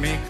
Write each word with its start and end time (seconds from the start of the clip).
me. 0.00 0.29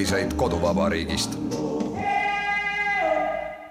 Uudiseid 0.00 0.32
koduvabariigist. 0.32 1.34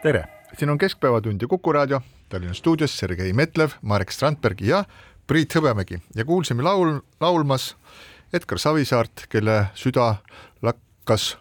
tere, 0.03 0.23
siin 0.57 0.69
on 0.69 0.77
Keskpäevatund 0.77 1.41
ja 1.41 1.47
Kuku 1.47 1.73
raadio, 1.73 2.01
Tallinna 2.29 2.53
stuudios 2.53 2.97
Sergei 2.97 3.33
Metlev, 3.33 3.69
Marek 3.81 4.11
Strandberg 4.11 4.61
ja 4.61 4.83
Priit 5.27 5.55
Hõbemägi. 5.55 5.97
Ja 6.15 6.25
kuulsime 6.25 6.63
laul, 6.63 6.99
laulmas 7.19 7.75
Edgar 8.33 8.59
Savisaart, 8.59 9.25
kelle 9.29 9.71
süda 9.73 10.15
lakkas 10.61 11.37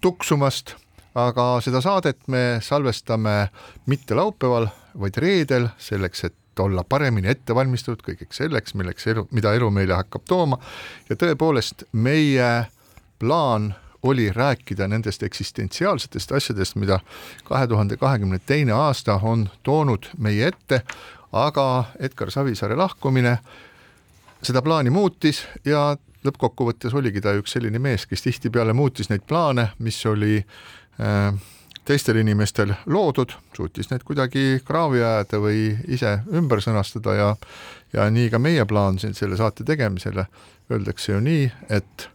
tuksumast, 0.00 0.74
aga 1.14 1.60
seda 1.62 1.80
saadet 1.80 2.26
me 2.26 2.58
salvestame 2.60 3.46
mitte 3.86 4.18
laupäeval, 4.18 4.66
vaid 4.98 5.22
reedel, 5.22 5.68
selleks 5.78 6.24
et 6.24 6.64
olla 6.66 6.82
paremini 6.82 7.30
ette 7.30 7.54
valmistatud 7.54 8.02
kõigeks 8.08 8.42
selleks, 8.42 8.74
milleks 8.74 9.06
elu, 9.06 9.28
mida 9.30 9.54
elu 9.54 9.70
meile 9.70 9.94
hakkab 10.02 10.26
tooma. 10.26 10.58
Ja 11.08 11.14
tõepoolest 11.16 11.86
meie 11.92 12.50
plaan 13.22 13.70
oli 14.02 14.32
rääkida 14.32 14.88
nendest 14.88 15.22
eksistentsiaalsetest 15.22 16.32
asjadest, 16.32 16.76
mida 16.76 17.00
kahe 17.44 17.66
tuhande 17.66 17.96
kahekümne 17.96 18.38
teine 18.38 18.72
aasta 18.72 19.20
on 19.22 19.48
toonud 19.62 20.08
meie 20.18 20.46
ette, 20.46 20.82
aga 21.32 21.84
Edgar 21.98 22.30
Savisaare 22.30 22.76
lahkumine 22.76 23.38
seda 24.42 24.62
plaani 24.62 24.90
muutis 24.90 25.44
ja 25.64 25.96
lõppkokkuvõttes 26.26 26.94
oligi 26.94 27.20
ta 27.20 27.34
üks 27.38 27.56
selline 27.56 27.78
mees, 27.82 28.06
kes 28.06 28.22
tihtipeale 28.22 28.72
muutis 28.72 29.10
neid 29.10 29.24
plaane, 29.26 29.68
mis 29.78 29.98
oli 30.06 30.38
äh, 30.38 31.34
teistel 31.84 32.20
inimestel 32.22 32.74
loodud, 32.86 33.34
suutis 33.56 33.90
need 33.90 34.04
kuidagi 34.06 34.62
kraavi 34.66 35.02
ajada 35.02 35.40
või 35.42 35.64
ise 35.88 36.18
ümber 36.34 36.62
sõnastada 36.62 37.14
ja 37.18 37.30
ja 37.92 38.06
nii 38.10 38.30
ka 38.32 38.38
meie 38.40 38.64
plaan 38.64 38.98
siin 38.98 39.14
selle 39.14 39.36
saate 39.36 39.66
tegemisele, 39.68 40.24
öeldakse 40.72 41.12
ju 41.12 41.20
nii, 41.20 41.50
et 41.68 42.08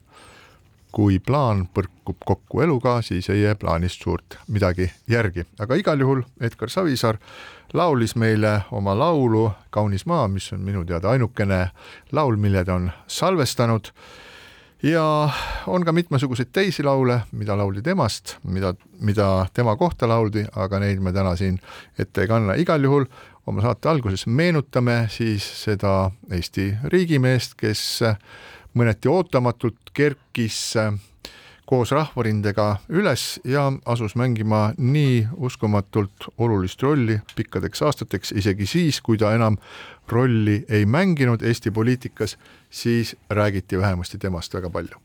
kui 0.98 1.20
plaan 1.22 1.68
põrkub 1.70 2.18
kokku 2.26 2.64
eluga, 2.66 2.96
siis 3.06 3.30
ei 3.30 3.44
jää 3.44 3.56
plaanist 3.56 4.02
suurt 4.02 4.40
midagi 4.50 4.88
järgi, 5.08 5.44
aga 5.62 5.78
igal 5.78 6.02
juhul 6.02 6.24
Edgar 6.42 6.72
Savisaar 6.74 7.20
laulis 7.78 8.16
meile 8.18 8.62
oma 8.74 8.96
laulu 8.98 9.52
Kaunis 9.70 10.08
maa, 10.10 10.26
mis 10.28 10.50
on 10.56 10.64
minu 10.66 10.82
teada 10.90 11.12
ainukene 11.14 11.68
laul, 12.18 12.40
mille 12.42 12.66
ta 12.66 12.80
on 12.80 12.90
salvestanud. 13.08 13.92
Ja 14.84 15.30
on 15.68 15.86
ka 15.86 15.94
mitmesuguseid 15.94 16.50
teisi 16.54 16.84
laule, 16.86 17.20
mida 17.32 17.58
lauldi 17.58 17.82
temast, 17.82 18.38
mida, 18.44 18.74
mida 19.00 19.46
tema 19.54 19.76
kohta 19.78 20.10
lauldi, 20.10 20.46
aga 20.56 20.80
neid 20.82 21.02
me 21.02 21.14
täna 21.14 21.36
siin 21.38 21.60
ette 22.00 22.26
ei 22.26 22.30
kanna, 22.30 22.58
igal 22.58 22.82
juhul 22.82 23.06
oma 23.46 23.62
saate 23.62 23.90
alguses 23.90 24.26
meenutame 24.28 25.04
siis 25.14 25.46
seda 25.64 26.12
Eesti 26.32 26.72
riigimeest, 26.94 27.54
kes 27.58 28.04
mõneti 28.78 29.10
ootamatult 29.12 29.92
kerkis 29.94 30.60
äh, 30.78 30.94
koos 31.68 31.92
Rahvarindega 31.92 32.68
üles 32.90 33.40
ja 33.46 33.66
asus 33.86 34.16
mängima 34.16 34.72
nii 34.78 35.28
uskumatult 35.36 36.30
olulist 36.38 36.84
rolli 36.84 37.20
pikkadeks 37.36 37.82
aastateks, 37.84 38.32
isegi 38.32 38.68
siis, 38.70 39.02
kui 39.02 39.18
ta 39.20 39.34
enam 39.36 39.58
rolli 40.08 40.62
ei 40.70 40.86
mänginud 40.86 41.44
Eesti 41.44 41.72
poliitikas, 41.72 42.38
siis 42.70 43.16
räägiti 43.30 43.78
vähemasti 43.78 44.18
temast 44.18 44.54
väga 44.54 44.70
palju. 44.70 45.02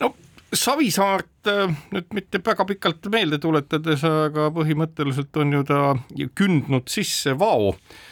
no 0.00 0.14
Savisaart 0.52 1.46
äh, 1.46 1.74
nüüd 1.94 2.12
mitte 2.14 2.40
väga 2.46 2.64
pikalt 2.64 3.06
meelde 3.08 3.38
tuletades, 3.38 4.04
aga 4.04 4.50
põhimõtteliselt 4.50 5.36
on 5.36 5.52
ju 5.52 5.64
ta 5.64 5.82
kündnud 6.34 6.90
sisse 6.90 7.38
vao 7.38 7.70
Äh, 7.72 8.09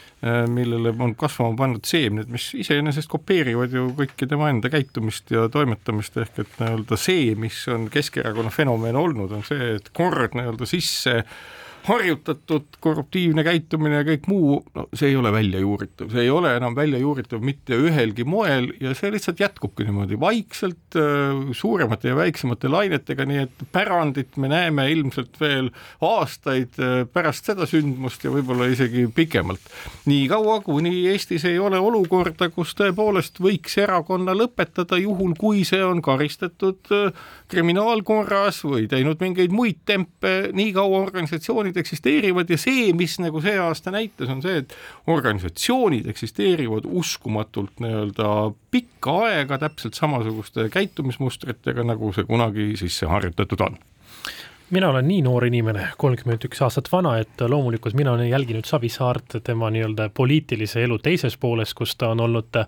millele 0.50 0.90
on 0.98 1.12
kasvama 1.14 1.54
pannud 1.54 1.86
seemned, 1.86 2.26
mis 2.32 2.48
iseenesest 2.58 3.06
kopeerivad 3.12 3.70
ju 3.74 3.84
kõike 4.00 4.26
tema 4.26 4.48
enda 4.50 4.66
käitumist 4.72 5.30
ja 5.30 5.44
toimetamist, 5.52 6.16
ehk 6.18 6.40
et 6.42 6.58
nii-öelda 6.58 6.98
see, 6.98 7.36
mis 7.38 7.60
on 7.70 7.86
Keskerakonna 7.92 8.50
fenomen 8.50 8.98
olnud, 8.98 9.30
on 9.36 9.46
see, 9.46 9.76
et 9.76 9.92
kord 9.94 10.34
nii-öelda 10.34 10.66
sisse 10.66 11.20
äh, 11.20 11.38
harjutatud 11.86 12.78
korruptiivne 12.80 13.44
käitumine 13.46 14.00
ja 14.00 14.06
kõik 14.06 14.26
muu, 14.28 14.58
no 14.74 14.86
see 14.96 15.12
ei 15.12 15.16
ole 15.18 15.32
väljajuuritav, 15.32 16.10
see 16.12 16.24
ei 16.26 16.30
ole 16.32 16.52
enam 16.58 16.76
väljajuuritav 16.76 17.44
mitte 17.44 17.78
ühelgi 17.78 18.26
moel 18.28 18.70
ja 18.82 18.92
see 18.98 19.12
lihtsalt 19.14 19.40
jätkubki 19.40 19.86
niimoodi 19.86 20.18
vaikselt 20.20 20.98
äh, 20.98 21.52
suuremate 21.56 22.12
ja 22.12 22.18
väiksemate 22.18 22.70
lainetega, 22.72 23.26
nii 23.28 23.40
et 23.46 23.64
pärandit 23.72 24.36
me 24.36 24.50
näeme 24.52 24.88
ilmselt 24.92 25.40
veel 25.40 25.70
aastaid 26.04 26.76
äh, 26.82 27.02
pärast 27.12 27.48
seda 27.48 27.66
sündmust 27.68 28.24
ja 28.24 28.32
võib-olla 28.34 28.68
isegi 28.72 29.06
pikemalt. 29.14 29.72
niikaua, 30.08 30.60
kuni 30.66 31.06
Eestis 31.12 31.44
ei 31.48 31.58
ole 31.58 31.80
olukorda, 31.80 32.50
kus 32.52 32.74
tõepoolest 32.78 33.40
võiks 33.42 33.78
erakonna 33.80 34.36
lõpetada, 34.36 35.00
juhul 35.00 35.34
kui 35.38 35.64
see 35.68 35.82
on 35.84 36.02
karistatud 36.04 36.92
äh, 36.94 37.26
kriminaalkorras 37.48 38.62
või 38.66 38.88
teinud 38.90 39.20
mingeid 39.24 39.54
muid 39.54 39.80
tempe, 39.88 40.50
nii 40.52 40.72
kaua 40.76 41.02
organisatsioonid 41.06 41.67
eksisteerivad 41.76 42.50
ja 42.50 42.58
see, 42.58 42.92
mis 42.96 43.18
nagu 43.20 43.42
see 43.44 43.58
aasta 43.60 43.92
näitas, 43.94 44.30
on 44.32 44.42
see, 44.42 44.62
et 44.62 44.74
organisatsioonid 45.06 46.08
eksisteerivad 46.08 46.88
uskumatult 46.88 47.82
nii-öelda 47.84 48.32
pikka 48.70 49.18
aega 49.28 49.58
täpselt 49.58 49.98
samasuguste 49.98 50.68
käitumismustritega, 50.72 51.84
nagu 51.84 52.12
see 52.16 52.28
kunagi 52.28 52.72
sisse 52.80 53.06
harjutatud 53.06 53.66
on 53.68 53.78
mina 54.70 54.88
olen 54.88 55.08
nii 55.08 55.22
noor 55.24 55.46
inimene, 55.48 55.88
kolmkümmend 56.00 56.44
üks 56.48 56.60
aastat 56.64 56.90
vana, 56.92 57.14
et 57.22 57.40
loomulikult 57.40 57.96
mina 57.96 58.12
olen 58.12 58.28
jälginud 58.28 58.68
Savisaart 58.68 59.38
tema 59.44 59.70
nii-öelda 59.72 60.10
poliitilise 60.14 60.82
elu 60.84 60.98
teises 60.98 61.36
pooles, 61.40 61.74
kus 61.74 61.96
ta 61.96 62.12
on 62.12 62.20
olnud 62.20 62.60
äh, 62.60 62.66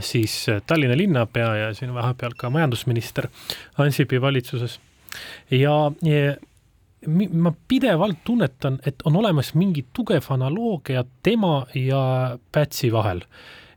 siis 0.00 0.46
Tallinna 0.66 0.96
linnapea 0.96 1.54
ja 1.56 1.74
siin 1.74 1.94
vahepeal 1.94 2.36
ka 2.36 2.50
majandusminister 2.50 3.28
Ansipi 3.78 4.20
valitsuses. 4.20 4.80
ja, 5.50 5.92
ja 6.02 6.36
ma 7.06 7.52
pidevalt 7.68 8.22
tunnetan, 8.24 8.78
et 8.86 9.02
on 9.04 9.16
olemas 9.16 9.54
mingi 9.54 9.84
tugev 9.92 10.28
analoogia 10.30 11.04
tema 11.22 11.66
ja 11.74 12.38
Pätsi 12.52 12.92
vahel. 12.92 13.22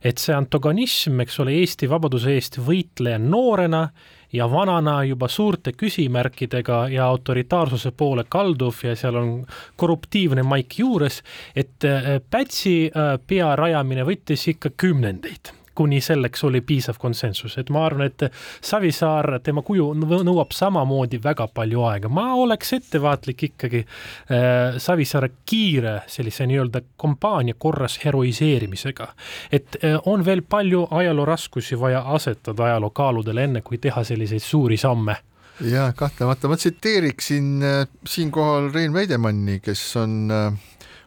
et 0.06 0.20
see 0.22 0.34
antagonism, 0.36 1.18
eks 1.24 1.40
ole, 1.42 1.56
Eesti 1.58 1.88
vabaduse 1.90 2.30
eest 2.36 2.60
võitleja 2.62 3.18
noorena 3.18 3.88
ja 4.32 4.46
vanana 4.50 5.00
juba 5.04 5.26
suurte 5.28 5.72
küsimärkidega 5.72 6.84
ja 6.92 7.06
autoritaarsuse 7.06 7.90
poole 7.90 8.24
kalduv 8.28 8.84
ja 8.84 8.94
seal 8.96 9.18
on 9.18 9.32
korruptiivne 9.76 10.44
maik 10.46 10.78
juures, 10.78 11.22
et 11.56 11.84
äh, 11.84 12.20
Pätsi 12.30 12.76
äh, 12.86 13.16
pea 13.26 13.54
rajamine 13.56 14.06
võttis 14.06 14.46
ikka 14.52 14.76
kümnendeid 14.76 15.56
kuni 15.76 16.00
selleks 16.00 16.44
oli 16.48 16.60
piisav 16.66 16.98
konsensus, 16.98 17.58
et 17.60 17.70
ma 17.70 17.84
arvan, 17.86 18.06
et 18.08 18.26
Savisaar, 18.64 19.38
tema 19.44 19.62
kuju 19.66 19.90
nõuab 20.00 20.54
samamoodi 20.56 21.20
väga 21.22 21.48
palju 21.54 21.84
aega, 21.90 22.10
ma 22.12 22.32
oleks 22.34 22.72
ettevaatlik 22.78 23.46
ikkagi 23.50 23.82
äh, 23.84 24.78
Savisaare 24.82 25.30
kiire 25.46 26.00
sellise 26.10 26.48
nii-öelda 26.48 26.82
kampaania 27.00 27.54
korras 27.58 27.98
heroiseerimisega. 28.04 29.08
et 29.52 29.78
äh, 29.84 30.00
on 30.04 30.24
veel 30.24 30.42
palju 30.42 30.86
ajaloo 30.90 31.24
raskusi 31.24 31.80
vaja 31.80 32.02
asetada 32.16 32.64
ajaloo 32.64 32.90
kaaludele, 32.90 33.44
enne 33.44 33.62
kui 33.62 33.78
teha 33.78 34.04
selliseid 34.04 34.42
suuri 34.42 34.76
samme. 34.76 35.16
Ja 35.60 35.92
kahtlemata. 35.96 36.48
Ma 36.48 36.56
tsiteeriksin 36.56 37.62
äh, 37.62 37.86
siinkohal 38.06 38.70
Rein 38.74 38.92
Veidemanni, 38.92 39.60
kes 39.60 39.96
on 39.96 40.30
äh, 40.30 40.52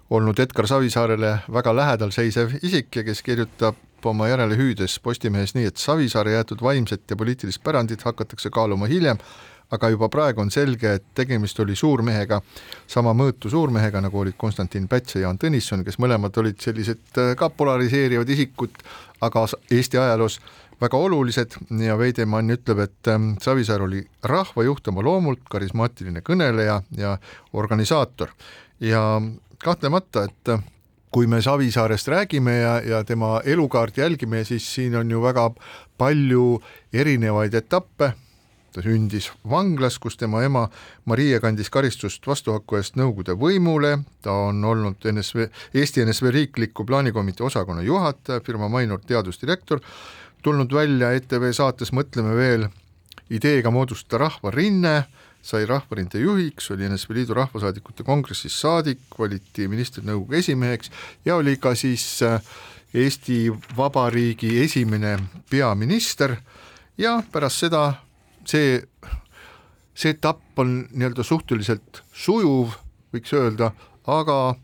olnud 0.10 0.40
Edgar 0.40 0.68
Savisaarele 0.68 1.38
väga 1.54 1.76
lähedal 1.76 2.12
seisev 2.12 2.58
isik 2.64 2.96
ja 2.96 3.04
kes 3.04 3.22
kirjutab 3.24 3.78
oma 4.06 4.28
järelehüüdes 4.30 5.00
Postimehes 5.04 5.56
nii, 5.56 5.70
et 5.70 5.78
Savisaare 5.78 6.38
jäetud 6.38 6.62
vaimset 6.62 7.10
ja 7.10 7.16
poliitilist 7.20 7.64
pärandit 7.64 8.04
hakatakse 8.08 8.50
kaaluma 8.50 8.88
hiljem, 8.88 9.18
aga 9.72 9.90
juba 9.90 10.10
praegu 10.10 10.42
on 10.42 10.52
selge, 10.52 10.94
et 10.98 11.06
tegemist 11.16 11.60
oli 11.60 11.76
suurmehega, 11.78 12.42
sama 12.88 13.14
mõõtu 13.14 13.52
suurmehega, 13.52 14.02
nagu 14.02 14.20
olid 14.22 14.38
Konstantin 14.38 14.88
Päts 14.88 15.16
ja 15.16 15.28
Jaan 15.28 15.38
Tõnisson, 15.42 15.84
kes 15.86 16.00
mõlemad 16.02 16.38
olid 16.42 16.62
sellised 16.62 17.20
äh, 17.22 17.36
ka 17.38 17.50
polariseerivad 17.50 18.30
isikud, 18.30 18.82
aga 19.22 19.46
Eesti 19.70 20.00
ajaloos 20.02 20.40
väga 20.82 20.98
olulised 20.98 21.58
ja 21.84 21.98
Veidemann 22.00 22.56
ütleb, 22.56 22.80
et 22.86 23.12
ähm, 23.12 23.34
Savisaar 23.42 23.84
oli 23.84 24.02
rahvajuht 24.24 24.88
oma 24.88 25.04
loomult, 25.04 25.44
karismaatiline 25.52 26.24
kõneleja 26.26 26.82
ja 26.98 27.18
organisaator. 27.54 28.32
Ja 28.80 29.22
kahtlemata, 29.64 30.24
et 30.30 30.54
äh, 30.56 30.64
kui 31.12 31.28
me 31.28 31.42
Savisaarest 31.42 32.08
räägime 32.08 32.56
ja, 32.60 32.74
ja 32.82 33.04
tema 33.04 33.42
elukaart 33.46 33.98
jälgime, 33.98 34.44
siis 34.44 34.76
siin 34.76 34.96
on 34.96 35.12
ju 35.12 35.22
väga 35.24 35.50
palju 35.98 36.62
erinevaid 36.94 37.54
etappe, 37.54 38.12
ta 38.74 38.84
sündis 38.86 39.32
vanglas, 39.50 39.98
kus 40.00 40.18
tema 40.18 40.44
ema 40.46 40.68
Maria 41.10 41.40
kandis 41.42 41.72
karistust 41.74 42.28
vastuhaku 42.28 42.78
eest 42.78 43.00
Nõukogude 43.00 43.34
võimule, 43.40 43.96
ta 44.22 44.36
on 44.50 44.62
olnud 44.66 45.10
NSV, 45.12 45.50
Eesti 45.74 46.06
NSV 46.06 46.34
riikliku 46.36 46.86
plaanikomitee 46.86 47.48
osakonna 47.48 47.82
juhataja, 47.82 48.44
firma 48.46 48.70
Mainor 48.70 49.02
teadusdirektor. 49.02 49.82
Tulnud 50.46 50.72
välja 50.74 51.12
ETV 51.18 51.50
saates 51.52 51.92
Mõtleme 51.92 52.36
veel 52.38 52.70
ideega 53.34 53.72
moodustada 53.74 54.24
Rahvarinne, 54.28 55.04
sai 55.42 55.66
Rahvarinde 55.66 56.20
juhiks, 56.20 56.72
oli 56.72 56.90
NSV 56.90 57.16
Liidu 57.16 57.34
Rahvasaadikute 57.38 58.04
Kongressis 58.04 58.56
saadik, 58.62 59.02
valiti 59.20 59.68
ministrite 59.72 60.08
nõukogu 60.08 60.38
esimeheks 60.40 60.92
ja 61.26 61.38
oli 61.40 61.56
ka 61.62 61.74
siis 61.80 62.06
äh, 62.26 62.42
Eesti 62.94 63.52
Vabariigi 63.78 64.56
esimene 64.64 65.18
peaminister. 65.50 66.36
Ja 66.98 67.20
pärast 67.32 67.64
seda 67.64 67.84
see, 68.50 68.80
see 69.94 70.16
etapp 70.16 70.60
on 70.60 70.82
nii-öelda 70.92 71.24
suhteliselt 71.24 72.02
sujuv, 72.12 72.74
võiks 73.14 73.34
öelda, 73.38 73.72
aga 74.10 74.56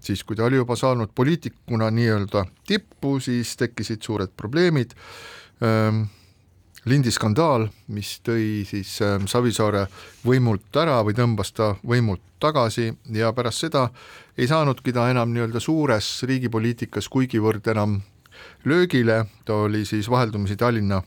siis, 0.00 0.24
kui 0.24 0.36
ta 0.36 0.46
oli 0.48 0.58
juba 0.58 0.76
saanud 0.76 1.12
poliitikuna 1.14 1.90
nii-öelda 1.94 2.46
tippu, 2.66 3.18
siis 3.20 3.54
tekkisid 3.60 4.02
suured 4.02 4.32
probleemid. 4.36 4.96
Ähm,, 5.62 6.06
lindiskandaal, 6.88 7.68
mis 7.94 8.18
tõi 8.24 8.64
siis 8.68 8.98
ähm, 9.04 9.26
Savisaare 9.30 9.86
võimult 10.26 10.76
ära 10.76 11.00
või 11.06 11.16
tõmbas 11.16 11.52
ta 11.56 11.74
võimult 11.86 12.22
tagasi 12.40 12.90
ja 13.14 13.32
pärast 13.34 13.66
seda 13.66 13.88
ei 14.38 14.46
saanudki 14.48 14.94
ta 14.94 15.08
enam 15.10 15.32
nii-öelda 15.34 15.60
suures 15.60 16.22
riigipoliitikas 16.28 17.08
kuigivõrd 17.08 17.66
enam 17.74 18.00
löögile, 18.64 19.24
ta 19.44 19.64
oli 19.66 19.84
siis 19.84 20.10
vaheldumisi 20.10 20.56
Tallinna 20.56 21.02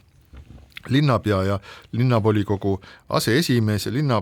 linnapea 0.89 1.44
ja 1.44 1.60
linnavolikogu 1.92 2.81
aseesimees 3.10 3.86
ja 3.86 3.94
linna 3.94 4.22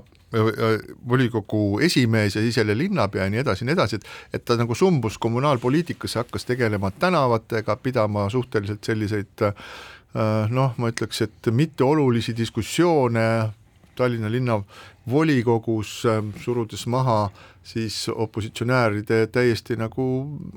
volikogu 1.10 1.80
esimees 1.80 2.36
ja 2.36 2.42
siis 2.42 2.58
jälle 2.58 2.78
linnapea 2.78 3.24
ja 3.24 3.30
nii 3.30 3.40
edasi 3.40 3.64
ja 3.64 3.66
nii 3.66 3.74
edasi, 3.74 3.96
et 3.96 4.06
et 4.34 4.46
ta 4.46 4.58
nagu 4.58 4.76
sumbus 4.76 5.18
kommunaalpoliitikasse, 5.18 6.20
hakkas 6.20 6.46
tegelema 6.46 6.92
tänavatega, 6.92 7.76
pidama 7.76 8.30
suhteliselt 8.30 8.84
selliseid 8.84 9.42
noh, 10.14 10.74
ma 10.78 10.90
ütleks, 10.90 11.22
et 11.22 11.50
mitteolulisi 11.54 12.34
diskussioone 12.38 13.26
Tallinna 14.00 14.30
linnavolikogus, 14.32 15.90
surudes 16.40 16.86
maha 16.88 17.30
siis 17.64 18.10
opositsionääride 18.10 19.28
täiesti 19.28 19.76
nagu 19.78 20.06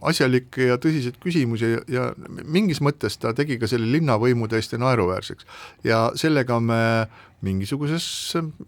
asjalikke 0.09 0.69
ja 0.71 0.79
tõsiseid 0.81 1.19
küsimusi 1.21 1.73
ja, 1.75 1.81
ja 1.91 2.05
mingis 2.45 2.81
mõttes 2.85 3.19
ta 3.21 3.35
tegi 3.37 3.59
ka 3.61 3.69
selle 3.69 3.91
linnavõimu 3.93 4.49
täiesti 4.49 4.79
naeruväärseks. 4.81 5.47
ja 5.85 6.05
sellega 6.15 6.61
me 6.61 6.83
mingisuguses, 7.43 8.07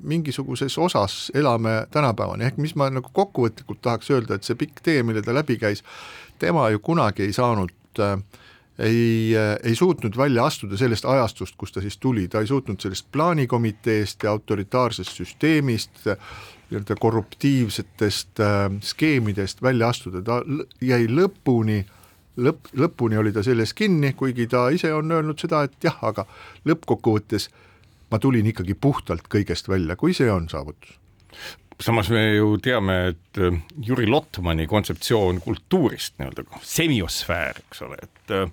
mingisuguses 0.02 0.78
osas 0.78 1.30
elame 1.34 1.86
tänapäevani, 1.94 2.50
ehk 2.50 2.58
mis 2.58 2.74
ma 2.74 2.90
nagu 2.90 3.08
kokkuvõtlikult 3.12 3.80
tahaks 3.82 4.10
öelda, 4.10 4.34
et 4.34 4.44
see 4.44 4.58
pikk 4.58 4.82
tee, 4.82 5.02
mille 5.02 5.22
ta 5.22 5.34
läbi 5.34 5.56
käis, 5.62 5.84
tema 6.38 6.66
ju 6.74 6.82
kunagi 6.82 7.22
ei 7.22 7.32
saanud 7.32 8.02
äh, 8.02 8.18
ei, 8.78 9.34
ei 9.62 9.74
suutnud 9.74 10.16
välja 10.16 10.44
astuda 10.44 10.76
sellest 10.76 11.04
ajastust, 11.04 11.54
kust 11.58 11.74
ta 11.74 11.82
siis 11.84 11.98
tuli, 11.98 12.28
ta 12.28 12.42
ei 12.42 12.46
suutnud 12.50 12.80
sellest 12.80 13.06
plaanikomiteest 13.12 14.22
ja 14.26 14.32
autoritaarsest 14.34 15.20
süsteemist, 15.20 16.06
nii-öelda 16.70 16.96
korruptiivsetest 17.00 18.40
äh, 18.40 18.70
skeemidest 18.82 19.62
välja 19.62 19.88
astuda, 19.94 20.22
ta 20.22 20.40
jäi 20.82 21.06
lõpuni 21.10 21.84
lõpp, 22.36 22.72
lõpuni 22.74 23.18
oli 23.20 23.32
ta 23.32 23.44
selles 23.46 23.74
kinni, 23.74 24.12
kuigi 24.18 24.46
ta 24.50 24.68
ise 24.74 24.92
on 24.94 25.12
öelnud 25.12 25.38
seda, 25.38 25.64
et 25.68 25.78
jah, 25.84 25.98
aga 26.02 26.26
lõppkokkuvõttes 26.66 27.48
ma 28.10 28.18
tulin 28.18 28.46
ikkagi 28.50 28.74
puhtalt 28.74 29.28
kõigest 29.30 29.68
välja, 29.70 29.96
kui 29.96 30.14
see 30.14 30.30
on 30.30 30.48
saavutus 30.50 30.98
samas 31.82 32.10
me 32.12 32.22
ju 32.36 32.54
teame, 32.62 32.96
et 33.12 33.42
äh, 33.42 33.58
Jüri 33.82 34.06
Lotmani 34.10 34.66
kontseptsioon 34.70 35.40
kultuurist 35.44 36.18
nii-öelda 36.20 36.44
semiosfäär, 36.62 37.60
eks 37.64 37.82
ole, 37.86 37.98
et 38.02 38.34
äh, 38.34 38.48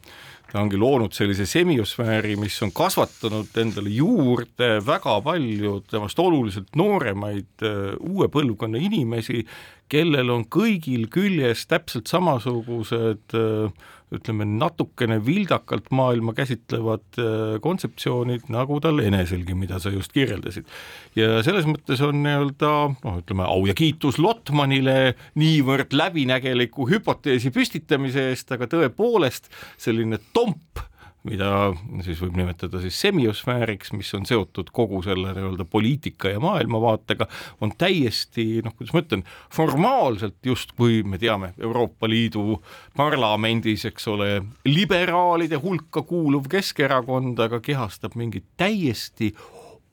ta 0.52 0.60
ongi 0.60 0.80
loonud 0.80 1.16
sellise 1.16 1.46
semiosfääri, 1.48 2.36
mis 2.40 2.58
on 2.66 2.74
kasvatanud 2.76 3.56
endale 3.62 3.94
juurde 3.96 4.74
väga 4.86 5.16
palju 5.24 5.78
temast 5.92 6.20
oluliselt 6.20 6.76
nooremaid 6.76 7.66
äh, 7.68 7.94
uue 8.00 8.28
põlvkonna 8.32 8.82
inimesi, 8.82 9.46
kellel 9.92 10.32
on 10.34 10.46
kõigil 10.52 11.08
küljes 11.12 11.66
täpselt 11.72 12.12
samasugused 12.12 13.38
äh, 13.38 13.90
ütleme 14.16 14.46
natukene 14.46 15.20
vildakalt 15.26 15.90
maailma 15.96 16.34
käsitlevad 16.38 17.20
äh, 17.22 17.56
kontseptsioonid, 17.64 18.50
nagu 18.52 18.80
tal 18.84 19.00
eneselgi, 19.04 19.56
mida 19.58 19.80
sa 19.80 19.94
just 19.94 20.12
kirjeldasid. 20.16 20.68
ja 21.16 21.42
selles 21.46 21.68
mõttes 21.70 22.04
on 22.06 22.22
nii-öelda 22.26 22.74
noh, 22.92 23.20
ütleme 23.24 23.48
au 23.48 23.66
ja 23.70 23.76
kiitus 23.78 24.20
Lotmanile 24.22 25.16
niivõrd 25.40 25.96
läbinägeliku 25.96 26.90
hüpoteesi 26.92 27.54
püstitamise 27.56 28.30
eest, 28.32 28.52
aga 28.52 28.68
tõepoolest 28.72 29.52
selline 29.80 30.20
tomp 30.36 30.84
mida 31.28 31.72
siis 32.06 32.22
võib 32.24 32.38
nimetada 32.40 32.82
siis 32.82 32.98
semiosfääriks, 33.04 33.94
mis 33.94 34.10
on 34.18 34.26
seotud 34.26 34.72
kogu 34.74 35.04
selle 35.06 35.36
nii-öelda 35.36 35.68
poliitika 35.70 36.32
ja 36.34 36.42
maailmavaatega, 36.42 37.28
on 37.62 37.74
täiesti 37.78 38.64
noh, 38.66 38.74
kuidas 38.78 38.96
ma 38.96 39.04
ütlen, 39.04 39.24
formaalselt 39.54 40.40
justkui 40.46 41.02
me 41.06 41.22
teame, 41.22 41.54
Euroopa 41.62 42.10
Liidu 42.10 42.62
parlamendis, 42.98 43.86
eks 43.92 44.10
ole, 44.12 44.30
liberaalide 44.66 45.62
hulka 45.62 46.06
kuuluv 46.08 46.50
Keskerakond, 46.52 47.40
aga 47.46 47.62
kehastab 47.64 48.18
mingit 48.20 48.48
täiesti 48.58 49.32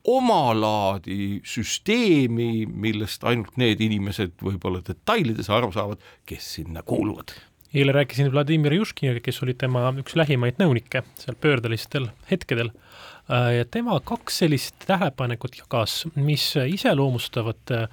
omalaadi 0.09 1.41
süsteemi, 1.45 2.65
millest 2.65 3.23
ainult 3.27 3.59
need 3.61 3.83
inimesed 3.85 4.39
võib-olla 4.41 4.81
detailides 4.85 5.51
aru 5.53 5.69
saavad, 5.75 6.01
kes 6.25 6.55
sinna 6.57 6.81
kuuluvad 6.87 7.35
eile 7.73 7.91
rääkisin 7.91 8.31
Vladimir 8.31 8.73
Juškiniga, 8.73 9.19
kes 9.23 9.43
oli 9.43 9.53
tema 9.53 9.89
üks 10.01 10.15
lähimaid 10.17 10.57
nõunikke 10.61 11.03
seal 11.19 11.37
pöördelistel 11.41 12.09
hetkedel 12.31 12.71
äh, 12.71 13.51
ja 13.59 13.65
tema 13.65 13.99
kaks 13.99 14.41
sellist 14.43 14.87
tähelepanekut 14.87 15.59
jagas, 15.61 16.01
mis 16.15 16.53
iseloomustavad 16.65 17.75
äh, 17.75 17.87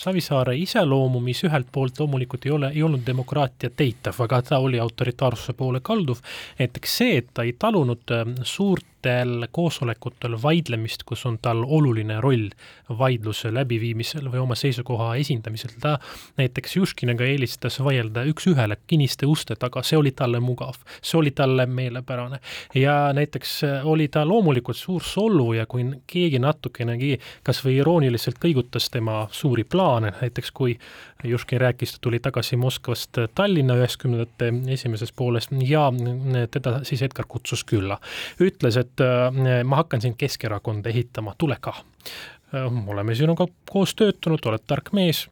Savisaare 0.00 0.54
iseloomu, 0.56 1.20
mis 1.20 1.42
ühelt 1.44 1.68
poolt 1.72 1.98
loomulikult 2.00 2.46
ei 2.46 2.52
ole, 2.54 2.70
ei 2.72 2.82
olnud 2.82 3.02
demokraatiat 3.04 3.82
eitav, 3.84 4.16
aga 4.24 4.38
ta 4.48 4.60
oli 4.64 4.78
autoritaarsuse 4.80 5.52
poole 5.58 5.82
kalduv. 5.84 6.22
näiteks 6.58 6.96
see, 7.02 7.18
et 7.20 7.28
ta 7.34 7.44
ei 7.44 7.52
talunud 7.58 8.14
äh, 8.16 8.24
suurt 8.42 8.86
sellistel 9.00 9.46
koosolekutel 9.52 10.36
vaidlemist, 10.42 11.02
kus 11.04 11.26
on 11.26 11.38
tal 11.42 11.64
oluline 11.64 12.20
roll 12.20 12.50
vaidluse 12.88 13.52
läbiviimisel 13.52 14.28
või 14.30 14.40
oma 14.40 14.54
seisukoha 14.54 15.16
esindamisel. 15.16 15.70
ta 15.80 15.98
näiteks 16.36 16.76
Juškinaga 16.76 17.24
eelistas 17.24 17.80
vaielda 17.80 18.24
üks-ühele 18.24 18.76
kinniste 18.86 19.26
uste 19.26 19.56
taga, 19.56 19.82
see 19.82 19.96
oli 19.96 20.12
talle 20.12 20.40
mugav, 20.40 20.76
see 21.02 21.18
oli 21.18 21.30
talle 21.30 21.66
meelepärane. 21.66 22.40
ja 22.74 23.12
näiteks 23.12 23.62
oli 23.84 24.08
ta 24.08 24.26
loomulikult 24.26 24.76
suur 24.76 25.02
solvuja, 25.02 25.66
kui 25.66 25.84
keegi 26.06 26.38
natukenegi 26.38 27.18
kas 27.42 27.64
või 27.64 27.80
irooniliselt 27.80 28.38
kõigutas 28.38 28.90
tema 28.90 29.28
suuri 29.30 29.64
plaane, 29.64 30.12
näiteks 30.20 30.50
kui 30.50 30.78
Juškin 31.24 31.60
rääkis, 31.60 31.92
ta 31.92 31.98
tuli 32.00 32.18
tagasi 32.18 32.56
Moskvast 32.56 33.18
Tallinna 33.34 33.74
üheksakümnendate 33.76 34.52
esimeses 34.72 35.12
pooles 35.12 35.48
ja 35.68 35.90
teda 36.50 36.80
siis 36.84 37.02
Edgar 37.02 37.26
kutsus 37.28 37.64
külla. 37.64 37.98
ütles, 38.40 38.76
et 38.76 38.89
äh, 39.00 39.62
ma 39.64 39.82
hakkan 39.82 40.02
siin 40.02 40.16
Keskerakonda 40.18 40.90
ehitama, 40.90 41.34
tule 41.38 41.56
ka 41.60 41.74
äh, 41.76 42.78
oleme 42.86 43.14
sinuga 43.14 43.46
koos 43.70 43.94
töötanud, 43.98 44.44
oled 44.46 44.64
tark 44.66 44.92
mees. 44.96 45.26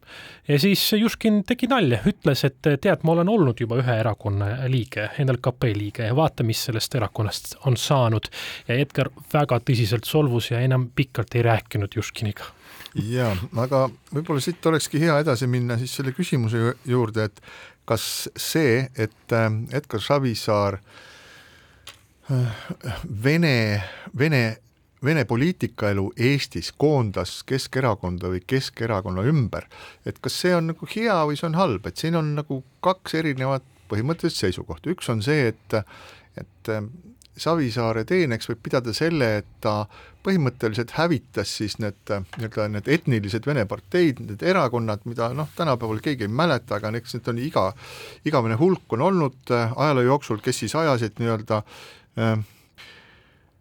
ja 0.48 0.58
siis 0.58 0.84
Juškin 0.92 1.42
tegi 1.48 1.66
nalja, 1.70 2.00
ütles, 2.06 2.44
et 2.46 2.60
tead, 2.62 3.02
ma 3.02 3.16
olen 3.16 3.28
olnud 3.28 3.60
juba 3.60 3.80
ühe 3.82 3.96
erakonna 4.00 4.52
liige, 4.70 5.08
NLKP 5.24 5.72
liige 5.76 6.10
ja 6.10 6.16
vaata, 6.16 6.46
mis 6.46 6.62
sellest 6.68 6.94
erakonnast 6.94 7.56
on 7.66 7.76
saanud. 7.76 8.30
ja 8.68 8.78
Edgar 8.78 9.10
väga 9.32 9.60
tõsiselt 9.60 10.06
solvus 10.08 10.52
ja 10.52 10.60
enam 10.60 10.90
pikalt 10.94 11.34
ei 11.34 11.42
rääkinud 11.48 11.96
Juškiniga 11.96 12.54
ja 13.04 13.32
aga 13.56 13.88
võib-olla 14.14 14.40
siit 14.42 14.64
olekski 14.66 15.00
hea 15.02 15.18
edasi 15.20 15.46
minna 15.46 15.76
siis 15.78 15.92
selle 15.98 16.14
küsimuse 16.16 16.72
juurde, 16.88 17.28
et 17.28 17.42
kas 17.88 18.28
see, 18.36 18.86
et 18.96 19.36
äh, 19.36 19.46
Edgar 19.76 20.00
Savisaar 20.04 20.78
äh, 20.80 21.04
Vene, 23.24 23.82
Vene, 24.18 24.58
Vene 25.04 25.24
poliitikaelu 25.24 26.10
Eestis 26.16 26.72
koondas 26.76 27.40
Keskerakonda 27.48 28.28
või 28.28 28.42
Keskerakonna 28.44 29.24
ümber, 29.30 29.64
et 30.04 30.20
kas 30.20 30.36
see 30.42 30.52
on 30.56 30.72
nagu 30.74 30.88
hea 30.92 31.16
või 31.24 31.38
see 31.40 31.48
on 31.48 31.56
halb, 31.56 31.88
et 31.88 31.96
siin 31.96 32.18
on 32.20 32.34
nagu 32.36 32.60
kaks 32.84 33.16
erinevat 33.22 33.64
põhimõttelist 33.88 34.44
seisukohta, 34.44 34.92
üks 34.92 35.08
on 35.08 35.24
see, 35.24 35.54
et 35.54 35.78
et 36.38 36.70
äh, 36.74 36.84
Savisaare 37.38 38.02
teeneks 38.02 38.48
võib 38.50 38.60
pidada 38.66 38.90
selle, 38.94 39.26
et 39.40 39.50
ta 39.62 39.84
põhimõtteliselt 40.26 40.90
hävitas 40.96 41.52
siis 41.60 41.76
need 41.78 42.10
nii-öelda 42.10 42.66
need 42.74 42.88
etnilised 42.90 43.46
Vene 43.46 43.62
parteid, 43.70 44.18
need 44.26 44.42
erakonnad, 44.42 45.04
mida 45.06 45.30
noh, 45.38 45.46
tänapäeval 45.56 46.02
keegi 46.02 46.26
ei 46.26 46.32
mäleta, 46.40 46.76
aga 46.76 46.90
eks 46.98 47.14
need 47.14 47.30
on 47.30 47.38
iga, 47.40 47.64
igavene 48.28 48.58
hulk 48.58 48.98
on 48.98 49.06
olnud 49.06 49.54
äh, 49.54 49.70
ajaloo 49.70 50.04
jooksul, 50.10 50.42
kes 50.44 50.64
siis 50.64 50.74
ajasid 50.76 51.22
nii-öelda 51.22 51.62
äh, 51.62 51.78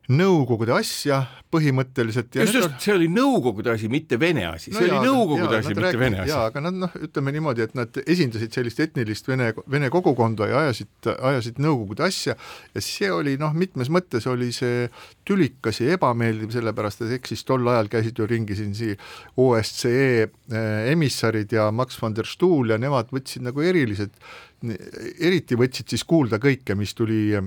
nõukogude 0.08 0.72
asja 0.72 1.20
põhimõtteliselt. 1.52 2.36
just, 2.40 2.56
just, 2.56 2.76
see 2.84 2.94
oli 2.94 3.08
nõukogude 3.12 3.74
asi, 3.74 3.90
mitte 3.92 4.18
Vene 4.20 4.46
asi, 4.48 4.72
see 4.72 4.88
no 4.88 5.00
oli 5.00 5.10
nõukogude 5.10 5.60
asi, 5.60 5.74
mitte 5.76 6.00
Vene 6.00 6.22
asi. 6.24 6.32
jaa, 6.32 6.46
aga 6.48 6.64
nad 6.64 6.78
noh, 6.80 6.96
ütleme 7.04 7.34
niimoodi, 7.36 7.66
et 7.68 7.76
nad 7.76 8.00
esindasid 8.04 8.56
sellist 8.56 8.80
etnilist 8.84 9.28
vene, 9.28 9.50
vene 9.72 9.92
kogukonda 9.92 10.48
ja 10.48 10.64
ajasid, 10.64 11.12
ajasid 11.16 11.60
nõukogude 11.64 12.08
asja 12.08 12.38
ja 12.38 12.84
see 12.84 13.12
oli 13.12 13.36
noh, 13.40 13.56
mitmes 13.56 13.92
mõttes 13.94 14.28
oli 14.32 14.54
see 14.56 14.88
tülikas 15.28 15.82
ja 15.84 15.96
ebameeldiv, 15.98 16.52
sellepärast 16.56 17.04
et 17.04 17.18
eks 17.20 17.36
siis 17.36 17.48
tol 17.48 17.68
ajal 17.68 17.92
käisid 17.92 18.20
ju 18.20 18.28
ringi 18.32 18.56
siin 18.60 18.76
sii 18.78 18.96
OSCE 19.44 19.94
eh, 20.24 20.92
emissarid 20.94 21.52
ja 21.56 21.68
Max 21.76 22.00
van 22.02 22.16
der 22.16 22.28
Stuhl 22.28 22.72
ja 22.72 22.80
nemad 22.80 23.12
võtsid 23.16 23.44
nagu 23.48 23.64
erilised 23.64 24.16
eriti 24.64 25.58
võtsid 25.58 25.92
siis 25.94 26.04
kuulda 26.08 26.40
kõike, 26.42 26.76
mis 26.78 26.96
tuli 26.98 27.30
äh, 27.38 27.44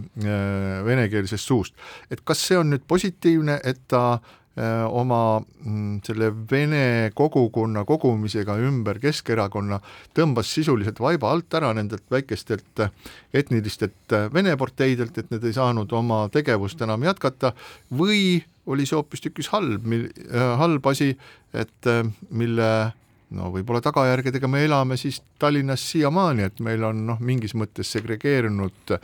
venekeelsest 0.87 1.47
suust. 1.47 1.75
et 2.11 2.23
kas 2.25 2.43
see 2.47 2.59
on 2.59 2.71
nüüd 2.71 2.85
positiivne, 2.87 3.59
et 3.65 3.81
ta 3.91 4.03
äh, 4.15 4.85
oma 4.87 5.41
mm, 5.41 6.01
selle 6.07 6.31
vene 6.51 7.11
kogukonna 7.15 7.85
kogumisega 7.89 8.55
ümber 8.63 9.01
Keskerakonna 9.03 9.81
tõmbas 10.15 10.53
sisuliselt 10.55 11.01
vaiba 11.03 11.33
alt 11.35 11.59
ära 11.59 11.73
nendelt 11.75 12.07
väikestelt 12.11 12.85
äh, 12.87 12.95
etnilistelt 13.35 14.17
vene 14.33 14.55
parteidelt, 14.57 15.19
et 15.19 15.35
need 15.35 15.45
ei 15.45 15.57
saanud 15.57 15.91
oma 15.93 16.29
tegevust 16.31 16.83
enam 16.87 17.03
jätkata, 17.09 17.55
või 17.91 18.39
oli 18.71 18.87
see 18.87 18.95
hoopistükkis 18.95 19.51
halb, 19.51 19.87
halb 20.31 20.85
asi, 20.87 21.17
et 21.59 21.89
mille 22.31 22.71
no 23.37 23.51
võib-olla 23.55 23.81
tagajärgedega 23.85 24.49
me 24.51 24.65
elame 24.67 24.97
siis 25.01 25.21
Tallinnas 25.39 25.85
siiamaani, 25.93 26.49
et 26.49 26.61
meil 26.65 26.85
on 26.87 27.05
noh, 27.07 27.21
mingis 27.23 27.55
mõttes 27.59 27.93
segregeerunud 27.95 28.95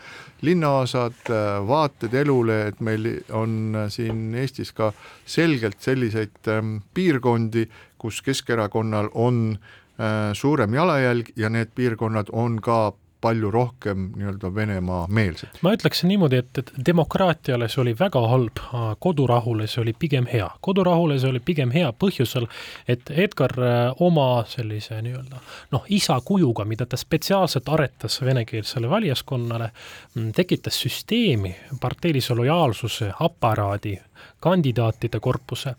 linnaosad, 0.46 1.30
vaated 1.68 2.14
elule, 2.14 2.60
et 2.70 2.82
meil 2.84 3.08
on 3.36 3.86
siin 3.92 4.34
Eestis 4.34 4.72
ka 4.76 4.92
selgelt 5.24 5.80
selliseid 5.84 6.50
ähm, 6.52 6.78
piirkondi, 6.94 7.66
kus 7.98 8.20
Keskerakonnal 8.26 9.10
on 9.14 9.42
äh, 9.56 10.32
suurem 10.34 10.74
jalajälg 10.74 11.32
ja 11.36 11.50
need 11.50 11.74
piirkonnad 11.74 12.32
on 12.32 12.60
ka 12.62 12.92
palju 13.26 13.50
rohkem 13.50 14.10
nii-öelda 14.16 14.52
Venemaa 14.54 15.06
meelsed. 15.10 15.60
ma 15.62 15.74
ütleksin 15.76 16.10
niimoodi, 16.12 16.40
et, 16.44 16.62
et 16.62 16.72
demokraatiale 16.86 17.68
see 17.72 17.82
oli 17.82 17.94
väga 17.98 18.22
halb, 18.30 18.62
kodurahule 19.02 19.66
see 19.70 19.82
oli 19.82 19.94
pigem 19.98 20.28
hea. 20.32 20.48
kodurahule 20.60 21.18
see 21.18 21.30
oli 21.30 21.42
pigem 21.44 21.74
hea 21.74 21.92
põhjusel, 22.04 22.48
et 22.88 23.10
Edgar 23.10 23.56
äh, 23.58 24.02
oma 24.08 24.28
sellise 24.48 25.00
nii-öelda 25.02 25.42
noh, 25.72 25.84
isa 25.88 26.18
kujuga, 26.24 26.64
mida 26.64 26.86
ta 26.86 26.96
spetsiaalselt 26.96 27.68
aretas 27.68 28.20
venekeelsele 28.22 28.90
valijaskonnale, 28.90 29.70
mm, 30.14 30.32
tekitas 30.36 30.80
süsteemi, 30.80 31.54
parteilise 31.80 32.34
lojaalsuse 32.34 33.12
aparaadi, 33.20 33.96
kandidaatide 34.40 35.20
korpuse, 35.20 35.74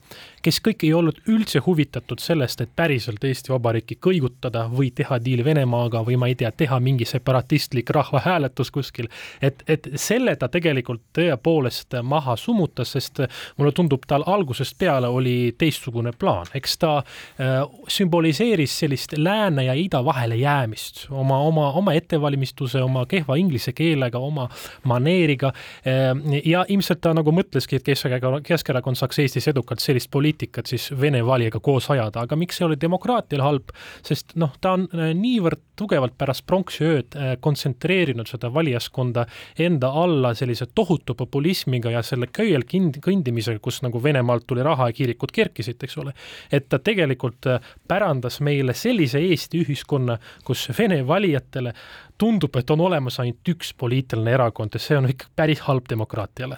kes 0.47 0.61
kõik 0.63 0.85
ei 0.87 0.93
olnud 0.95 1.17
üldse 1.27 1.59
huvitatud 1.65 2.21
sellest, 2.23 2.61
et 2.63 2.69
päriselt 2.75 3.23
Eesti 3.27 3.51
Vabariiki 3.51 3.97
kõigutada 3.99 4.63
või 4.71 4.93
teha 4.95 5.17
diil 5.19 5.43
Venemaaga 5.43 5.99
või 6.07 6.15
ma 6.19 6.29
ei 6.31 6.37
tea, 6.39 6.53
teha 6.55 6.77
mingi 6.79 7.03
separatistlik 7.09 7.89
rahvahääletus 7.91 8.71
kuskil. 8.71 9.09
et, 9.41 9.63
et 9.67 9.89
selle 9.99 10.35
ta 10.39 10.47
tegelikult 10.47 11.01
tõepoolest 11.17 11.97
maha 12.03 12.37
summutas, 12.39 12.93
sest 12.95 13.19
mulle 13.57 13.73
tundub, 13.75 14.05
tal 14.07 14.23
algusest 14.25 14.77
peale 14.79 15.09
oli 15.11 15.51
teistsugune 15.57 16.13
plaan, 16.15 16.47
eks 16.55 16.77
ta 16.77 16.93
äh, 16.97 17.57
sümboliseeris 17.87 18.79
sellist 18.79 19.17
lääne 19.17 19.67
ja 19.67 19.75
ida 19.75 20.03
vahele 20.05 20.39
jäämist 20.39 21.09
oma, 21.11 21.41
oma, 21.43 21.73
oma 21.73 21.93
ettevalmistuse, 21.93 22.81
oma 22.83 23.03
kehva 23.05 23.35
inglise 23.35 23.75
keelega, 23.75 24.19
oma 24.19 24.47
maneeriga 24.87 25.51
äh, 25.51 26.39
ja 26.45 26.63
ilmselt 26.69 27.03
ta 27.03 27.11
nagu 27.17 27.35
mõtleski, 27.35 27.81
et 27.81 27.91
kes 27.91 28.07
Keskerakond 28.47 28.95
saaks 28.95 29.19
Eestis 29.19 29.51
edukalt 29.51 29.83
sellist 29.83 30.07
poliitikat 30.11 30.36
siis 30.67 30.89
Vene 31.01 31.23
valijaga 31.25 31.59
koos 31.63 31.89
ajada, 31.91 32.23
aga 32.25 32.35
miks 32.39 32.59
see 32.59 32.65
oli 32.67 32.77
demokraatiale 32.79 33.43
halb, 33.43 33.73
sest 34.05 34.35
noh, 34.39 34.53
ta 34.61 34.75
on 34.77 34.87
äh, 34.93 35.11
niivõrd 35.17 35.63
tugevalt 35.77 36.15
pärast 36.17 36.45
pronksiööd 36.49 37.17
äh, 37.17 37.33
kontsentreerinud 37.43 38.29
seda 38.29 38.49
valijaskonda 38.53 39.25
enda 39.67 39.91
alla 40.03 40.33
sellise 40.37 40.69
tohutu 40.75 41.15
populismiga 41.17 41.91
ja 41.93 42.03
selle 42.05 42.29
köiel 42.33 42.65
kind-, 42.69 42.99
kõndimisega, 43.03 43.61
kus 43.63 43.81
nagu 43.85 44.01
Venemaalt 44.03 44.47
tuli 44.47 44.65
raha 44.65 44.89
ja 44.91 44.97
kirikud 44.97 45.33
kerkisid, 45.33 45.81
eks 45.83 45.97
ole. 46.01 46.13
et 46.51 46.69
ta 46.69 46.79
tegelikult 46.79 47.49
äh, 47.51 47.71
pärandas 47.87 48.41
meile 48.41 48.73
sellise 48.77 49.21
Eesti 49.21 49.63
ühiskonna, 49.65 50.17
kus 50.47 50.67
Vene 50.77 51.01
valijatele 51.07 51.73
tundub, 52.17 52.55
et 52.57 52.69
on 52.73 52.81
olemas 52.81 53.19
ainult 53.21 53.51
üks 53.53 53.73
poliitiline 53.77 54.33
erakond 54.33 54.73
ja 54.73 54.81
see 54.81 54.97
on 54.97 55.09
ikka 55.11 55.29
päris 55.35 55.61
halb 55.67 55.85
demokraatiale. 55.89 56.57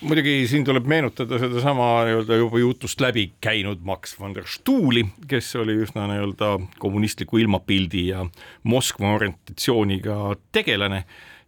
muidugi 0.00 0.34
siin 0.50 0.64
tuleb 0.64 0.86
meenutada 0.86 1.38
sedasama 1.38 1.88
nii-öelda 2.08 2.36
juba 2.36 2.58
jutust 2.58 3.00
läbi 3.00 3.32
käinud 3.40 3.82
Max 3.84 4.18
van 4.20 4.34
der 4.34 4.46
Stuhli, 4.46 5.06
kes 5.28 5.54
oli 5.56 5.78
üsna 5.84 6.06
nii-öelda 6.10 6.52
kommunistliku 6.78 7.38
ilmapildi 7.38 8.06
ja 8.08 8.26
Moskva 8.62 9.14
orientatsiooniga 9.14 10.36
tegelane 10.52 11.04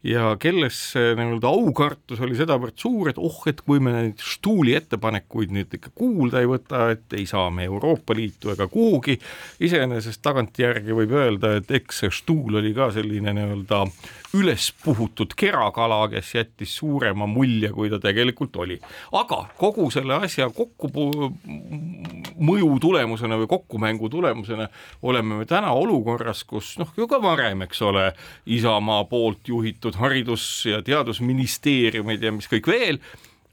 ja 0.06 0.36
kelles 0.40 0.78
nii-öelda 0.96 1.48
aukartus 1.50 2.20
oli 2.24 2.36
sedavõrd 2.38 2.78
suur, 2.80 3.10
et 3.10 3.18
oh, 3.20 3.42
et 3.50 3.60
kui 3.60 3.82
me 3.84 3.92
neid 3.92 4.22
Stuuli 4.24 4.72
ettepanekuid 4.78 5.52
nüüd 5.52 5.76
ikka 5.76 5.92
kuulda 5.94 6.40
ei 6.40 6.48
võta, 6.48 6.86
et 6.94 7.18
ei 7.18 7.26
saa 7.28 7.50
me 7.52 7.66
Euroopa 7.68 8.16
Liitu 8.16 8.54
ega 8.54 8.68
kuhugi, 8.70 9.18
iseenesest 9.60 10.22
tagantjärgi 10.24 10.96
võib 10.96 11.12
öelda, 11.20 11.56
et 11.60 11.70
eks 11.80 12.04
see 12.04 12.14
Stuul 12.20 12.62
oli 12.62 12.72
ka 12.76 12.88
selline 12.96 13.34
nii-öelda 13.36 13.84
üles 14.36 14.70
puhutud 14.84 15.34
kerakala, 15.38 16.04
kes 16.12 16.34
jättis 16.34 16.76
suurema 16.78 17.26
mulje, 17.26 17.70
kui 17.74 17.90
ta 17.90 17.98
tegelikult 18.02 18.56
oli. 18.62 18.78
aga 19.12 19.40
kogu 19.58 19.88
selle 19.90 20.20
asja 20.22 20.50
kokku 20.54 20.90
mõju 22.38 22.70
tulemusena 22.82 23.38
või 23.40 23.50
kokkumängu 23.50 24.08
tulemusena 24.12 24.68
oleme 25.02 25.40
me 25.40 25.48
täna 25.50 25.72
olukorras, 25.74 26.44
kus 26.44 26.76
noh, 26.78 26.92
ju 26.96 27.08
ka 27.10 27.20
varem, 27.22 27.66
eks 27.66 27.82
ole, 27.82 28.10
Isamaa 28.46 29.04
poolt 29.10 29.48
juhitud 29.48 29.98
haridus- 29.98 30.66
ja 30.70 30.82
teadusministeeriumid 30.82 32.22
ja 32.22 32.32
mis 32.32 32.48
kõik 32.50 32.70
veel, 32.70 33.00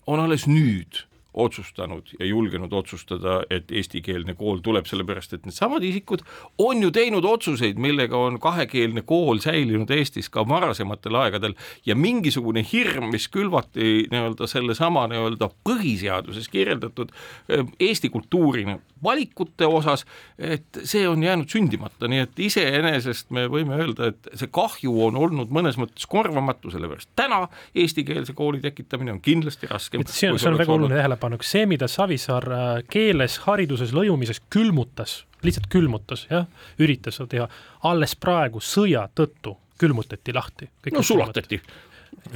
on 0.08 0.20
alles 0.24 0.48
nüüd 0.48 1.07
otsustanud 1.38 2.14
ja 2.20 2.26
julgenud 2.26 2.74
otsustada, 2.74 3.42
et 3.54 3.72
eestikeelne 3.72 4.36
kool 4.38 4.62
tuleb, 4.66 4.88
sellepärast 4.90 5.38
et 5.38 5.46
needsamad 5.48 5.84
isikud 5.86 6.24
on 6.62 6.82
ju 6.84 6.92
teinud 6.94 7.26
otsuseid, 7.26 7.80
millega 7.82 8.18
on 8.18 8.40
kahekeelne 8.42 9.04
kool 9.08 9.42
säilinud 9.44 9.92
Eestis 9.94 10.30
ka 10.34 10.44
varasematel 10.48 11.16
aegadel. 11.22 11.56
Ja 11.86 11.96
mingisugune 11.96 12.66
hirm, 12.72 13.12
mis 13.14 13.28
külvati 13.32 14.08
nii-öelda 14.12 14.50
sellesama 14.50 15.08
nii-öelda 15.12 15.52
põhiseaduses 15.68 16.50
kirjeldatud 16.52 17.14
eh, 17.50 17.66
Eesti 17.80 18.10
kultuuri 18.10 18.66
valikute 19.04 19.68
osas, 19.68 20.06
et 20.38 20.80
see 20.84 21.08
on 21.10 21.24
jäänud 21.24 21.50
sündimata, 21.52 22.10
nii 22.12 22.24
et 22.26 22.40
iseenesest 22.48 23.32
me 23.36 23.48
võime 23.52 23.78
öelda, 23.78 24.12
et 24.12 24.30
see 24.38 24.50
kahju 24.54 24.94
on 25.08 25.20
olnud 25.20 25.54
mõnes 25.54 25.80
mõttes 25.80 26.08
korvamatu, 26.10 26.72
sellepärast 26.74 27.12
täna 27.18 27.44
eestikeelse 27.76 28.36
kooli 28.38 28.62
tekitamine 28.64 29.16
on 29.16 29.22
kindlasti 29.24 29.70
raskem. 29.72 30.06
see 30.08 30.32
on, 30.32 30.40
see 30.40 30.52
on 30.52 30.60
väga 30.60 30.74
oluline 30.74 31.00
tähelepanek, 31.02 31.46
see, 31.48 31.66
mida 31.70 31.90
Savisaar 31.92 32.50
äh, 32.52 32.68
keeles, 32.90 33.40
hariduses, 33.46 33.94
lõimumises 33.96 34.42
külmutas, 34.54 35.22
lihtsalt 35.46 35.70
külmutas, 35.72 36.28
jah, 36.32 36.48
üritas 36.82 37.20
seda 37.20 37.32
teha, 37.34 37.50
alles 37.88 38.18
praegu 38.20 38.64
sõja 38.64 39.08
tõttu 39.16 39.58
külmutati 39.78 40.34
lahti. 40.34 40.70
no 40.92 41.04
sulatati 41.06 41.62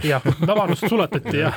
jah, 0.03 0.23
vabandust, 0.39 0.87
sulatati 0.89 1.41
ja 1.41 1.51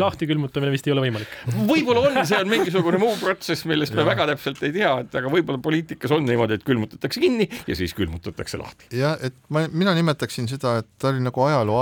lahti 0.00 0.28
külmutamine 0.30 0.72
vist 0.74 0.88
ei 0.88 0.94
ole 0.94 1.06
võimalik. 1.06 1.36
võib-olla 1.68 2.06
on, 2.08 2.20
see 2.26 2.40
on 2.40 2.50
mingisugune 2.50 3.00
muu 3.02 3.14
protsess, 3.20 3.66
millest 3.70 3.96
me 3.96 4.06
väga 4.06 4.28
täpselt 4.32 4.62
ei 4.66 4.74
tea, 4.74 4.92
et 5.04 5.14
aga 5.20 5.32
võib-olla 5.32 5.62
poliitikas 5.62 6.14
on 6.16 6.26
niimoodi, 6.28 6.58
et 6.58 6.66
külmutatakse 6.66 7.22
kinni 7.22 7.48
ja 7.68 7.78
siis 7.78 7.94
külmutatakse 7.96 8.60
lahti. 8.60 8.90
ja 8.98 9.14
et 9.22 9.36
ma, 9.54 9.66
mina 9.72 9.94
nimetaksin 9.96 10.50
seda, 10.50 10.78
et 10.82 10.90
ta 10.98 11.12
oli 11.12 11.24
nagu 11.24 11.46
ajaloo 11.48 11.80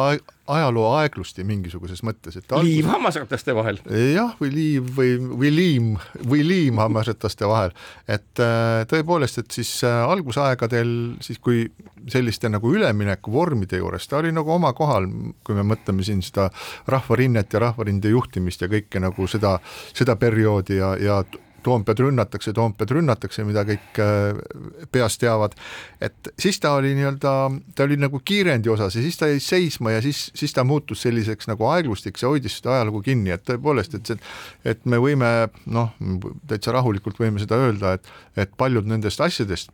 ajaloo 0.51 0.89
aeglusti 0.99 1.45
mingisuguses 1.47 2.03
mõttes, 2.03 2.37
et 2.39 2.51
algus... 2.51 2.67
liiv 2.67 2.89
hammasrataste 2.91 3.55
vahel. 3.55 3.79
jah, 3.87 4.33
või 4.41 4.51
liiv 4.55 4.89
või, 4.97 5.13
või 5.43 5.53
liim 5.55 5.93
või 6.29 6.43
liim 6.47 6.81
hammasrataste 6.83 7.47
vahel, 7.49 7.75
et 8.11 8.43
äh, 8.43 8.83
tõepoolest, 8.91 9.39
et 9.43 9.55
siis 9.55 9.71
äh, 9.87 10.01
algusaegadel 10.03 10.93
siis, 11.23 11.39
kui 11.43 11.69
selliste 12.11 12.51
nagu 12.51 12.75
üleminekuvormide 12.75 13.79
juures, 13.79 14.09
ta 14.11 14.19
oli 14.19 14.35
nagu 14.35 14.51
oma 14.51 14.73
kohal, 14.77 15.07
kui 15.47 15.59
me 15.59 15.67
mõtleme 15.67 16.03
siin 16.07 16.25
seda 16.27 16.49
rahvarinnet 16.91 17.55
ja 17.55 17.63
rahvarinde 17.69 18.11
juhtimist 18.11 18.67
ja 18.67 18.71
kõike 18.73 19.03
nagu 19.03 19.31
seda, 19.31 19.57
seda 19.95 20.19
perioodi 20.19 20.83
ja, 20.83 20.97
ja 20.99 21.23
Toompead 21.63 22.03
rünnatakse, 22.03 22.53
Toompead 22.57 22.95
rünnatakse, 22.97 23.45
mida 23.47 23.65
kõik 23.69 24.01
äh, 24.03 24.41
peast 24.93 25.21
teavad, 25.23 25.57
et 26.03 26.33
siis 26.41 26.61
ta 26.63 26.75
oli 26.79 26.95
nii-öelda, 26.99 27.35
ta 27.77 27.87
oli 27.87 27.99
nagu 28.01 28.21
kiirendi 28.25 28.73
osas 28.73 28.97
ja 28.99 29.05
siis 29.05 29.19
ta 29.21 29.31
jäi 29.31 29.41
seisma 29.43 29.95
ja 29.97 30.03
siis, 30.05 30.25
siis 30.39 30.55
ta 30.57 30.65
muutus 30.67 31.05
selliseks 31.07 31.51
nagu 31.51 31.69
aeglustiks 31.71 32.25
ja 32.25 32.33
hoidis 32.33 32.59
seda 32.61 32.77
ajalugu 32.79 33.05
kinni, 33.07 33.35
et 33.35 33.47
tõepoolest, 33.49 33.97
et 33.99 34.13
see, 34.13 34.21
et 34.75 34.85
me 34.87 35.01
võime 35.03 35.33
noh, 35.67 35.95
täitsa 36.51 36.75
rahulikult 36.77 37.21
võime 37.23 37.43
seda 37.43 37.61
öelda, 37.63 37.97
et, 37.99 38.13
et 38.47 38.59
paljud 38.59 38.89
nendest 38.89 39.21
asjadest, 39.23 39.73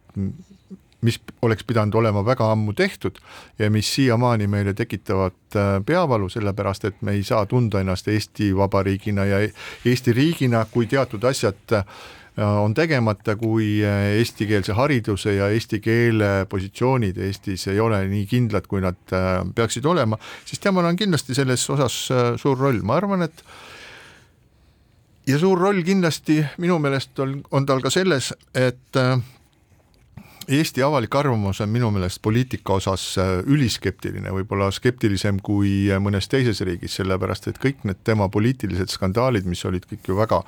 mis 1.01 1.21
oleks 1.43 1.65
pidanud 1.65 1.95
olema 1.95 2.25
väga 2.27 2.51
ammu 2.53 2.73
tehtud 2.73 3.19
ja 3.59 3.71
mis 3.71 3.95
siiamaani 3.95 4.47
meile 4.47 4.75
tekitavad 4.75 5.57
äh, 5.57 5.79
peavalu, 5.87 6.29
sellepärast 6.29 6.85
et 6.85 7.03
me 7.03 7.15
ei 7.15 7.23
saa 7.23 7.47
tunda 7.47 7.81
ennast 7.81 8.09
Eesti 8.09 8.51
Vabariigina 8.57 9.25
ja 9.25 9.41
Eesti 9.85 10.13
riigina, 10.13 10.65
kui 10.71 10.87
teatud 10.87 11.25
asjad 11.25 11.77
äh, 11.79 11.85
on 12.39 12.75
tegemata, 12.75 13.37
kui 13.37 13.79
äh, 13.85 14.19
eestikeelse 14.19 14.75
hariduse 14.75 15.37
ja 15.39 15.49
eesti 15.55 15.81
keele 15.81 16.47
positsioonid 16.51 17.19
Eestis 17.29 17.69
ei 17.71 17.81
ole 17.81 18.03
nii 18.09 18.27
kindlad, 18.27 18.67
kui 18.67 18.83
nad 18.83 18.99
peaksid 19.55 19.87
olema, 19.87 20.19
siis 20.45 20.59
temal 20.59 20.91
on 20.91 20.99
kindlasti 20.99 21.35
selles 21.35 21.71
osas 21.71 22.05
suur 22.43 22.59
roll, 22.59 22.83
ma 22.83 22.99
arvan, 22.99 23.23
et 23.23 23.45
ja 25.31 25.39
suur 25.39 25.59
roll 25.63 25.83
kindlasti 25.87 26.43
minu 26.59 26.83
meelest 26.83 27.19
on, 27.23 27.39
on 27.55 27.67
tal 27.67 27.83
ka 27.85 27.91
selles, 27.95 28.33
et 28.55 28.99
Eesti 30.49 30.81
avalik 30.81 31.13
arvamus 31.13 31.59
on 31.61 31.69
minu 31.69 31.91
meelest 31.93 32.23
poliitika 32.25 32.79
osas 32.79 33.03
äh, 33.21 33.35
üliskeptiline, 33.53 34.31
võib-olla 34.33 34.71
skeptilisem 34.73 35.43
kui 35.45 35.91
äh, 35.93 36.01
mõnes 36.01 36.25
teises 36.33 36.63
riigis, 36.65 36.95
sellepärast 36.97 37.51
et 37.51 37.61
kõik 37.61 37.85
need 37.85 38.01
tema 38.09 38.31
poliitilised 38.33 38.89
skandaalid, 38.95 39.45
mis 39.45 39.67
olid 39.69 39.85
kõik 39.91 40.09
ju 40.09 40.17
väga 40.17 40.39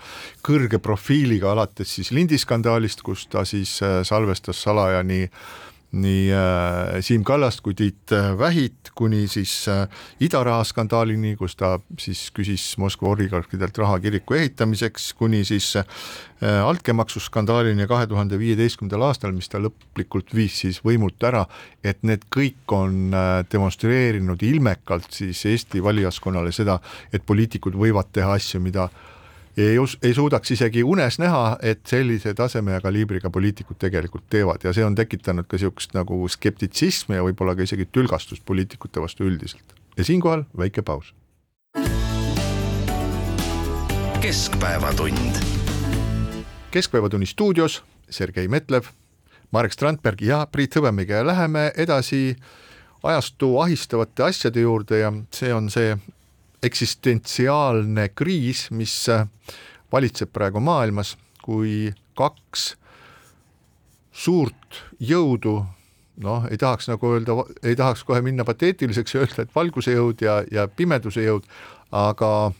kõrge 0.47 0.81
profiiliga, 0.81 1.51
alates 1.53 1.93
siis 1.99 2.15
lindiskandaalist, 2.17 3.05
kus 3.05 3.27
ta 3.29 3.45
siis 3.45 3.75
äh, 3.85 4.01
salvestas 4.09 4.63
salaja 4.65 5.05
nii 5.05 5.29
nii 5.93 6.31
äh, 6.31 7.01
Siim 7.03 7.25
Kallast 7.27 7.65
kui 7.67 7.75
Tiit 7.75 8.13
äh, 8.15 8.31
Vähit 8.39 8.93
kuni 8.95 9.25
siis 9.29 9.53
äh, 9.69 9.89
idaraha 10.23 10.63
skandaalini, 10.65 11.35
kus 11.39 11.57
ta 11.59 11.79
siis 11.99 12.29
küsis 12.37 12.65
Moskva 12.79 13.15
oligarhidelt 13.15 13.79
raha 13.83 13.99
kiriku 14.03 14.37
ehitamiseks, 14.39 15.13
kuni 15.19 15.43
siis 15.49 15.73
äh, 15.81 15.87
altkäemaksu 16.65 17.21
skandaalini 17.25 17.89
kahe 17.91 18.07
tuhande 18.07 18.39
viieteistkümnendal 18.39 19.09
aastal, 19.09 19.35
mis 19.35 19.51
ta 19.51 19.59
lõplikult 19.63 20.35
viis 20.37 20.61
siis 20.63 20.83
võimult 20.87 21.23
ära, 21.27 21.47
et 21.83 22.05
need 22.07 22.27
kõik 22.31 22.77
on 22.77 23.11
äh, 23.11 23.31
demonstreerinud 23.51 24.43
ilmekalt 24.47 25.11
siis 25.17 25.43
Eesti 25.51 25.83
valijaskonnale 25.83 26.55
seda, 26.55 26.79
et 27.13 27.27
poliitikud 27.27 27.75
võivad 27.75 28.13
teha 28.15 28.39
asju, 28.39 28.63
mida 28.63 28.91
ei, 29.61 29.77
ei 30.03 30.15
suudaks 30.15 30.51
isegi 30.51 30.83
unes 30.85 31.19
näha, 31.19 31.57
et 31.63 31.81
sellise 31.87 32.35
taseme 32.35 32.73
ja 32.73 32.81
kaliibriga 32.81 33.31
poliitikud 33.31 33.79
tegelikult 33.79 34.25
teevad 34.31 34.65
ja 34.65 34.73
see 34.73 34.85
on 34.85 34.95
tekitanud 34.95 35.49
ka 35.49 35.59
niisugust 35.59 35.95
nagu 35.95 36.23
skeptitsismi 36.29 37.19
ja 37.19 37.25
võib-olla 37.27 37.57
ka 37.59 37.67
isegi 37.67 37.89
tülgastust 37.93 38.45
poliitikute 38.47 39.03
vastu 39.03 39.25
üldiselt. 39.25 39.75
ja 39.97 40.05
siinkohal 40.05 40.45
väike 40.57 40.83
paus. 40.83 41.15
keskpäevatund. 44.21 45.43
keskpäevatunni 46.71 47.27
stuudios 47.27 47.83
Sergei 48.11 48.49
Metlev, 48.49 48.83
Marek 49.51 49.73
Strandberg 49.73 50.23
ja 50.23 50.47
Priit 50.53 50.77
Hõbemägi 50.77 51.13
ja 51.13 51.27
läheme 51.27 51.73
edasi 51.77 52.37
ajastu 53.03 53.59
ahistavate 53.59 54.23
asjade 54.23 54.61
juurde 54.61 54.99
ja 54.99 55.13
see 55.35 55.55
on 55.55 55.71
see 55.71 55.97
eksistentsiaalne 56.63 58.09
kriis, 58.15 58.69
mis 58.71 58.95
äh, 59.09 59.27
valitseb 59.93 60.33
praegu 60.33 60.61
maailmas, 60.61 61.17
kui 61.43 61.93
kaks 62.19 62.75
suurt 64.13 64.83
jõudu, 65.01 65.61
noh, 66.21 66.47
ei 66.51 66.59
tahaks 66.61 66.91
nagu 66.91 67.15
öelda, 67.15 67.37
ei 67.63 67.77
tahaks 67.77 68.05
kohe 68.05 68.21
minna 68.23 68.45
pateetiliseks 68.45 69.15
ja 69.15 69.25
öelda, 69.25 69.45
et 69.45 69.55
valguse 69.55 69.95
jõud 69.97 70.25
ja, 70.25 70.41
ja 70.53 70.69
pimeduse 70.69 71.25
jõud, 71.25 71.47
aga 71.93 72.53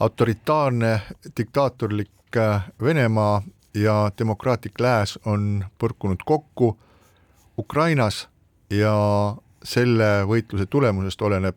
autoritaarne 0.00 1.00
diktaatorlik 1.38 2.36
äh, 2.36 2.68
Venemaa 2.82 3.42
ja 3.76 4.10
demokraatlik 4.18 4.80
lääs 4.80 5.18
on 5.24 5.64
põrkunud 5.80 6.22
kokku 6.24 6.76
Ukrainas 7.58 8.26
ja 8.70 8.92
selle 9.64 10.08
võitluse 10.28 10.66
tulemusest 10.70 11.22
oleneb 11.22 11.56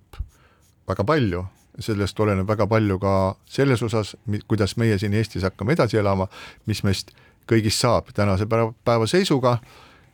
väga 0.89 1.06
palju, 1.08 1.43
sellest 1.80 2.19
oleneb 2.19 2.47
väga 2.49 2.67
palju 2.67 2.99
ka 2.99 3.15
selles 3.49 3.84
osas, 3.86 4.15
kuidas 4.47 4.75
meie 4.78 4.97
siin 4.99 5.13
Eestis 5.13 5.45
hakkame 5.47 5.78
edasi 5.78 6.02
elama, 6.02 6.28
mis 6.67 6.84
meist 6.84 7.13
kõigist 7.49 7.82
saab, 7.82 8.12
tänase 8.15 8.49
päeva, 8.49 8.73
päeva 8.86 9.08
seisuga 9.10 9.58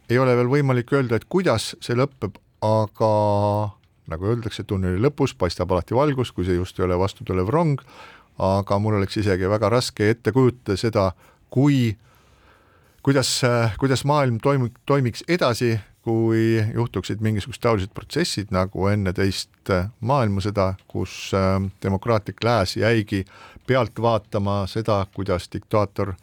ei 0.10 0.20
ole 0.22 0.36
veel 0.38 0.52
võimalik 0.52 0.92
öelda, 0.94 1.18
et 1.18 1.26
kuidas 1.30 1.74
see 1.84 1.98
lõpeb, 1.98 2.38
aga 2.66 3.14
nagu 4.12 4.30
öeldakse, 4.30 4.64
tunneli 4.68 5.02
lõpus 5.02 5.34
paistab 5.38 5.72
alati 5.74 5.98
valgus, 5.98 6.32
kui 6.32 6.46
see 6.46 6.58
just 6.60 6.80
ei 6.80 6.86
ole 6.86 6.98
vastutulev 7.00 7.50
rong, 7.50 7.82
aga 8.42 8.80
mul 8.82 9.00
oleks 9.00 9.18
isegi 9.22 9.50
väga 9.50 9.72
raske 9.74 10.12
ette 10.14 10.34
kujutada 10.36 10.78
seda, 10.78 11.06
kui, 11.50 11.96
kuidas, 13.06 13.32
kuidas 13.82 14.06
maailm 14.06 14.38
toimub, 14.44 14.78
toimiks 14.86 15.26
edasi, 15.28 15.74
kui 16.06 16.62
juhtuksid 16.74 17.22
mingisugused 17.26 17.63
taolised 17.63 17.94
protsessid 17.98 18.52
nagu 18.54 18.86
enne 18.91 19.13
teist 19.18 19.74
äh, 19.74 19.88
maailmasõda, 20.06 20.76
kus 20.88 21.34
äh, 21.34 21.58
demokraatlik 21.82 22.44
lääs 22.46 22.76
jäigi 22.78 23.24
pealt 23.65 23.98
vaatama 24.02 24.63
seda, 24.70 25.00
kuidas 25.15 25.50
diktaator 25.54 26.13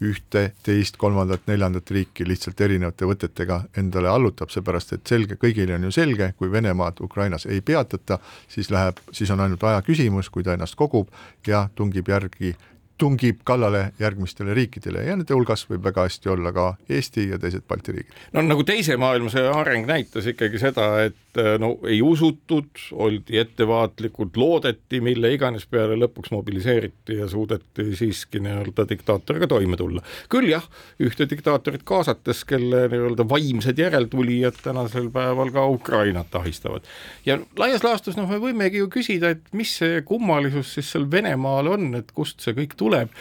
ühte, 0.00 0.46
teist, 0.64 0.96
kolmandat, 0.96 1.42
neljandat 1.50 1.90
riiki 1.92 2.24
lihtsalt 2.24 2.60
erinevate 2.64 3.04
võtetega 3.04 3.58
endale 3.76 4.08
allutab, 4.08 4.48
seepärast 4.54 4.94
et 4.96 5.10
selge, 5.10 5.36
kõigile 5.42 5.74
on 5.76 5.84
ju 5.88 5.92
selge, 5.92 6.30
kui 6.38 6.48
Venemaad 6.52 7.02
Ukrainas 7.04 7.44
ei 7.50 7.60
peatata, 7.60 8.16
siis 8.48 8.70
läheb, 8.72 9.02
siis 9.12 9.30
on 9.34 9.42
ainult 9.44 9.64
aja 9.68 9.82
küsimus, 9.84 10.30
kui 10.32 10.46
ta 10.46 10.54
ennast 10.56 10.78
kogub 10.78 11.10
ja 11.46 11.66
tungib 11.76 12.08
järgi 12.08 12.54
tungib 13.00 13.40
kallale 13.48 13.90
järgmistele 14.00 14.54
riikidele 14.56 15.06
ja 15.06 15.16
nende 15.16 15.34
hulgas 15.34 15.64
võib 15.70 15.84
väga 15.88 16.04
hästi 16.08 16.32
olla 16.34 16.52
ka 16.56 16.66
Eesti 16.88 17.28
ja 17.30 17.38
teised 17.40 17.64
Balti 17.68 17.96
riigid. 17.96 18.20
no 18.36 18.44
nagu 18.44 18.64
teise 18.68 18.96
maailmasõja 19.00 19.54
areng 19.62 19.88
näitas 19.88 20.28
ikkagi 20.30 20.60
seda, 20.60 20.90
et 21.08 21.16
no 21.58 21.70
ei 21.86 22.00
usutud, 22.02 22.70
oldi 22.92 23.38
ettevaatlikud, 23.38 24.36
loodeti, 24.40 25.00
mille 25.04 25.32
iganes 25.34 25.66
peale 25.70 25.98
lõpuks 26.00 26.32
mobiliseeriti 26.34 27.20
ja 27.20 27.28
suudeti 27.30 27.90
siiski 27.96 28.40
nii-öelda 28.42 28.86
diktaatoriga 28.88 29.46
toime 29.50 29.78
tulla. 29.78 30.02
küll 30.32 30.50
jah, 30.50 30.66
ühte 31.02 31.28
diktaatorit 31.30 31.84
kaasates, 31.86 32.42
kelle 32.44 32.86
nii-öelda 32.90 33.28
vaimsed 33.28 33.78
järeltulijad 33.78 34.58
tänasel 34.62 35.10
päeval 35.14 35.52
ka 35.54 35.66
Ukrainat 35.68 36.34
ahistavad. 36.34 36.88
ja 37.26 37.38
laias 37.58 37.84
laastus 37.84 38.18
noh, 38.18 38.28
me 38.30 38.40
võimegi 38.42 38.82
ju 38.82 38.90
küsida, 38.90 39.34
et 39.36 39.52
mis 39.52 39.76
see 39.82 40.02
kummalisus 40.02 40.74
siis 40.74 40.90
seal 40.90 41.06
Venemaal 41.10 41.70
on, 41.70 41.94
et 41.94 42.12
kust 42.16 42.40
see 42.42 42.56
kõik 42.56 42.76
tuleb 42.80 43.14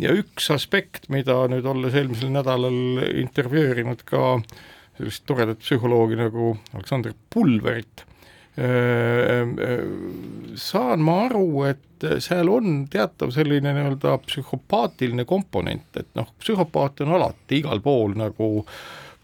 ja 0.00 0.12
üks 0.12 0.50
aspekt, 0.52 1.08
mida 1.08 1.44
nüüd 1.50 1.66
olles 1.68 1.94
eelmisel 1.94 2.32
nädalal 2.34 3.04
intervjueerinud 3.24 4.04
ka 4.08 4.38
sellist 4.98 5.24
toredat 5.26 5.62
psühholoogi 5.62 6.18
nagu 6.18 6.52
Aleksandr 6.74 7.14
Pulverit, 7.32 8.04
saan 10.62 11.00
ma 11.02 11.16
aru, 11.24 11.46
et 11.66 12.06
seal 12.22 12.50
on 12.54 12.84
teatav 12.90 13.32
selline 13.34 13.72
nii-öelda 13.74 14.12
psühhopaatiline 14.28 15.24
komponent, 15.26 15.88
et 15.98 16.12
noh, 16.14 16.30
psühhopaate 16.38 17.02
on 17.02 17.16
alati 17.16 17.58
igal 17.64 17.82
pool, 17.82 18.14
nagu 18.20 18.62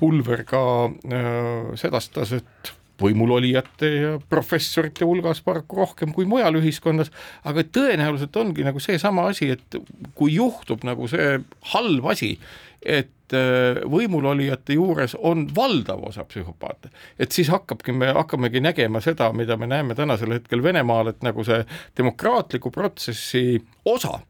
Pulver 0.01 0.43
ka 0.49 0.63
äh, 0.89 1.73
sedastas, 1.79 2.33
et 2.41 2.71
võimulolijate 3.01 3.91
ja 3.91 4.13
professorite 4.33 5.07
hulgas 5.09 5.41
paraku 5.45 5.79
rohkem 5.81 6.13
kui 6.17 6.27
mujal 6.29 6.59
ühiskonnas, 6.61 7.13
aga 7.49 7.65
tõenäoliselt 7.65 8.37
ongi 8.41 8.67
nagu 8.67 8.83
seesama 8.83 9.29
asi, 9.31 9.51
et 9.57 9.79
kui 10.19 10.35
juhtub 10.37 10.85
nagu 10.89 11.09
see 11.11 11.39
halb 11.73 12.11
asi, 12.13 12.35
et 12.83 13.35
äh, 13.37 13.81
võimulolijate 13.91 14.77
juures 14.79 15.15
on 15.19 15.47
valdav 15.57 16.03
osa 16.09 16.25
psühhopaate, 16.29 16.91
et 17.19 17.33
siis 17.33 17.51
hakkabki, 17.53 17.93
me 17.93 18.13
hakkamegi 18.17 18.63
nägema 18.65 19.03
seda, 19.05 19.31
mida 19.37 19.57
me 19.61 19.69
näeme 19.71 19.95
tänasel 19.99 20.37
hetkel 20.39 20.63
Venemaal, 20.65 21.13
et 21.13 21.23
nagu 21.27 21.45
see 21.47 21.63
demokraatliku 21.99 22.73
protsessi 22.75 23.61
osa, 23.85 24.21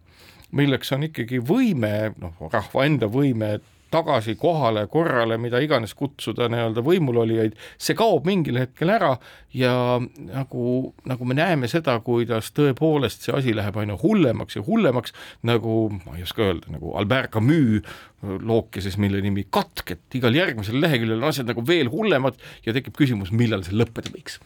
milleks 0.56 0.92
on 0.96 1.06
ikkagi 1.06 1.38
võime, 1.46 2.12
noh, 2.18 2.34
rahva 2.52 2.86
enda 2.88 3.06
võime 3.10 3.58
tagasi 3.90 4.36
kohale, 4.40 4.86
korrale, 4.90 5.38
mida 5.40 5.60
iganes 5.62 5.94
kutsuda 5.98 6.48
nii-öelda 6.50 6.84
võimulolijaid, 6.86 7.56
see 7.80 7.96
kaob 7.98 8.28
mingil 8.28 8.60
hetkel 8.60 8.92
ära 8.94 9.14
ja 9.56 9.72
nagu, 10.00 10.92
nagu 11.10 11.28
me 11.28 11.36
näeme 11.38 11.70
seda, 11.70 11.96
kuidas 12.06 12.52
tõepoolest 12.56 13.26
see 13.26 13.34
asi 13.36 13.56
läheb 13.56 13.80
aina 13.82 13.98
hullemaks 14.00 14.60
ja 14.60 14.64
hullemaks, 14.66 15.14
nagu 15.48 15.82
ma 15.98 16.16
ei 16.18 16.26
oska 16.26 16.46
öelda, 16.46 16.72
nagu 16.76 16.94
Albert 17.00 17.34
Camus 17.34 17.86
lookeses, 18.20 18.98
mille 19.00 19.22
nimi 19.24 19.46
Katk, 19.50 19.94
et 19.96 20.18
igal 20.18 20.34
järgmisel 20.36 20.80
leheküljel 20.80 21.22
on 21.22 21.30
asjad 21.30 21.48
nagu 21.50 21.64
veel 21.66 21.88
hullemad 21.92 22.36
ja 22.66 22.74
tekib 22.76 22.98
küsimus, 22.98 23.32
millal 23.32 23.64
see 23.66 23.78
lõppeda 23.78 24.12
võiks 24.12 24.38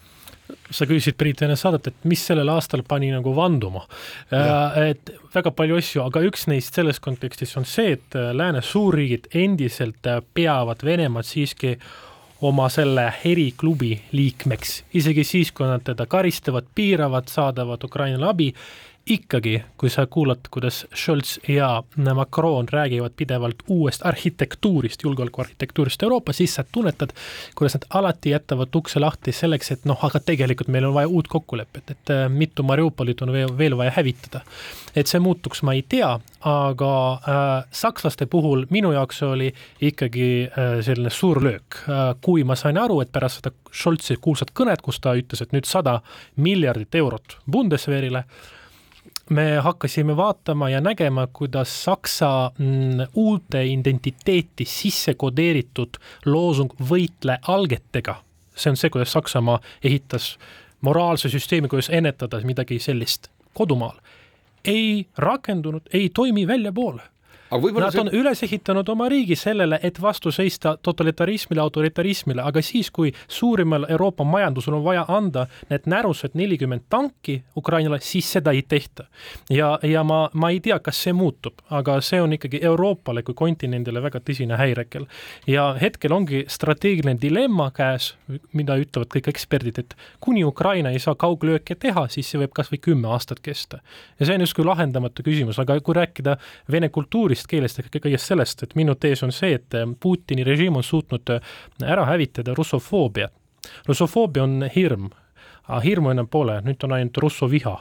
sa 0.70 0.86
küsisid 0.88 1.16
Priit 1.18 1.42
enne 1.44 1.56
saadet, 1.56 1.88
et 1.88 2.08
mis 2.08 2.20
sellel 2.20 2.50
aastal 2.52 2.84
pani 2.86 3.10
nagu 3.12 3.34
vanduma. 3.36 3.84
et 4.84 5.12
väga 5.34 5.52
palju 5.56 5.78
asju, 5.80 6.02
aga 6.04 6.24
üks 6.28 6.46
neist 6.50 6.74
selles 6.76 7.00
kontekstis 7.00 7.56
on 7.56 7.64
see, 7.68 7.96
et 7.98 8.18
äh, 8.18 8.32
lääne 8.36 8.62
suurriigid 8.62 9.30
endiselt 9.34 10.06
äh, 10.06 10.20
peavad 10.34 10.84
Venemaad 10.84 11.26
siiski 11.28 11.76
oma 12.44 12.68
selle 12.68 13.06
eriklubi 13.24 13.94
liikmeks, 14.12 14.82
isegi 15.00 15.24
siis, 15.24 15.52
kui 15.52 15.66
nad 15.66 15.84
teda 15.86 16.06
karistavad, 16.10 16.66
piiravad, 16.74 17.30
saadavad 17.32 17.84
Ukrainale 17.86 18.28
abi 18.28 18.50
ikkagi, 19.06 19.62
kui 19.76 19.90
sa 19.90 20.06
kuulad, 20.06 20.48
kuidas 20.50 20.86
Scholz 20.94 21.38
ja 21.48 21.82
Macron 22.14 22.68
räägivad 22.68 23.12
pidevalt 23.16 23.62
uuest 23.68 24.06
arhitektuurist, 24.06 25.02
julgeolekuarhitektuurist 25.02 26.02
Euroopas, 26.02 26.36
siis 26.36 26.54
sa 26.54 26.64
tunnetad, 26.72 27.10
kuidas 27.54 27.74
nad 27.74 27.84
alati 27.90 28.30
jätavad 28.30 28.68
ukse 28.74 29.00
lahti 29.00 29.32
selleks, 29.32 29.70
et 29.70 29.84
noh, 29.84 30.00
aga 30.04 30.20
tegelikult 30.20 30.68
meil 30.72 30.88
on 30.88 30.94
vaja 30.94 31.08
uut 31.08 31.28
kokkulepet, 31.28 31.90
et 31.90 32.10
äh, 32.10 32.28
mitu 32.28 32.62
Mariupolit 32.62 33.22
on 33.22 33.32
veel, 33.32 33.58
veel 33.58 33.76
vaja 33.76 33.92
hävitada. 33.96 34.40
et 34.96 35.06
see 35.10 35.18
muutuks, 35.20 35.62
ma 35.62 35.74
ei 35.74 35.82
tea, 35.88 36.08
aga 36.40 36.94
äh, 37.12 37.52
sakslaste 37.72 38.26
puhul 38.30 38.66
minu 38.70 38.92
jaoks 38.92 39.22
oli 39.22 39.52
ikkagi 39.80 40.48
äh, 40.48 40.80
selline 40.80 41.10
suur 41.10 41.42
löök 41.44 41.82
äh,, 41.88 42.14
kui 42.20 42.44
ma 42.44 42.54
sain 42.56 42.78
aru, 42.78 43.00
et 43.00 43.12
pärast 43.12 43.42
seda 43.42 43.52
Scholzi 43.72 44.16
kuulsat 44.20 44.54
kõnet, 44.54 44.80
kus 44.82 45.00
ta 45.00 45.16
ütles, 45.18 45.42
et 45.42 45.52
nüüd 45.52 45.66
sada 45.66 46.00
miljardit 46.36 46.94
eurot 46.94 47.40
Bundeswehrile 47.50 48.24
äh,, 48.24 48.53
me 49.30 49.56
hakkasime 49.56 50.16
vaatama 50.16 50.70
ja 50.70 50.80
nägema, 50.80 51.26
kuidas 51.32 51.84
Saksa 51.84 52.50
mm, 52.58 53.06
uute 53.14 53.64
identiteeti 53.66 54.64
sisse 54.64 55.14
kodeeritud 55.14 55.96
loosung 56.26 56.72
võitle 56.90 57.38
algetega, 57.48 58.18
see 58.56 58.70
on 58.70 58.76
see, 58.76 58.90
kuidas 58.90 59.12
Saksamaa 59.12 59.60
ehitas 59.84 60.34
moraalse 60.80 61.28
süsteemi, 61.32 61.68
kuidas 61.68 61.88
ennetada 61.90 62.40
midagi 62.44 62.78
sellist 62.78 63.30
kodumaal, 63.54 63.96
ei 64.64 65.06
rakendunud, 65.18 65.88
ei 65.92 66.10
toimi 66.14 66.46
väljapoole 66.48 67.13
Nad 67.54 67.92
see... 67.92 68.00
on 68.00 68.10
üles 68.12 68.42
ehitanud 68.42 68.88
oma 68.88 69.08
riigi 69.08 69.36
sellele, 69.38 69.78
et 69.82 70.00
vastu 70.02 70.32
seista 70.34 70.74
totalitarismile, 70.82 71.60
autoritarismile, 71.62 72.42
aga 72.42 72.62
siis, 72.62 72.90
kui 72.90 73.12
suurimal 73.28 73.86
Euroopa 73.88 74.24
majandusel 74.24 74.74
on 74.78 74.84
vaja 74.84 75.04
anda 75.08 75.46
need 75.70 75.86
närused 75.90 76.34
nelikümmend 76.34 76.86
tanki 76.90 77.40
Ukrainale, 77.56 78.00
siis 78.02 78.30
seda 78.32 78.52
ei 78.54 78.62
tehta. 78.68 79.06
ja, 79.50 79.78
ja 79.82 80.04
ma, 80.04 80.28
ma 80.34 80.50
ei 80.50 80.60
tea, 80.60 80.78
kas 80.82 81.02
see 81.06 81.12
muutub, 81.12 81.62
aga 81.70 82.00
see 82.00 82.20
on 82.22 82.32
ikkagi 82.36 82.60
Euroopale 82.62 83.22
kui 83.22 83.34
kontinendile 83.38 84.02
väga 84.02 84.20
tõsine 84.20 84.58
häirekel. 84.58 85.06
ja 85.46 85.70
hetkel 85.80 86.12
ongi 86.12 86.44
strateegiline 86.48 87.18
dilemma 87.20 87.70
käes, 87.74 88.14
mida 88.52 88.76
ütlevad 88.80 89.12
kõik 89.14 89.30
eksperdid, 89.34 89.78
et 89.78 89.96
kuni 90.20 90.44
Ukraina 90.44 90.90
ei 90.90 90.98
saa 90.98 91.14
kauglööke 91.14 91.74
teha, 91.74 92.08
siis 92.08 92.30
see 92.30 92.40
võib 92.42 92.54
kas 92.56 92.72
või 92.72 92.82
kümme 92.82 93.08
aastat 93.14 93.40
kesta. 93.44 93.80
ja 94.18 94.26
see 94.26 94.34
on 94.34 94.46
justkui 94.46 94.66
lahendamatu 94.66 95.22
küsimus, 95.22 95.58
aga 95.62 95.78
kui 95.80 95.94
rääkida 95.94 96.36
vene 96.70 96.88
kultuurist, 96.88 97.43
keelest, 97.50 97.78
keelest 97.78 97.94
ja 97.94 98.02
kõigest 98.04 98.30
sellest, 98.30 98.62
et 98.62 98.74
minu 98.78 98.94
tees 98.94 99.22
on 99.22 99.32
see, 99.32 99.54
et 99.58 99.74
äh, 99.74 99.86
Putini 100.00 100.44
režiim 100.44 100.76
on 100.76 100.86
suutnud 100.86 101.30
äh, 101.30 101.40
ära 101.82 102.06
hävitada 102.10 102.54
russofoobia. 102.54 103.28
russofoobia 103.88 104.42
on 104.42 104.68
hirm, 104.76 105.10
aga 105.66 105.80
hirmu 105.80 106.10
enam 106.10 106.28
pole, 106.28 106.60
nüüd 106.64 106.84
on 106.84 106.92
ainult 106.92 107.16
russoviha 107.16 107.78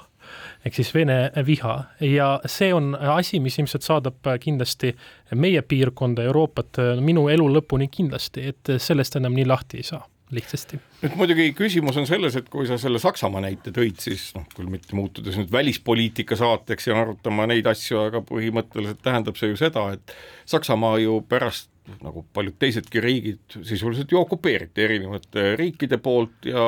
ehk 0.65 0.75
siis 0.77 0.93
vene 0.95 1.17
viha 1.45 1.73
ja 2.07 2.27
see 2.47 2.71
on 2.73 2.95
asi, 2.95 3.41
mis 3.43 3.59
ilmselt 3.59 3.83
saadab 3.83 4.29
kindlasti 4.39 4.93
meie 5.35 5.61
piirkonda, 5.61 6.23
Euroopat 6.23 6.79
minu 7.03 7.27
elu 7.29 7.49
lõpuni 7.57 7.89
kindlasti, 7.91 8.47
et 8.53 8.71
sellest 8.79 9.19
enam 9.19 9.35
nii 9.35 9.45
lahti 9.51 9.83
ei 9.83 9.89
saa 9.91 10.05
lihtsasti. 10.35 10.79
nüüd 11.03 11.17
muidugi 11.19 11.49
küsimus 11.57 11.97
on 11.99 12.07
selles, 12.09 12.37
et 12.39 12.49
kui 12.53 12.67
sa 12.69 12.77
selle 12.81 13.01
Saksamaa 13.01 13.43
näite 13.45 13.73
tõid, 13.75 13.99
siis 14.03 14.29
noh, 14.37 14.47
küll 14.55 14.71
mitte 14.71 14.95
muutudes 14.97 15.37
nüüd 15.39 15.51
välispoliitika 15.53 16.37
saateks 16.39 16.89
ja 16.89 16.99
arutama 17.01 17.47
neid 17.49 17.67
asju, 17.69 18.01
aga 18.07 18.23
põhimõtteliselt 18.27 19.03
tähendab 19.05 19.39
see 19.39 19.53
ju 19.53 19.59
seda, 19.59 19.89
et 19.97 20.15
Saksamaa 20.49 20.97
ju 21.03 21.21
pärast 21.29 21.69
nagu 22.03 22.23
paljud 22.33 22.55
teisedki 22.59 23.01
riigid 23.03 23.57
sisuliselt 23.61 24.11
ju 24.11 24.21
okupeeriti 24.21 24.85
erinevate 24.85 25.55
riikide 25.59 25.99
poolt 25.99 26.47
ja 26.47 26.67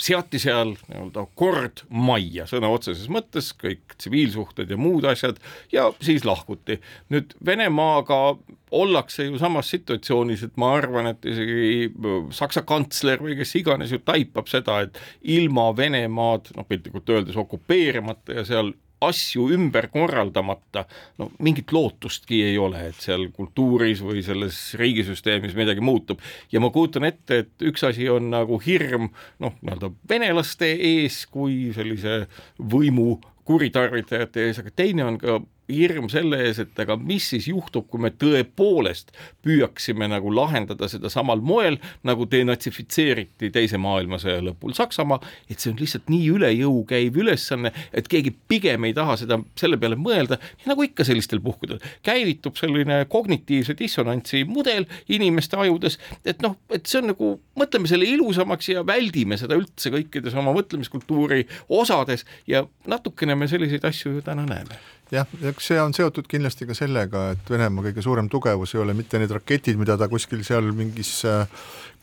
seati 0.00 0.40
seal 0.42 0.74
nii-öelda 0.88 1.24
kord 1.38 1.84
majja 1.88 2.48
sõna 2.50 2.70
otseses 2.74 3.06
mõttes, 3.12 3.52
kõik 3.58 3.94
tsiviilsuhted 3.98 4.70
ja 4.70 4.78
muud 4.80 5.06
asjad 5.06 5.38
ja 5.72 5.88
siis 6.02 6.24
lahkuti. 6.26 6.80
nüüd 7.14 7.34
Venemaaga 7.46 8.36
ollakse 8.74 9.28
ju 9.28 9.38
samas 9.38 9.70
situatsioonis, 9.70 10.42
et 10.42 10.56
ma 10.58 10.72
arvan, 10.78 11.12
et 11.12 11.26
isegi 11.30 11.92
Saksa 12.34 12.64
kantsler 12.66 13.22
või 13.22 13.36
kes 13.38 13.54
iganes 13.60 13.94
ju 13.94 14.00
taipab 14.02 14.50
seda, 14.50 14.80
et 14.82 14.98
ilma 15.22 15.70
Venemaad 15.76 16.50
noh, 16.56 16.66
piltlikult 16.68 17.14
öeldes 17.14 17.38
okupeerimata 17.38 18.40
ja 18.40 18.46
seal 18.48 18.74
asju 19.00 19.48
ümber 19.54 19.88
korraldamata, 19.92 20.84
no 21.18 21.30
mingit 21.44 21.72
lootustki 21.74 22.42
ei 22.46 22.58
ole, 22.58 22.86
et 22.90 23.00
seal 23.02 23.26
kultuuris 23.34 24.02
või 24.04 24.22
selles 24.24 24.58
riigisüsteemis 24.80 25.56
midagi 25.58 25.84
muutub. 25.84 26.22
ja 26.52 26.60
ma 26.60 26.70
kujutan 26.70 27.04
ette, 27.04 27.38
et 27.44 27.68
üks 27.70 27.84
asi 27.84 28.08
on 28.08 28.30
nagu 28.32 28.58
hirm 28.64 29.10
noh, 29.42 29.56
nii-öelda 29.60 29.92
venelaste 30.08 30.70
ees 30.74 31.24
kui 31.26 31.72
sellise 31.76 32.24
võimu 32.58 33.18
kuritarvitajate 33.44 34.48
ees, 34.48 34.60
aga 34.62 34.70
teine 34.72 35.04
on 35.04 35.18
ka 35.20 35.40
hirm 35.70 36.10
selle 36.12 36.38
ees, 36.44 36.58
et 36.60 36.80
aga 36.82 36.96
mis 37.00 37.24
siis 37.32 37.46
juhtub, 37.48 37.86
kui 37.88 38.02
me 38.02 38.10
tõepoolest 38.12 39.14
püüaksime 39.44 40.08
nagu 40.12 40.32
lahendada 40.34 40.88
seda 40.92 41.10
samal 41.12 41.40
moel, 41.44 41.78
nagu 42.04 42.26
denatsifitseeriti 42.30 43.50
Teise 43.54 43.78
maailmasõja 43.80 44.42
lõpul 44.44 44.74
Saksamaa, 44.76 45.20
et 45.48 45.62
see 45.62 45.72
on 45.72 45.78
lihtsalt 45.80 46.10
nii 46.12 46.28
üle 46.34 46.50
jõu 46.52 46.82
käiv 46.88 47.16
ülesanne, 47.22 47.72
et 47.96 48.08
keegi 48.10 48.34
pigem 48.50 48.84
ei 48.88 48.96
taha 48.96 49.16
seda, 49.20 49.38
selle 49.58 49.78
peale 49.80 49.96
mõelda, 50.00 50.38
nagu 50.68 50.84
ikka 50.84 51.06
sellistel 51.06 51.40
puhkudel, 51.44 51.80
käivitub 52.04 52.58
selline 52.60 53.04
kognitiivse 53.12 53.76
dissonantsi 53.78 54.44
mudel 54.48 54.88
inimeste 55.12 55.58
ajudes, 55.60 55.98
et 56.26 56.44
noh, 56.44 56.58
et 56.74 56.84
see 56.90 57.00
on 57.00 57.12
nagu, 57.14 57.30
mõtleme 57.60 57.88
selle 57.90 58.08
ilusamaks 58.10 58.72
ja 58.74 58.84
väldime 58.86 59.38
seda 59.40 59.56
üldse 59.58 59.92
kõikides 59.94 60.36
oma 60.36 60.52
mõtlemiskultuuri 60.56 61.46
osades 61.72 62.26
ja 62.50 62.66
natukene 62.90 63.38
me 63.38 63.48
selliseid 63.48 63.84
asju 63.88 64.18
ju 64.18 64.26
täna 64.26 64.44
näeme 64.48 64.76
jah, 65.14 65.30
eks 65.50 65.70
see 65.70 65.78
on 65.80 65.94
seotud 65.96 66.26
kindlasti 66.30 66.66
ka 66.68 66.76
sellega, 66.76 67.24
et 67.34 67.50
Venemaa 67.50 67.86
kõige 67.88 68.04
suurem 68.04 68.28
tugevus 68.32 68.74
ei 68.74 68.82
ole 68.82 68.94
mitte 68.96 69.20
need 69.20 69.32
raketid, 69.34 69.78
mida 69.80 69.96
ta 70.00 70.08
kuskil 70.10 70.42
seal 70.46 70.70
mingis 70.76 71.12
äh, 71.28 71.44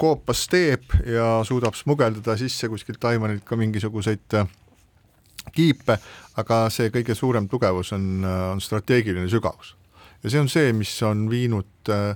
koopas 0.02 0.46
teeb 0.52 0.96
ja 1.06 1.42
suudab 1.48 1.78
smugeldada 1.78 2.38
sisse 2.40 2.70
kuskilt 2.72 3.02
Taimanilt 3.02 3.46
ka 3.48 3.60
mingisuguseid 3.60 4.38
äh, 4.40 4.50
kiipe, 5.56 5.98
aga 6.40 6.64
see 6.74 6.92
kõige 6.94 7.18
suurem 7.18 7.50
tugevus 7.52 7.92
on, 7.98 8.24
on 8.26 8.62
strateegiline 8.62 9.30
sügavus. 9.32 9.76
ja 10.24 10.30
see 10.30 10.42
on 10.42 10.50
see, 10.50 10.72
mis 10.78 10.94
on 11.08 11.28
viinud 11.30 11.92
äh, 11.92 12.16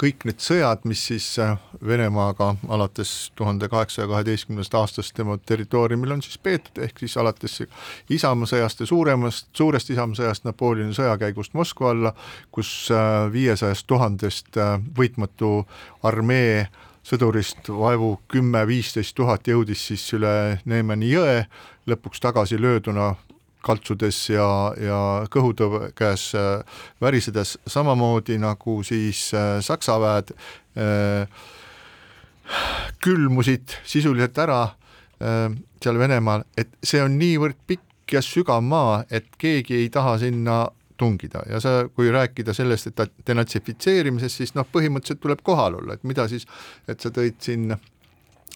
kõik 0.00 0.26
need 0.28 0.40
sõjad, 0.42 0.84
mis 0.88 1.02
siis 1.08 1.26
äh, 1.42 1.56
Venemaaga 1.86 2.54
alates 2.72 3.32
tuhande 3.36 3.68
kaheksasaja 3.72 4.08
kaheteistkümnendast 4.10 4.74
aastast 4.74 5.14
tema 5.16 5.38
territooriumil 5.38 6.16
on 6.16 6.22
siis 6.24 6.38
peetud, 6.38 6.78
ehk 6.84 7.00
siis 7.00 7.16
alates 7.20 7.62
Isamaa 8.12 8.48
sõjast 8.50 8.82
ja 8.82 8.88
suuremast, 8.88 9.48
suurest 9.56 9.90
Isamaa 9.90 10.18
sõjast 10.20 10.44
Napoleoni 10.48 10.96
sõja 10.96 11.16
käigust 11.20 11.56
Moskva 11.56 11.92
alla, 11.94 12.12
kus 12.52 12.90
äh, 12.92 13.26
viiesajast 13.32 13.86
tuhandest 13.86 14.60
äh, 14.60 14.76
võitmatu 14.98 15.62
armee 16.06 16.66
sõdurist 17.06 17.68
vaevu 17.70 18.16
kümme-viisteist 18.32 19.14
tuhat 19.16 19.46
jõudis 19.48 19.86
siis 19.92 20.04
üle 20.16 20.60
Neemani 20.66 21.12
jõe, 21.12 21.44
lõpuks 21.86 22.20
tagasi 22.20 22.58
lööduna 22.60 23.14
kaltsudes 23.66 24.18
ja, 24.30 24.46
ja 24.80 25.00
kõhutõve 25.32 25.90
käes 25.98 26.28
äh, 26.38 26.80
värisedes, 27.02 27.56
samamoodi 27.66 28.38
nagu 28.42 28.78
siis 28.86 29.28
äh, 29.34 29.58
Saksa 29.64 29.98
väed 30.02 30.32
äh, 30.78 31.26
külmusid 33.02 33.80
sisuliselt 33.84 34.38
ära 34.38 34.60
seal 35.16 35.96
Venemaal, 35.96 36.42
et 36.60 36.68
see 36.84 37.00
on 37.00 37.14
niivõrd 37.16 37.56
pikk 37.66 38.12
ja 38.12 38.20
sügav 38.22 38.60
maa, 38.60 38.98
et 39.08 39.30
keegi 39.40 39.78
ei 39.78 39.86
taha 39.90 40.18
sinna 40.20 40.58
tungida. 41.00 41.40
Ja 41.48 41.60
sa, 41.64 41.72
kui 41.88 42.10
rääkida 42.12 42.52
sellest, 42.54 42.90
et 42.90 43.14
denatsifitseerimisest, 43.26 44.42
siis 44.42 44.52
noh, 44.54 44.68
põhimõtteliselt 44.72 45.22
tuleb 45.24 45.40
kohal 45.46 45.80
olla, 45.80 45.96
et 45.96 46.04
mida 46.04 46.28
siis, 46.28 46.44
et 46.84 47.00
sa 47.00 47.08
tõid 47.16 47.40
siin 47.40 47.72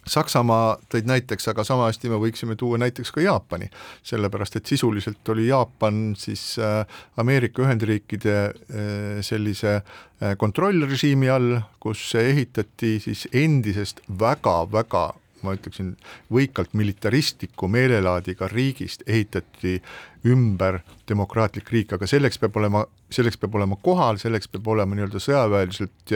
Saksamaa 0.08 0.78
tõid 0.90 1.08
näiteks, 1.08 1.50
aga 1.52 1.64
sama 1.66 1.88
hästi 1.90 2.08
me 2.10 2.18
võiksime 2.20 2.56
tuua 2.58 2.78
näiteks 2.80 3.12
ka 3.12 3.20
Jaapani, 3.24 3.68
sellepärast 4.06 4.56
et 4.56 4.70
sisuliselt 4.70 5.28
oli 5.28 5.48
Jaapan 5.50 6.14
siis 6.18 6.56
äh, 6.58 6.86
Ameerika 7.20 7.62
Ühendriikide 7.62 8.36
äh, 8.46 9.20
sellise 9.26 9.76
äh, 9.76 10.36
kontrollrežiimi 10.40 11.28
all, 11.30 11.58
kus 11.80 12.02
ehitati 12.18 12.96
siis 13.04 13.26
endisest 13.32 14.00
väga-väga 14.20 15.10
ma 15.46 15.54
ütleksin, 15.56 15.88
võikalt 16.32 16.70
militaristliku 16.76 17.68
meelelaadiga 17.70 18.48
riigist 18.52 19.02
ehitati 19.06 19.82
ümber 20.28 20.80
demokraatlik 21.08 21.70
riik, 21.72 21.92
aga 21.96 22.06
selleks 22.10 22.38
peab 22.40 22.56
olema, 22.60 22.80
selleks 23.12 23.36
peab 23.40 23.54
olema 23.56 23.76
kohal, 23.82 24.16
selleks 24.20 24.48
peab 24.52 24.66
olema 24.74 24.94
nii-öelda 24.96 25.20
sõjaväeliselt 25.24 26.06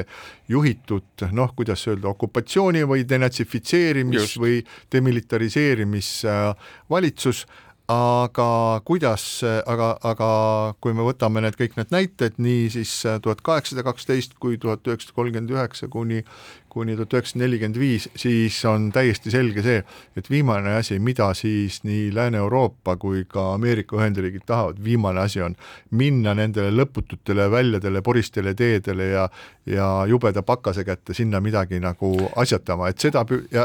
juhitud 0.49 1.05
noh, 1.33 1.51
kuidas 1.57 1.87
öelda, 1.89 2.09
okupatsiooni 2.13 2.83
või 2.89 3.09
denatsifitseerimis 3.09 4.21
Just. 4.21 4.39
või 4.43 4.55
demilitariseerimisvalitsus 4.93 7.39
äh,, 7.45 7.49
aga 7.91 8.81
kuidas, 8.85 9.45
aga, 9.45 9.91
aga 10.01 10.29
kui 10.81 10.95
me 10.97 11.05
võtame 11.05 11.43
need 11.45 11.57
kõik 11.59 11.77
need 11.77 11.91
näited, 11.93 12.39
nii 12.41 12.71
siis 12.73 12.93
tuhat 13.23 13.43
kaheksasada 13.45 13.85
kaksteist 13.85 14.39
kui 14.41 14.57
tuhat 14.61 14.87
üheksasada 14.89 15.19
kolmkümmend 15.19 15.53
üheksa 15.53 15.89
kuni, 15.93 16.23
kuni 16.75 16.97
tuhat 16.99 17.15
üheksasada 17.17 17.45
nelikümmend 17.45 17.79
viis, 17.81 18.09
siis 18.19 18.59
on 18.69 18.91
täiesti 18.95 19.33
selge 19.33 19.63
see, 19.65 19.81
et 20.19 20.31
viimane 20.31 20.75
asi, 20.81 20.99
mida 20.99 21.31
siis 21.39 21.81
nii 21.87 22.11
Lääne-Euroopa 22.15 22.97
kui 23.01 23.25
ka 23.31 23.53
Ameerika 23.55 23.99
Ühendriigid 24.01 24.47
tahavad, 24.47 24.83
viimane 24.85 25.25
asi 25.25 25.43
on 25.45 25.57
minna 25.95 26.35
nendele 26.35 26.75
lõpututele 26.75 27.49
väljadele, 27.53 28.03
poristele 28.03 28.55
teedele 28.59 29.13
ja 29.13 29.29
ja 29.67 30.05
jubeda 30.09 30.43
pakase 30.43 30.85
kätte 30.85 31.15
sinna 31.15 31.41
midagi 31.41 31.79
nagu 31.81 32.11
asjatama, 32.37 32.91
et 32.93 33.01
seda, 33.01 33.23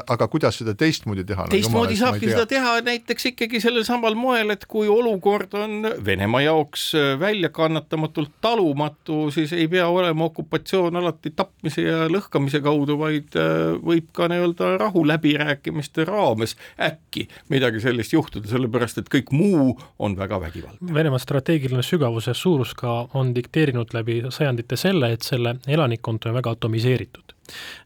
aga 0.07 0.27
kuidas 0.31 0.61
seda 0.61 0.73
teistmoodi 0.77 1.25
teha? 1.27 1.47
teistmoodi 1.51 1.97
no, 1.97 1.99
saabki 1.99 2.29
seda 2.31 2.45
teha 2.47 2.77
näiteks 2.85 3.25
ikkagi 3.33 3.59
sellel 3.59 3.83
samal 3.87 4.15
moel, 4.15 4.53
et 4.55 4.63
kui 4.69 4.87
olukord 4.87 5.53
on 5.59 5.89
Venemaa 6.05 6.41
jaoks 6.45 6.85
väljakannatamatult 7.19 8.31
talumatu, 8.41 9.25
siis 9.35 9.51
ei 9.57 9.67
pea 9.67 9.87
olema 9.91 10.29
okupatsioon 10.29 11.01
alati 11.01 11.33
tapmise 11.35 11.83
ja 11.83 12.07
lõhkamise 12.11 12.63
kaudu, 12.63 12.95
vaid 12.99 13.37
äh, 13.39 13.77
võib 13.85 14.09
ka 14.15 14.29
nii-öelda 14.31 14.75
rahuläbirääkimiste 14.81 16.05
raames 16.09 16.55
äkki 16.79 17.27
midagi 17.49 17.81
sellist 17.83 18.13
juhtuda, 18.13 18.49
sellepärast 18.51 19.01
et 19.01 19.09
kõik 19.11 19.33
muu 19.35 19.73
on 19.99 20.17
väga 20.19 20.41
vägivaldne. 20.41 20.93
Venemaa 20.93 21.21
strateegiline 21.21 21.83
sügavus 21.85 22.29
ja 22.29 22.35
suurus 22.37 22.75
ka 22.77 23.01
on 23.13 23.33
dikteerinud 23.35 23.93
läbi 23.93 24.21
sajandite 24.29 24.77
selle, 24.79 25.13
et 25.15 25.25
selle 25.25 25.57
elanikkond 25.67 26.29
on 26.29 26.39
väga 26.39 26.57
atomiseeritud 26.57 27.38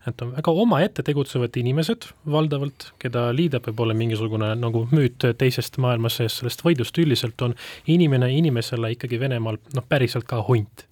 et 0.08 0.21
on 0.21 0.34
väga 0.36 0.56
omaette 0.63 1.04
tegutsevad 1.04 1.58
inimesed 1.60 2.10
valdavalt, 2.36 2.89
keda 3.02 3.30
liidab 3.36 3.67
võib-olla 3.69 3.95
mingisugune 3.97 4.54
nagu 4.60 4.86
müüt 4.91 5.28
teisest 5.38 5.80
maailmasõjast, 5.84 6.41
sellest 6.41 6.65
võidust 6.65 6.97
üldiselt 6.99 7.41
on 7.45 7.56
inimene 7.88 8.32
inimesele 8.38 8.93
ikkagi 8.95 9.19
Venemaal 9.19 9.60
noh, 9.76 9.86
päriselt 9.89 10.28
ka 10.30 10.41
hunt. 10.47 10.88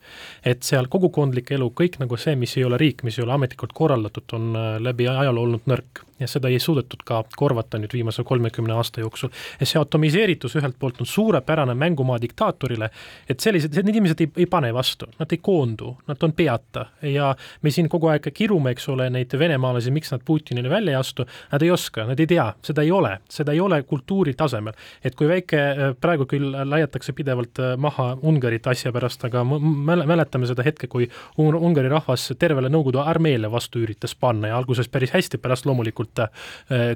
Et 0.45 0.63
seal 0.65 0.87
kogukondlik 0.91 1.51
elu, 1.55 1.69
kõik 1.77 1.99
nagu 2.01 2.17
see, 2.19 2.35
mis 2.39 2.53
ei 2.57 2.65
ole 2.67 2.79
riik, 2.81 3.03
mis 3.07 3.17
ei 3.19 3.25
ole 3.25 3.35
ametlikult 3.35 3.73
korraldatud, 3.77 4.27
on 4.37 4.55
äh, 4.57 4.71
läbi 4.83 5.07
ajaloo 5.09 5.45
olnud 5.47 5.67
nõrk. 5.69 6.05
Ja 6.21 6.27
seda 6.29 6.51
ei 6.53 6.59
suudetud 6.61 7.01
ka 7.05 7.23
korvata 7.33 7.79
nüüd 7.81 7.95
viimase 7.95 8.21
kolmekümne 8.27 8.75
aasta 8.77 9.01
jooksul. 9.01 9.31
ja 9.59 9.65
see 9.65 9.79
atomiseeritus 9.81 10.53
ühelt 10.59 10.75
poolt 10.79 10.99
on 11.01 11.09
suurepärane 11.09 11.73
mängumaa 11.73 12.19
diktaatorile, 12.21 12.91
et 13.29 13.39
sellised, 13.41 13.73
need 13.73 13.89
inimesed 13.89 14.21
ei, 14.21 14.29
ei 14.43 14.45
pane 14.45 14.69
vastu, 14.73 15.09
nad 15.17 15.33
ei 15.33 15.39
koondu, 15.41 15.95
nad 16.07 16.21
on 16.21 16.33
peata. 16.37 16.85
Ja 17.01 17.31
me 17.61 17.73
siin 17.73 17.89
kogu 17.89 18.11
aeg 18.13 18.29
kirume, 18.37 18.60
eks 18.69 18.87
ole, 18.89 19.09
neid 19.13 19.33
venemaalasi, 19.39 19.91
miks 19.91 20.11
nad 20.13 20.23
Putinile 20.25 20.69
välja 20.69 20.95
ei 20.95 20.99
astu, 20.99 21.25
nad 21.51 21.63
ei 21.63 21.71
oska, 21.71 22.05
nad 22.09 22.19
ei 22.19 22.27
tea, 22.29 22.45
seda 22.65 22.85
ei 22.85 22.91
ole, 22.91 23.15
seda 23.29 23.55
ei 23.55 23.59
ole 23.59 23.81
kultuuri 23.83 24.33
tasemel. 24.37 24.73
et 25.03 25.15
kui 25.15 25.27
väike, 25.27 25.57
äh, 25.57 25.93
praegu 26.01 26.25
küll 26.29 26.51
laiatakse 26.51 27.13
pidevalt 27.13 27.59
äh, 27.59 27.75
maha 27.77 28.17
Ungarit 28.21 28.67
asja 28.67 28.91
pärast, 28.91 29.25
aga 29.25 29.43
mäletame 29.43 30.47
seda 30.47 30.63
hetke, 30.63 30.87
kui 30.87 31.09
Ungari 31.37 31.89
rahvas 31.89 32.31
tervele 32.39 32.69
Nõukogude 32.69 33.03
armeele 33.03 33.51
vastu 33.51 33.81
üritas 33.81 34.15
panna 34.15 34.51
ja 34.51 34.57
alguses 34.57 34.89
päris 34.91 35.13
hästi, 35.15 35.39
pärast 35.41 35.65
loomulikult 35.65 36.23
äh, 36.25 36.31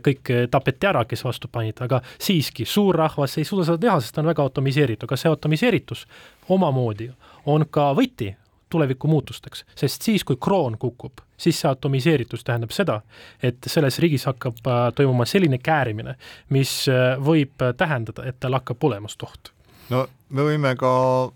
kõik 0.06 0.32
tapeti 0.52 0.88
ära, 0.88 1.06
kes 1.06 1.26
vastu 1.26 1.50
panid, 1.52 1.82
aga 1.82 2.02
siiski, 2.20 2.66
suur 2.66 2.96
rahvas 2.96 3.38
ei 3.38 3.48
suuda 3.48 3.66
seda 3.68 3.82
teha, 3.82 4.00
sest 4.02 4.16
ta 4.16 4.24
on 4.24 4.32
väga 4.32 4.48
atomiseeritud, 4.52 5.08
aga 5.08 5.20
see 5.20 5.32
atomiseeritus 5.32 6.06
omamoodi 6.50 7.12
on 7.46 7.66
ka 7.72 7.92
võti 7.98 8.34
tuleviku 8.70 9.08
muutusteks, 9.08 9.66
sest 9.78 10.06
siis, 10.08 10.24
kui 10.24 10.38
kroon 10.42 10.78
kukub, 10.82 11.22
siis 11.38 11.60
see 11.62 11.70
atomiseeritus 11.70 12.44
tähendab 12.44 12.74
seda, 12.76 13.00
et 13.44 13.68
selles 13.68 14.00
riigis 14.04 14.26
hakkab 14.30 14.62
äh, 14.68 14.86
toimuma 14.96 15.28
selline 15.30 15.60
käärimine, 15.64 16.16
mis 16.56 16.78
äh, 16.92 17.16
võib 17.22 17.62
tähendada, 17.78 18.26
et 18.26 18.40
tal 18.40 18.58
hakkab 18.58 18.84
olemast 18.90 19.24
oht. 19.24 19.52
No 19.90 20.08
me 20.34 20.46
võime 20.48 20.72
ka 20.80 20.90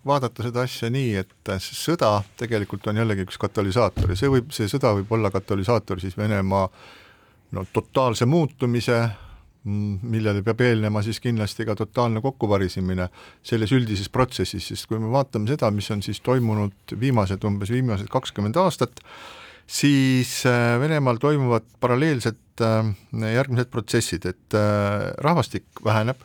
vaadata 0.05 0.43
seda 0.45 0.63
asja 0.65 0.89
nii, 0.89 1.11
et 1.21 1.51
sõda 1.61 2.15
tegelikult 2.39 2.87
on 2.89 2.97
jällegi 2.97 3.27
üks 3.27 3.37
katalüsaator 3.41 4.13
ja 4.13 4.17
see 4.17 4.31
võib, 4.33 4.49
see 4.55 4.69
sõda 4.71 4.95
võib 4.97 5.11
olla 5.13 5.29
katalüsaator 5.33 6.01
siis 6.01 6.17
Venemaa 6.17 6.65
no 7.51 7.65
totaalse 7.73 8.25
muutumise, 8.25 9.03
millele 9.67 10.41
peab 10.43 10.61
eelnema 10.63 11.01
siis 11.03 11.19
kindlasti 11.19 11.65
ka 11.67 11.75
totaalne 11.75 12.21
kokkuvarisemine 12.23 13.09
selles 13.43 13.73
üldises 13.75 14.07
protsessis, 14.09 14.69
sest 14.71 14.87
kui 14.87 14.99
me 15.01 15.11
vaatame 15.11 15.51
seda, 15.51 15.71
mis 15.71 15.89
on 15.91 16.03
siis 16.05 16.21
toimunud 16.23 16.95
viimased, 16.99 17.43
umbes 17.43 17.71
viimased 17.73 18.07
kakskümmend 18.11 18.55
aastat, 18.61 19.03
siis 19.67 20.45
äh, 20.47 20.79
Venemaal 20.79 21.19
toimuvad 21.19 21.67
paralleelselt 21.79 22.63
äh, 22.63 22.93
järgmised 23.35 23.71
protsessid, 23.73 24.25
et 24.25 24.55
äh, 24.55 25.11
rahvastik 25.19 25.83
väheneb, 25.83 26.23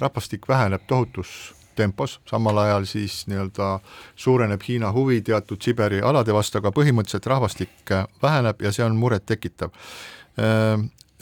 rahvastik 0.00 0.48
väheneb 0.48 0.88
tohutus 0.88 1.52
tempos, 1.76 2.18
samal 2.28 2.58
ajal 2.64 2.88
siis 2.88 3.22
nii-öelda 3.30 3.68
suureneb 4.16 4.64
Hiina 4.68 4.90
huvi 4.92 5.20
teatud 5.24 5.60
Siberi 5.62 6.00
alade 6.00 6.32
vastu, 6.34 6.58
aga 6.58 6.72
põhimõtteliselt 6.74 7.28
rahvastik 7.28 7.92
äh, 7.92 8.08
väheneb 8.24 8.64
ja 8.64 8.72
see 8.72 8.88
on 8.88 8.96
murettekitav. 8.96 9.76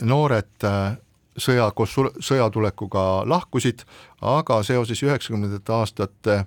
Noored 0.09 0.67
sõja, 1.39 1.71
koos 1.75 1.95
sõja 2.25 2.51
tulekuga 2.51 3.25
lahkusid, 3.29 3.85
aga 4.21 4.63
seoses 4.67 5.03
üheksakümnendate 5.03 5.75
aastate 5.75 6.39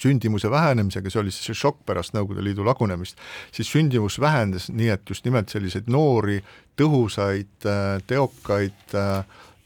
sündimuse 0.00 0.50
vähenemisega, 0.50 1.10
see 1.10 1.20
oli 1.20 1.32
siis 1.34 1.50
see 1.50 1.58
šokk 1.60 1.82
pärast 1.86 2.14
Nõukogude 2.16 2.44
Liidu 2.44 2.64
lagunemist, 2.64 3.18
siis 3.52 3.68
sündimus 3.68 4.20
vähenes 4.20 4.70
nii, 4.72 4.88
et 4.94 5.10
just 5.10 5.26
nimelt 5.28 5.52
selliseid 5.52 5.90
noori, 5.92 6.38
tõhusaid, 6.80 7.66
teokaid, 8.08 8.94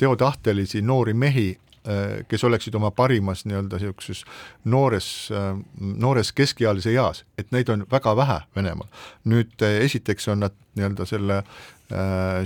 teotahtelisi 0.00 0.82
noori 0.82 1.14
mehi 1.14 1.52
Äh, 1.88 2.24
kes 2.28 2.44
oleksid 2.44 2.74
oma 2.74 2.88
parimas 2.90 3.42
nii-öelda 3.44 3.76
niisuguses 3.76 4.22
noores, 4.64 5.28
äh, 5.28 5.58
noores 6.00 6.30
keskealise 6.32 6.94
eas, 6.94 7.26
et 7.36 7.50
neid 7.52 7.68
on 7.68 7.84
väga 7.90 8.14
vähe 8.16 8.38
Venemaal. 8.56 8.88
nüüd 9.28 9.60
äh, 9.60 9.82
esiteks 9.84 10.28
on 10.32 10.40
nad 10.40 10.56
nii-öelda 10.78 11.04
selle 11.04 11.42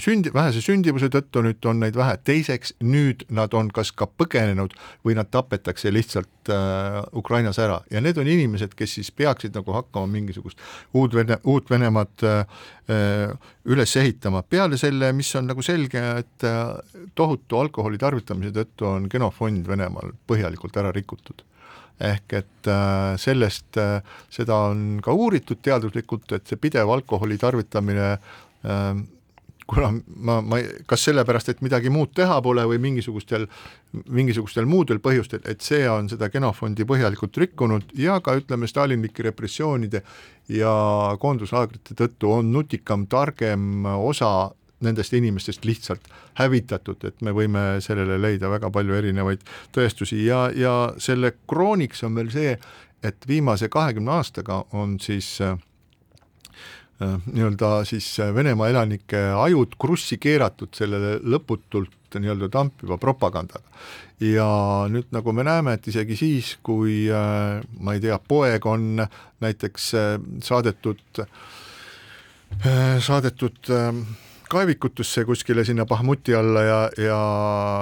sündi, 0.03 0.33
vähese 0.35 0.63
sündivuse 0.65 1.09
tõttu 1.13 1.43
nüüd 1.45 1.65
on 1.69 1.81
neid 1.83 1.97
vähe, 1.97 2.17
teiseks 2.25 2.75
nüüd 2.85 3.25
nad 3.35 3.55
on 3.57 3.71
kas 3.75 3.93
ka 3.97 4.09
põgenenud 4.09 4.75
või 5.07 5.17
nad 5.19 5.31
tapetakse 5.33 5.93
lihtsalt 5.95 6.53
äh, 6.53 7.01
Ukrainas 7.17 7.61
ära. 7.63 7.81
Ja 7.93 8.03
need 8.05 8.21
on 8.21 8.29
inimesed, 8.29 8.75
kes 8.79 8.99
siis 8.99 9.11
peaksid 9.15 9.57
nagu 9.57 9.75
hakkama 9.77 10.11
mingisugust 10.13 10.61
uut 10.93 11.17
Vene, 11.17 11.41
uut 11.49 11.71
Venemaad 11.71 12.27
äh, 12.29 12.47
üles 13.69 13.97
ehitama, 14.01 14.43
peale 14.43 14.79
selle, 14.81 15.13
mis 15.17 15.35
on 15.37 15.49
nagu 15.51 15.65
selge, 15.65 16.01
et 16.23 16.47
tohutu 17.19 17.59
alkoholi 17.61 18.01
tarvitamise 18.01 18.55
tõttu 18.57 18.89
on 18.89 19.11
genofond 19.13 19.69
Venemaal 19.69 20.15
põhjalikult 20.29 20.77
ära 20.81 20.93
rikutud. 20.95 21.45
Ehk 21.99 22.35
et 22.39 22.69
äh, 22.71 23.17
sellest, 23.19 23.75
äh, 23.77 23.99
seda 24.31 24.55
on 24.71 25.01
ka 25.03 25.15
uuritud 25.19 25.59
teaduslikult, 25.67 26.31
et 26.37 26.47
see 26.47 26.61
pidev 26.61 26.91
alkoholi 26.95 27.39
tarvitamine 27.43 28.13
äh, 28.15 29.01
kuna 29.69 29.91
ma, 30.17 30.39
ma, 30.41 30.61
kas 30.89 31.05
sellepärast, 31.09 31.53
et 31.53 31.61
midagi 31.65 31.91
muud 31.93 32.15
teha 32.17 32.39
pole 32.45 32.65
või 32.71 32.81
mingisugustel, 32.83 33.45
mingisugustel 34.09 34.69
muudel 34.69 35.01
põhjustel, 35.05 35.43
et 35.49 35.65
see 35.65 35.83
on 35.91 36.09
seda 36.09 36.31
genofondi 36.33 36.87
põhjalikult 36.89 37.37
rikkunud 37.45 37.93
ja 38.01 38.19
ka 38.25 38.39
ütleme, 38.41 38.69
stalinlike 38.71 39.27
repressioonide 39.29 40.03
ja 40.57 40.73
koonduslaagrite 41.21 41.99
tõttu 41.99 42.33
on 42.39 42.53
nutikam, 42.55 43.07
targem 43.13 43.85
osa 43.99 44.51
nendest 44.85 45.13
inimestest 45.19 45.65
lihtsalt 45.67 46.09
hävitatud, 46.39 47.03
et 47.05 47.23
me 47.27 47.35
võime 47.35 47.65
sellele 47.85 48.19
leida 48.21 48.51
väga 48.51 48.71
palju 48.73 48.95
erinevaid 48.95 49.43
tõestusi. 49.75 50.23
Ja, 50.25 50.47
ja 50.55 50.75
selle 51.03 51.35
krooniks 51.51 52.05
on 52.07 52.15
veel 52.17 52.31
see, 52.33 52.55
et 53.03 53.29
viimase 53.29 53.69
kahekümne 53.69 54.17
aastaga 54.17 54.63
on 54.73 54.97
siis 55.03 55.37
äh, 55.43 55.59
nii-öelda 56.99 57.85
siis 57.87 58.09
Venemaa 58.35 58.69
elanike 58.73 59.21
ajud 59.39 59.77
krussi 59.79 60.19
keeratud 60.19 60.75
sellele 60.75 61.19
lõputult 61.23 62.19
nii-öelda 62.19 62.49
tampiva 62.51 62.99
propagandaga. 62.99 63.65
ja 64.21 64.49
nüüd 64.91 65.13
nagu 65.15 65.33
me 65.33 65.45
näeme, 65.47 65.77
et 65.79 65.87
isegi 65.87 66.17
siis, 66.19 66.57
kui 66.63 67.05
äh, 67.07 67.61
ma 67.81 67.95
ei 67.95 68.01
tea, 68.03 68.19
poeg 68.19 68.67
on 68.67 69.05
näiteks 69.41 69.93
äh, 69.95 70.15
saadetud, 70.43 71.23
saadetud 73.05 73.71
kaevikutusse 74.49 75.25
kuskile 75.29 75.65
sinna 75.65 75.85
Bahmuti 75.87 76.35
alla 76.35 76.63
ja, 76.63 76.79
ja 76.97 77.19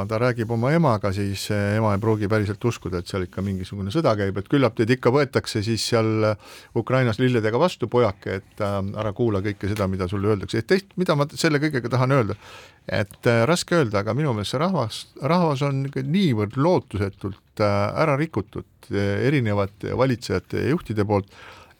ta 0.08 0.18
räägib 0.18 0.50
oma 0.50 0.72
emaga, 0.74 1.12
siis 1.14 1.46
ema 1.54 1.92
ei 1.94 2.00
pruugi 2.02 2.28
päriselt 2.30 2.64
uskuda, 2.68 3.00
et 3.00 3.10
seal 3.10 3.26
ikka 3.26 3.44
mingisugune 3.46 3.92
sõda 3.94 4.16
käib, 4.18 4.38
et 4.40 4.50
küllap 4.50 4.74
teid 4.78 4.90
ikka 4.96 5.12
võetakse 5.14 5.62
siis 5.66 5.84
seal 5.92 6.28
Ukrainas 6.76 7.20
lilledega 7.22 7.60
vastu, 7.62 7.88
pojake, 7.92 8.40
et 8.40 8.64
äh, 8.64 8.76
ära 8.98 9.14
kuula 9.16 9.42
kõike 9.44 9.70
seda, 9.70 9.88
mida 9.90 10.10
sulle 10.10 10.32
öeldakse, 10.34 10.62
et 10.62 10.70
teist, 10.72 10.90
mida 11.00 11.16
ma 11.18 11.28
selle 11.34 11.62
kõigega 11.62 11.92
tahan 11.92 12.16
öelda, 12.18 12.38
et 12.86 13.30
äh, 13.30 13.44
raske 13.48 13.78
öelda, 13.78 14.02
aga 14.02 14.16
minu 14.18 14.34
meelest 14.34 14.56
see 14.56 14.62
rahvas, 14.62 15.00
rahvas 15.22 15.64
on 15.66 15.86
niivõrd 15.94 16.58
lootusetult 16.58 17.62
äh, 17.62 17.78
ära 18.02 18.18
rikutud 18.18 18.90
erinevate 18.90 19.96
valitsejate 19.98 20.66
ja 20.66 20.74
juhtide 20.74 21.06
poolt, 21.06 21.32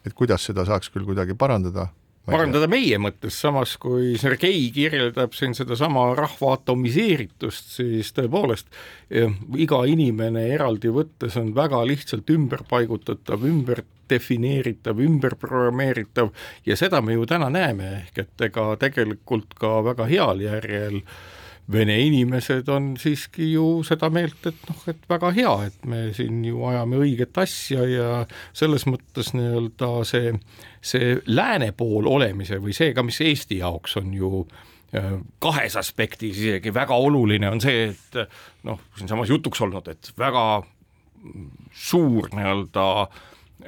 et 0.07 0.15
kuidas 0.15 0.47
seda 0.47 0.65
saaks 0.67 0.91
küll 0.95 1.07
kuidagi 1.07 1.35
parandada 1.39 1.91
parandada 2.27 2.69
meie 2.71 2.99
mõttes, 3.03 3.37
samas 3.39 3.77
kui 3.81 4.17
Sergei 4.21 4.67
kirjeldab 4.75 5.35
siin 5.37 5.55
sedasama 5.57 6.09
rahva 6.19 6.55
atomiseeritust, 6.57 7.71
siis 7.79 8.13
tõepoolest 8.17 8.71
iga 9.63 9.83
inimene 9.87 10.49
eraldi 10.55 10.91
võttes 10.95 11.39
on 11.41 11.53
väga 11.57 11.85
lihtsalt 11.87 12.31
ümberpaigutatav, 12.35 13.47
ümber 13.47 13.85
defineeritav, 14.11 15.01
ümberprogrammeeritav 15.03 16.31
ja 16.67 16.77
seda 16.79 17.01
me 17.03 17.17
ju 17.17 17.27
täna 17.27 17.51
näeme, 17.51 17.93
ehk 18.03 18.23
et 18.27 18.47
ega 18.51 18.69
tegelikult 18.81 19.57
ka 19.59 19.81
väga 19.87 20.07
heal 20.11 20.45
järjel 20.45 21.01
äh, 21.03 21.17
vene 21.73 21.97
inimesed 21.99 22.69
on 22.71 22.93
siiski 23.01 23.49
ju 23.53 23.83
seda 23.87 24.11
meelt, 24.13 24.39
et 24.47 24.69
noh, 24.69 24.85
et 24.91 25.09
väga 25.11 25.33
hea, 25.35 25.55
et 25.67 25.89
me 25.91 26.03
siin 26.15 26.45
ju 26.47 26.63
ajame 26.69 27.01
õiget 27.03 27.41
asja 27.43 27.87
ja 27.91 28.11
selles 28.57 28.87
mõttes 28.87 29.33
nii-öelda 29.35 29.91
see, 30.07 30.33
see 30.85 31.17
lääne 31.27 31.73
pool 31.77 32.07
olemise 32.11 32.61
või 32.63 32.77
see 32.77 32.95
ka, 32.95 33.03
mis 33.07 33.19
Eesti 33.25 33.59
jaoks 33.65 33.99
on 33.99 34.15
ju 34.15 34.31
äh, 34.95 35.17
kahes 35.43 35.79
aspektis 35.81 36.39
isegi 36.39 36.75
väga 36.75 36.99
oluline 37.03 37.51
on 37.51 37.63
see, 37.63 37.91
et 37.91 38.21
noh, 38.69 38.81
siinsamas 38.99 39.35
jutuks 39.35 39.67
olnud, 39.67 39.91
et 39.91 40.13
väga 40.19 40.47
suur 41.75 42.31
nii-öelda 42.31 42.87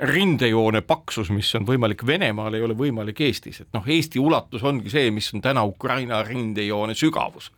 rindejoone 0.06 0.84
paksus, 0.86 1.32
mis 1.34 1.48
on 1.58 1.64
võimalik 1.66 2.04
Venemaal, 2.06 2.54
ei 2.54 2.62
ole 2.62 2.76
võimalik 2.78 3.24
Eestis, 3.26 3.64
et 3.64 3.72
noh, 3.74 3.86
Eesti 3.90 4.20
ulatus 4.22 4.62
ongi 4.62 4.92
see, 4.92 5.10
mis 5.10 5.32
on 5.34 5.42
täna 5.42 5.64
Ukraina 5.66 6.22
rindejoone 6.22 6.94
sügavus 6.94 7.50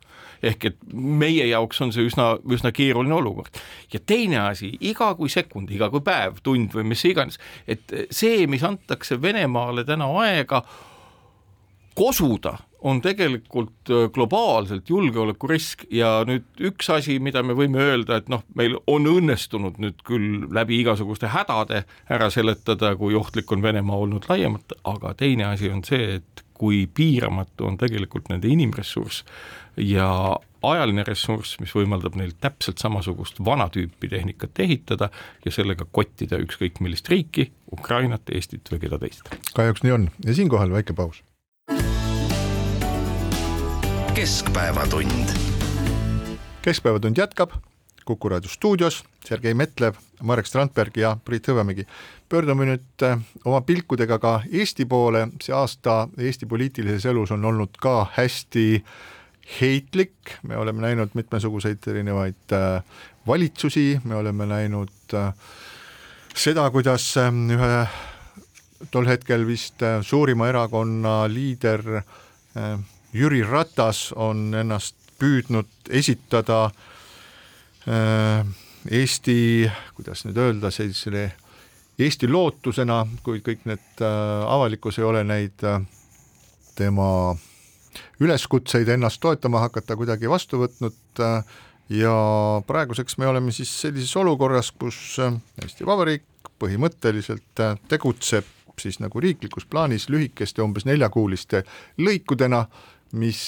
ehk 0.43 0.65
et 0.71 0.79
meie 0.93 1.47
jaoks 1.51 1.81
on 1.85 1.93
see 1.95 2.07
üsna, 2.09 2.33
üsna 2.49 2.73
keeruline 2.73 3.15
olukord. 3.15 3.61
ja 3.93 4.01
teine 4.01 4.41
asi, 4.49 4.73
iga 4.81 5.13
kui 5.19 5.29
sekund, 5.29 5.71
iga 5.71 5.91
kui 5.91 6.05
päev, 6.05 6.41
tund 6.43 6.75
või 6.77 6.87
mis 6.93 7.05
iganes, 7.05 7.41
et 7.69 7.93
see, 8.11 8.47
mis 8.47 8.65
antakse 8.67 9.21
Venemaale 9.21 9.85
täna 9.85 10.09
aega 10.23 10.65
kosuda, 11.95 12.57
on 12.81 13.01
tegelikult 13.05 13.91
äh, 13.91 14.07
globaalselt 14.13 14.89
julgeolekurisk 14.89 15.85
ja 15.93 16.21
nüüd 16.29 16.47
üks 16.71 16.89
asi, 16.95 17.19
mida 17.21 17.43
me 17.45 17.57
võime 17.57 17.83
öelda, 17.83 18.21
et 18.21 18.31
noh, 18.33 18.45
meil 18.57 18.79
on 18.89 19.09
õnnestunud 19.11 19.81
nüüd 19.83 20.01
küll 20.07 20.47
läbi 20.55 20.81
igasuguste 20.81 21.29
hädade 21.35 21.85
ära 22.09 22.31
seletada, 22.33 22.95
kui 22.97 23.19
ohtlik 23.19 23.53
on 23.53 23.63
Venemaa 23.63 24.01
olnud 24.01 24.31
laiemalt, 24.31 24.79
aga 24.89 25.13
teine 25.19 25.51
asi 25.51 25.69
on 25.73 25.85
see, 25.85 26.21
et 26.21 26.45
kui 26.61 26.85
piiramatu 26.95 27.67
on 27.71 27.79
tegelikult 27.81 28.29
nende 28.29 28.51
inimressurss 28.53 29.25
ja 29.81 30.11
ajaline 30.67 31.05
ressurss, 31.07 31.57
mis 31.63 31.73
võimaldab 31.73 32.19
neil 32.21 32.35
täpselt 32.41 32.83
samasugust 32.83 33.41
vana 33.45 33.71
tüüpi 33.73 34.11
tehnikat 34.13 34.61
ehitada 34.61 35.09
ja 35.45 35.55
sellega 35.55 35.87
kottida 35.89 36.41
ükskõik 36.43 36.83
millist 36.85 37.09
riiki, 37.09 37.49
Ukrainat, 37.73 38.29
Eestit 38.35 38.69
või 38.73 38.83
keda 38.85 39.01
teist. 39.01 39.33
kahjuks 39.57 39.85
nii 39.87 39.97
on 39.97 40.09
ja 40.27 40.37
siinkohal 40.37 40.73
väike 40.75 40.97
paus. 40.97 41.23
keskpäevatund. 44.15 45.33
keskpäevatund 46.63 47.17
jätkab 47.17 47.57
Kuku 48.05 48.29
raadio 48.29 48.51
stuudios 48.51 49.05
Sergei 49.25 49.55
Metlev, 49.55 49.95
Marek 50.23 50.47
Strandberg 50.47 50.97
ja 50.97 51.17
Priit 51.25 51.49
Hõbemägi. 51.49 51.87
pöördume 52.29 52.65
nüüd 52.65 53.03
äh, 53.03 53.19
oma 53.45 53.61
pilkudega 53.61 54.19
ka 54.23 54.41
Eesti 54.53 54.85
poole, 54.87 55.29
see 55.43 55.55
aasta 55.55 56.09
Eesti 56.19 56.47
poliitilises 56.47 57.07
elus 57.11 57.31
on 57.35 57.45
olnud 57.45 57.75
ka 57.83 58.07
hästi 58.17 58.85
heitlik, 59.61 60.39
me 60.43 60.57
oleme 60.57 60.83
näinud 60.83 61.11
mitmesuguseid 61.15 61.89
erinevaid 61.91 62.55
äh, 62.55 62.83
valitsusi, 63.27 64.01
me 64.05 64.15
oleme 64.15 64.47
näinud 64.47 65.15
äh, 65.15 65.35
seda, 66.35 66.71
kuidas 66.71 67.17
ühe 67.19 67.87
tol 68.91 69.07
hetkel 69.11 69.47
vist 69.47 69.83
suurima 70.03 70.49
erakonna 70.49 71.27
liider 71.29 71.83
Jüri 73.13 73.43
Ratas 73.43 74.13
on 74.17 74.55
ennast 74.55 74.97
püüdnud 75.19 75.91
esitada 75.91 76.71
Äh, 76.71 76.90
Eesti, 78.91 79.71
kuidas 79.97 80.25
nüüd 80.27 80.37
öelda, 80.41 80.71
sellisele 80.73 81.31
Eesti 82.01 82.29
lootusena, 82.29 83.03
kui 83.25 83.43
kõik 83.45 83.67
need 83.69 84.01
äh, 84.01 84.11
avalikkus 84.49 84.99
ei 85.01 85.05
ole 85.05 85.21
neid 85.29 85.65
äh, 85.69 85.83
tema 86.79 87.35
üleskutseid 88.21 88.89
ennast 88.89 89.21
toetama 89.21 89.61
hakata 89.67 89.97
kuidagi 89.99 90.29
vastu 90.31 90.63
võtnud 90.63 91.21
ja 91.93 92.15
praeguseks 92.69 93.19
me 93.19 93.27
oleme 93.29 93.53
siis 93.53 93.73
sellises 93.83 94.15
olukorras, 94.17 94.71
kus 94.71 95.19
Eesti 95.21 95.89
Vabariik 95.89 96.25
põhimõtteliselt 96.61 97.65
tegutseb 97.91 98.49
siis 98.81 99.01
nagu 99.03 99.21
riiklikus 99.21 99.67
plaanis 99.69 100.09
lühikeste, 100.13 100.63
umbes 100.65 100.87
neljakuuliste 100.89 101.65
lõikudena, 102.01 102.63
mis, 103.21 103.43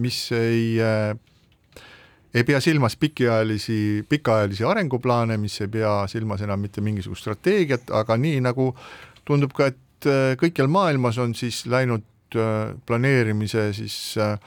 mis 0.00 0.20
ei 0.34 0.80
ei 2.34 2.44
pea 2.44 2.60
silmas 2.60 2.96
pikaajalisi, 2.96 4.06
pikaajalisi 4.08 4.64
arenguplaane, 4.64 5.36
mis 5.36 5.60
ei 5.60 5.68
pea 5.68 6.04
silmas 6.08 6.42
enam 6.46 6.60
mitte 6.62 6.80
mingisugust 6.80 7.26
strateegiat, 7.26 7.90
aga 7.90 8.16
nii 8.16 8.40
nagu 8.44 8.70
tundub 9.26 9.54
ka, 9.56 9.70
et 9.72 10.08
äh, 10.10 10.36
kõikjal 10.40 10.70
maailmas 10.70 11.18
on 11.22 11.34
siis 11.38 11.64
läinud 11.70 12.06
äh, 12.38 12.72
planeerimise 12.86 13.70
siis 13.76 13.98
äh, 14.20 14.38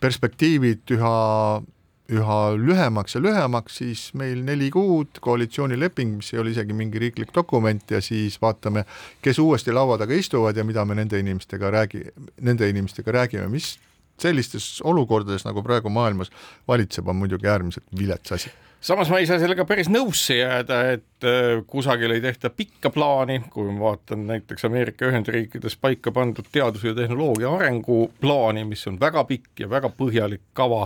perspektiivid 0.00 0.92
üha, 0.94 1.16
üha 2.12 2.38
lühemaks 2.56 3.16
ja 3.16 3.22
lühemaks, 3.24 3.80
siis 3.80 4.04
meil 4.18 4.44
neli 4.44 4.70
kuud 4.74 5.20
koalitsioonileping, 5.24 6.18
mis 6.20 6.32
ei 6.34 6.42
ole 6.42 6.52
isegi 6.52 6.76
mingi 6.76 7.00
riiklik 7.02 7.32
dokument 7.34 7.90
ja 7.90 8.00
siis 8.04 8.38
vaatame, 8.42 8.84
kes 9.24 9.40
uuesti 9.42 9.72
laua 9.72 9.98
taga 9.98 10.16
istuvad 10.16 10.56
ja 10.56 10.64
mida 10.68 10.84
me 10.84 11.00
nende 11.00 11.20
inimestega 11.20 11.72
räägi-, 11.74 12.08
nende 12.44 12.68
inimestega 12.68 13.14
räägime, 13.22 13.48
mis 13.52 13.76
sellistes 14.22 14.78
olukordades, 14.84 15.44
nagu 15.48 15.62
praegu 15.62 15.92
maailmas 15.92 16.32
valitseb, 16.68 17.08
on 17.08 17.20
muidugi 17.20 17.48
äärmiselt 17.50 17.86
vilets 17.98 18.32
asi. 18.32 18.52
Samas 18.80 19.08
ma 19.10 19.18
ei 19.18 19.26
saa 19.26 19.40
sellega 19.42 19.64
päris 19.66 19.88
nõusse 19.90 20.36
jääda, 20.38 20.76
et 20.94 21.26
äh, 21.26 21.64
kusagil 21.66 22.14
ei 22.14 22.22
tehta 22.22 22.50
pikka 22.54 22.92
plaani, 22.94 23.40
kui 23.50 23.66
ma 23.72 23.88
vaatan 23.88 24.22
näiteks 24.28 24.68
Ameerika 24.68 25.08
Ühendriikides 25.08 25.74
paika 25.82 26.12
pandud 26.14 26.46
teaduse 26.54 26.92
ja 26.92 26.94
tehnoloogia 26.94 27.50
arenguplaani, 27.56 28.62
mis 28.68 28.86
on 28.86 29.00
väga 29.00 29.24
pikk 29.26 29.64
ja 29.64 29.70
väga 29.70 29.90
põhjalik 29.98 30.44
kava 30.54 30.84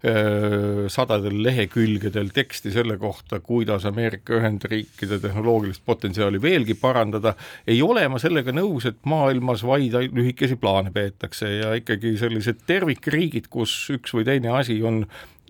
sadadel 0.00 1.42
lehekülgedel 1.44 2.30
teksti 2.32 2.70
selle 2.72 2.96
kohta, 2.96 3.40
kuidas 3.44 3.84
Ameerika 3.84 4.38
Ühendriikide 4.38 5.18
tehnoloogilist 5.20 5.82
potentsiaali 5.84 6.40
veelgi 6.42 6.74
parandada, 6.80 7.34
ei 7.68 7.82
ole 7.84 8.06
ma 8.08 8.20
sellega 8.22 8.54
nõus, 8.56 8.86
et 8.88 8.96
maailmas 9.04 9.60
vaid 9.66 9.98
lühikesi 10.16 10.56
plaane 10.60 10.92
peetakse 10.94 11.50
ja 11.58 11.74
ikkagi 11.76 12.14
sellised 12.20 12.64
tervikriigid, 12.66 13.50
kus 13.52 13.74
üks 13.92 14.16
või 14.16 14.24
teine 14.28 14.54
asi 14.56 14.80
on 14.82 15.04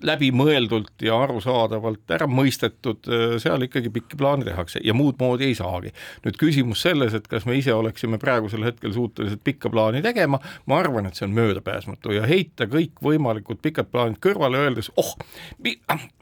läbimõeldult 0.07 1.03
ja 1.05 1.17
arusaadavalt 1.23 2.11
ära 2.15 2.27
mõistetud, 2.29 3.07
äh, 3.07 3.35
seal 3.41 3.67
ikkagi 3.67 3.91
pikki 3.93 4.19
plaane 4.19 4.45
tehakse 4.47 4.81
ja 4.83 4.95
muud 4.97 5.19
moodi 5.19 5.49
ei 5.49 5.55
saagi. 5.55 5.93
nüüd 6.25 6.37
küsimus 6.37 6.81
selles, 6.81 7.13
et 7.13 7.27
kas 7.27 7.45
me 7.45 7.55
ise 7.57 7.73
oleksime 7.73 8.17
praegusel 8.21 8.63
hetkel 8.65 8.93
suutelised 8.93 9.41
pikka 9.43 9.69
plaani 9.69 10.01
tegema, 10.01 10.39
ma 10.65 10.79
arvan, 10.79 11.05
et 11.05 11.15
see 11.15 11.25
on 11.25 11.35
möödapääsmatu 11.37 12.15
ja 12.15 12.25
heita 12.29 12.67
kõikvõimalikud 12.71 13.61
pikad 13.61 13.91
plaanid 13.91 14.19
kõrvale, 14.23 14.57
öeldes 14.57 14.91
oh, 14.97 15.15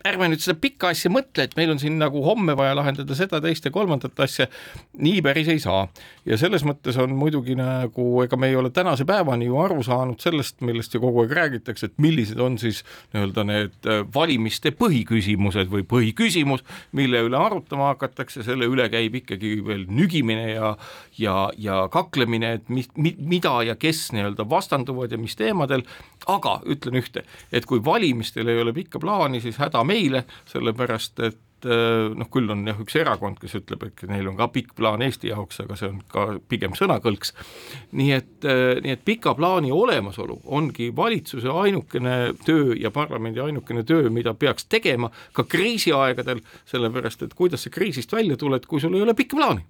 ärme 0.08 0.30
nüüd 0.32 0.44
seda 0.44 0.58
pikka 0.60 0.94
asja 0.94 1.12
mõtle, 1.12 1.46
et 1.46 1.56
meil 1.60 1.74
on 1.74 1.80
siin 1.82 1.98
nagu 2.00 2.22
homme 2.24 2.56
vaja 2.58 2.76
lahendada 2.78 3.16
seda, 3.18 3.42
teist 3.44 3.66
ja 3.66 3.72
kolmandat 3.74 4.20
asja, 4.24 4.48
nii 5.00 5.22
päris 5.26 5.50
ei 5.52 5.60
saa. 5.60 5.88
ja 6.26 6.38
selles 6.38 6.64
mõttes 6.68 6.98
on 7.02 7.16
muidugi 7.18 7.56
nagu, 7.58 8.06
ega 8.24 8.38
me 8.38 8.50
ei 8.52 8.56
ole 8.56 8.70
tänase 8.70 9.06
päevani 9.06 9.50
ju 9.50 9.58
aru 9.60 9.84
saanud 9.84 10.20
sellest, 10.22 10.60
millest 10.62 10.94
ju 10.94 11.02
kogu 11.04 11.24
aeg 11.24 11.34
räägitakse, 11.36 11.90
et 11.90 11.98
millised 11.98 12.40
on 12.40 12.58
siis 12.62 12.84
nii-öelda 13.14 13.46
need 13.50 13.69
need 13.70 13.90
äh, 13.90 14.04
valimiste 14.14 14.72
põhiküsimused 14.76 15.70
või 15.72 15.86
põhiküsimus, 15.88 16.64
mille 16.98 17.24
üle 17.28 17.38
arutama 17.38 17.94
hakatakse, 17.94 18.44
selle 18.44 18.68
üle 18.70 18.90
käib 18.92 19.16
ikkagi 19.22 19.60
veel 19.66 19.86
nügimine 19.88 20.54
ja 20.54 20.76
ja, 21.20 21.50
ja 21.58 21.88
kaklemine, 21.92 22.54
et 22.60 22.70
mis, 22.70 22.90
mida 22.96 23.60
ja 23.68 23.76
kes 23.76 24.10
nii-öelda 24.16 24.46
vastanduvad 24.50 25.12
ja 25.12 25.20
mis 25.20 25.36
teemadel, 25.40 25.84
aga 26.28 26.60
ütlen 26.70 27.00
ühte, 27.02 27.26
et 27.52 27.68
kui 27.70 27.84
valimistel 27.86 28.48
ei 28.48 28.62
ole 28.62 28.74
pikka 28.74 29.02
plaani, 29.02 29.42
siis 29.44 29.60
häda 29.60 29.84
meile, 29.88 30.24
sellepärast 30.50 31.20
et 31.28 31.40
noh, 31.66 32.30
küll 32.32 32.50
on 32.54 32.66
jah 32.68 32.80
üks 32.80 32.96
erakond, 33.00 33.40
kes 33.42 33.56
ütleb, 33.60 33.84
et 33.90 34.04
neil 34.10 34.28
on 34.32 34.38
ka 34.40 34.50
pikk 34.54 34.76
plaan 34.78 35.04
Eesti 35.06 35.32
jaoks, 35.32 35.62
aga 35.64 35.78
see 35.80 35.90
on 35.92 36.02
ka 36.12 36.26
pigem 36.52 36.76
sõnakõlks. 36.78 37.34
nii 37.92 38.12
et, 38.16 38.46
äh, 38.46 38.82
nii 38.84 38.96
et 38.96 39.04
pika 39.06 39.34
plaani 39.36 39.72
olemasolu 39.72 40.40
ongi 40.46 40.92
valitsuse 40.96 41.50
ainukene 41.50 42.34
töö 42.46 42.76
ja 42.80 42.92
parlamendi 42.92 43.40
ainukene 43.40 43.84
töö, 43.84 44.10
mida 44.10 44.34
peaks 44.34 44.66
tegema 44.66 45.12
ka 45.34 45.44
kriisiaegadel, 45.44 46.42
sellepärast 46.66 47.24
et 47.24 47.34
kuidas 47.34 47.64
sa 47.64 47.70
kriisist 47.70 48.12
välja 48.14 48.38
tuled, 48.38 48.66
kui 48.66 48.80
sul 48.80 48.96
ei 48.96 49.02
ole 49.02 49.14
pikka 49.14 49.38
plaani 49.38 49.66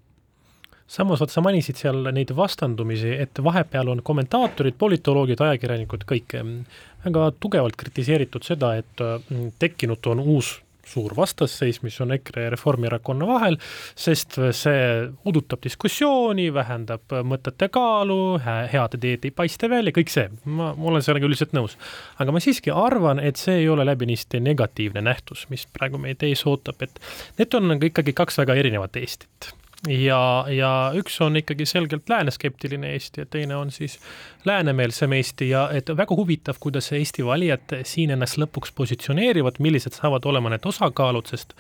samas 0.90 1.22
vot 1.22 1.30
sa 1.30 1.42
mainisid 1.46 1.78
seal 1.78 2.02
neid 2.14 2.32
vastandumisi, 2.36 3.12
et 3.22 3.44
vahepeal 3.44 3.92
on 3.94 4.02
kommentaatorid, 4.04 4.74
politoloogid, 4.78 5.42
ajakirjanikud 5.46 6.06
kõik 6.10 6.34
mm, 6.42 6.64
väga 7.06 7.28
tugevalt 7.40 7.78
kritiseeritud 7.78 8.48
seda, 8.48 8.74
et 8.82 9.04
mm, 9.04 9.52
tekkinud 9.62 10.10
on 10.10 10.24
uus 10.24 10.56
suur 10.90 11.14
vastasseis, 11.18 11.82
mis 11.86 12.00
on 12.02 12.14
EKRE 12.16 12.48
ja 12.48 12.54
Reformierakonna 12.54 13.28
vahel, 13.30 13.60
sest 14.00 14.40
see 14.58 14.82
udutab 15.30 15.64
diskussiooni, 15.66 16.50
vähendab 16.56 17.16
mõtete 17.28 17.70
kaalu, 17.74 18.40
head 18.44 18.98
ideed 19.00 19.30
ei 19.30 19.36
paista 19.36 19.70
välja, 19.72 19.94
kõik 19.96 20.14
see, 20.14 20.28
ma, 20.50 20.72
olen 20.74 21.06
sellega 21.06 21.30
üldiselt 21.30 21.56
nõus. 21.58 21.78
aga 22.20 22.36
ma 22.36 22.42
siiski 22.44 22.74
arvan, 22.74 23.22
et 23.24 23.40
see 23.42 23.62
ei 23.64 23.70
ole 23.70 23.86
läbinisti 23.88 24.42
negatiivne 24.44 25.04
nähtus, 25.06 25.46
mis 25.54 25.68
praegu 25.74 26.02
meid 26.02 26.24
ees 26.26 26.46
ootab, 26.50 26.82
et 26.86 27.00
need 27.40 27.56
on 27.58 27.78
ikkagi 27.80 28.16
kaks 28.18 28.42
väga 28.42 28.58
erinevat 28.60 29.00
Eestit 29.00 29.54
ja, 29.88 30.46
ja 30.52 30.70
üks 30.98 31.16
on 31.24 31.38
ikkagi 31.40 31.66
selgelt 31.66 32.10
lääneskeptiline 32.10 32.92
Eesti 32.92 33.22
ja 33.22 33.26
teine 33.26 33.56
on 33.56 33.72
siis 33.72 34.00
läänemeelsem 34.46 35.14
Eesti 35.14 35.50
ja 35.50 35.70
et 35.74 35.90
väga 35.98 36.16
huvitav, 36.16 36.56
kuidas 36.60 36.92
Eesti 36.92 37.24
valijad 37.26 37.76
siin 37.88 38.12
ennast 38.12 38.38
lõpuks 38.42 38.74
positsioneerivad, 38.76 39.60
millised 39.64 39.96
saavad 39.96 40.26
olema 40.28 40.52
need 40.52 40.66
osakaalud, 40.68 41.28
sest 41.32 41.56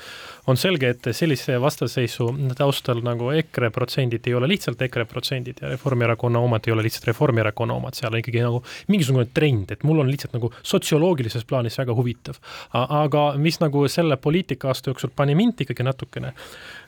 on 0.47 0.59
selge, 0.59 0.89
et 0.89 1.09
sellise 1.15 1.59
vastasseisu 1.61 2.27
taustal 2.57 2.99
nagu 3.05 3.31
EKRE 3.39 3.69
protsendid 3.75 4.27
ei 4.27 4.35
ole 4.35 4.49
lihtsalt 4.51 4.81
EKRE 4.81 5.05
protsendid 5.07 5.63
ja 5.63 5.71
Reformierakonna 5.71 6.39
omad 6.43 6.67
ei 6.67 6.75
ole 6.75 6.83
lihtsalt 6.87 7.07
Reformierakonna 7.13 7.77
omad, 7.79 7.95
seal 7.95 8.11
on 8.11 8.19
ikkagi 8.19 8.43
nagu 8.43 8.63
mingisugune 8.91 9.29
trend, 9.33 9.71
et 9.71 9.87
mul 9.87 10.03
on 10.03 10.11
lihtsalt 10.11 10.35
nagu 10.35 10.51
sotsioloogilises 10.63 11.47
plaanis 11.47 11.79
väga 11.79 11.95
huvitav. 11.95 12.35
aga 12.73 13.33
mis 13.37 13.59
nagu 13.59 13.87
selle 13.87 14.17
poliitika 14.17 14.67
aasta 14.67 14.89
jooksul 14.89 15.15
pani 15.15 15.35
mind 15.35 15.63
ikkagi 15.63 15.83
natukene 15.83 16.33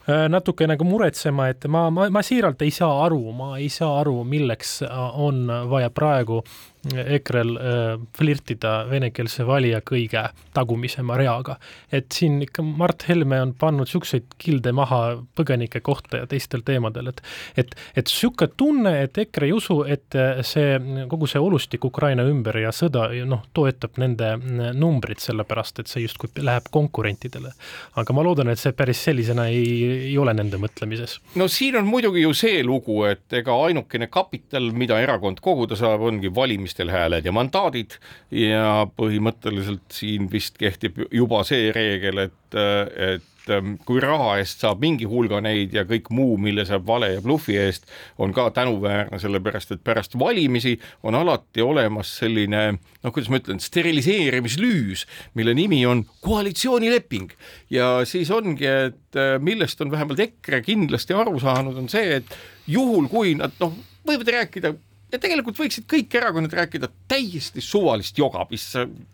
Äh, 0.10 0.26
natuke 0.34 0.66
nagu 0.66 0.86
muretsema, 0.88 1.52
et 1.54 1.68
ma, 1.70 1.84
ma, 1.93 2.08
ma 2.10 2.24
siiralt 2.26 2.62
ei 2.66 2.72
saa 2.74 3.04
aru, 3.06 3.22
ma 3.38 3.52
ei 3.62 3.70
saa 3.70 3.99
aru, 3.99 4.24
milleks 4.26 4.80
on 4.89 5.45
vaja 5.70 5.91
praegu 5.93 6.41
EKRE-l 6.90 7.58
äh, 7.58 8.00
flirtida 8.18 8.72
venekeelse 8.90 9.46
valija 9.46 9.82
kõige 9.86 10.24
tagumisema 10.54 11.18
reaga. 11.18 11.58
et 11.92 12.12
siin 12.12 12.42
ikka 12.42 12.64
Mart 12.66 13.06
Helme 13.08 13.42
on 13.42 13.54
pannud 13.54 13.86
niisuguseid 13.86 14.34
kilde 14.42 14.72
maha 14.74 15.20
põgenike 15.38 15.82
kohta 15.86 16.24
ja 16.24 16.28
teistel 16.28 16.64
teemadel, 16.66 17.12
et 17.12 17.22
et, 17.58 17.76
et 17.96 18.06
niisugune 18.06 18.50
tunne, 18.58 18.94
et 19.04 19.18
EKRE 19.18 19.48
ei 19.48 19.54
usu, 19.54 19.84
et 19.84 20.18
see, 20.48 20.80
kogu 21.10 21.28
see 21.30 21.42
olustik 21.42 21.86
Ukraina 21.86 22.26
ümber 22.26 22.58
ja 22.64 22.72
sõda 22.74 23.08
noh, 23.30 23.44
toetab 23.54 24.00
nende 24.02 24.32
numbrit, 24.74 25.22
sellepärast 25.22 25.84
et 25.84 25.92
see 25.92 26.06
justkui 26.06 26.32
läheb 26.42 26.72
konkurentidele. 26.72 27.54
aga 27.96 28.14
ma 28.14 28.26
loodan, 28.26 28.50
et 28.50 28.60
see 28.60 28.74
päris 28.74 29.04
sellisena 29.06 29.48
ei, 29.54 30.10
ei 30.10 30.18
ole 30.18 30.34
nende 30.34 30.58
mõtlemises. 30.58 31.20
no 31.36 31.48
siin 31.48 31.78
on 31.78 31.86
muidugi 31.86 32.26
ju 32.26 32.34
see 32.34 32.64
lugu, 32.66 33.04
et 33.06 33.34
ega 33.42 33.56
ainukene 33.68 34.08
kapital, 34.08 34.72
mida 34.74 35.00
erakond 35.02 35.42
koguda 35.44 35.78
saab, 35.78 36.02
ongi 36.10 36.34
valimis 36.34 36.71
valimistel 36.72 36.92
hääled 36.92 37.26
ja 37.26 37.32
mandaadid. 37.32 37.98
Ja 38.32 38.88
põhimõtteliselt 38.98 39.92
siin 39.92 40.30
vist 40.32 40.58
kehtib 40.58 40.98
juba 41.12 41.44
see 41.44 41.72
reegel, 41.72 42.28
et, 42.28 42.56
et 42.56 43.50
ähm, 43.50 43.76
kui 43.86 44.00
raha 44.00 44.38
eest 44.40 44.62
saab 44.62 44.80
mingi 44.82 45.06
hulga 45.06 45.42
neid 45.42 45.74
ja 45.74 45.84
kõik 45.84 46.10
muu, 46.12 46.38
mille 46.38 46.66
saab 46.66 46.86
vale 46.88 47.14
ja 47.14 47.22
blufi 47.22 47.58
eest, 47.58 47.86
on 48.18 48.32
ka 48.34 48.50
tänuväärne, 48.52 49.20
sellepärast 49.20 49.72
et 49.72 49.84
pärast 49.84 50.18
valimisi 50.18 50.80
on 51.04 51.16
alati 51.16 51.62
olemas 51.62 52.18
selline 52.20 52.78
noh, 52.78 53.12
kuidas 53.12 53.30
ma 53.30 53.40
ütlen, 53.42 53.60
steriliseerimislüüs, 53.60 55.06
mille 55.36 55.54
nimi 55.54 55.86
on 55.86 56.06
koalitsioonileping. 56.22 57.32
Ja 57.70 58.06
siis 58.06 58.32
ongi, 58.32 58.66
et 58.68 59.20
äh, 59.20 59.38
millest 59.40 59.82
on 59.82 59.92
vähemalt 59.92 60.20
EKRE 60.20 60.62
kindlasti 60.62 61.18
aru 61.18 61.40
saanud, 61.40 61.78
on 61.78 61.90
see, 61.92 62.22
et 62.22 62.40
juhul 62.68 63.10
kui 63.12 63.36
nad 63.36 63.52
noh, 63.60 63.76
võivad 64.08 64.32
rääkida 64.40 64.74
ja 65.12 65.20
tegelikult 65.20 65.59
võiksid 65.59 65.88
kõik 65.89 66.16
erakonnad 66.16 66.53
rääkida 66.55 66.89
täiesti 67.12 67.62
suvalist 67.62 68.18
joga, 68.18 68.45
mis 68.49 68.66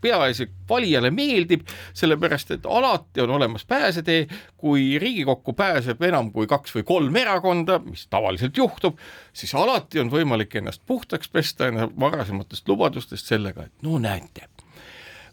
peaasi 0.01 0.49
valijale 0.69 1.11
meeldib, 1.13 1.65
sellepärast 1.97 2.53
et 2.57 2.67
alati 2.69 3.23
on 3.23 3.35
olemas 3.37 3.65
pääsetee, 3.65 4.27
kui 4.57 4.99
Riigikokku 5.01 5.53
pääseb 5.57 6.01
enam 6.07 6.31
kui 6.35 6.47
kaks 6.47 6.75
või 6.77 6.85
kolm 6.87 7.15
erakonda, 7.23 7.79
mis 7.85 8.07
tavaliselt 8.11 8.57
juhtub, 8.57 8.99
siis 9.33 9.55
alati 9.55 10.03
on 10.03 10.13
võimalik 10.13 10.55
ennast 10.59 10.85
puhtaks 10.85 11.29
pesta 11.29 11.71
enda 11.71 11.89
varasematest 11.99 12.69
lubadustest 12.69 13.33
sellega, 13.33 13.67
et 13.67 13.87
no 13.87 13.99
näete 14.01 14.47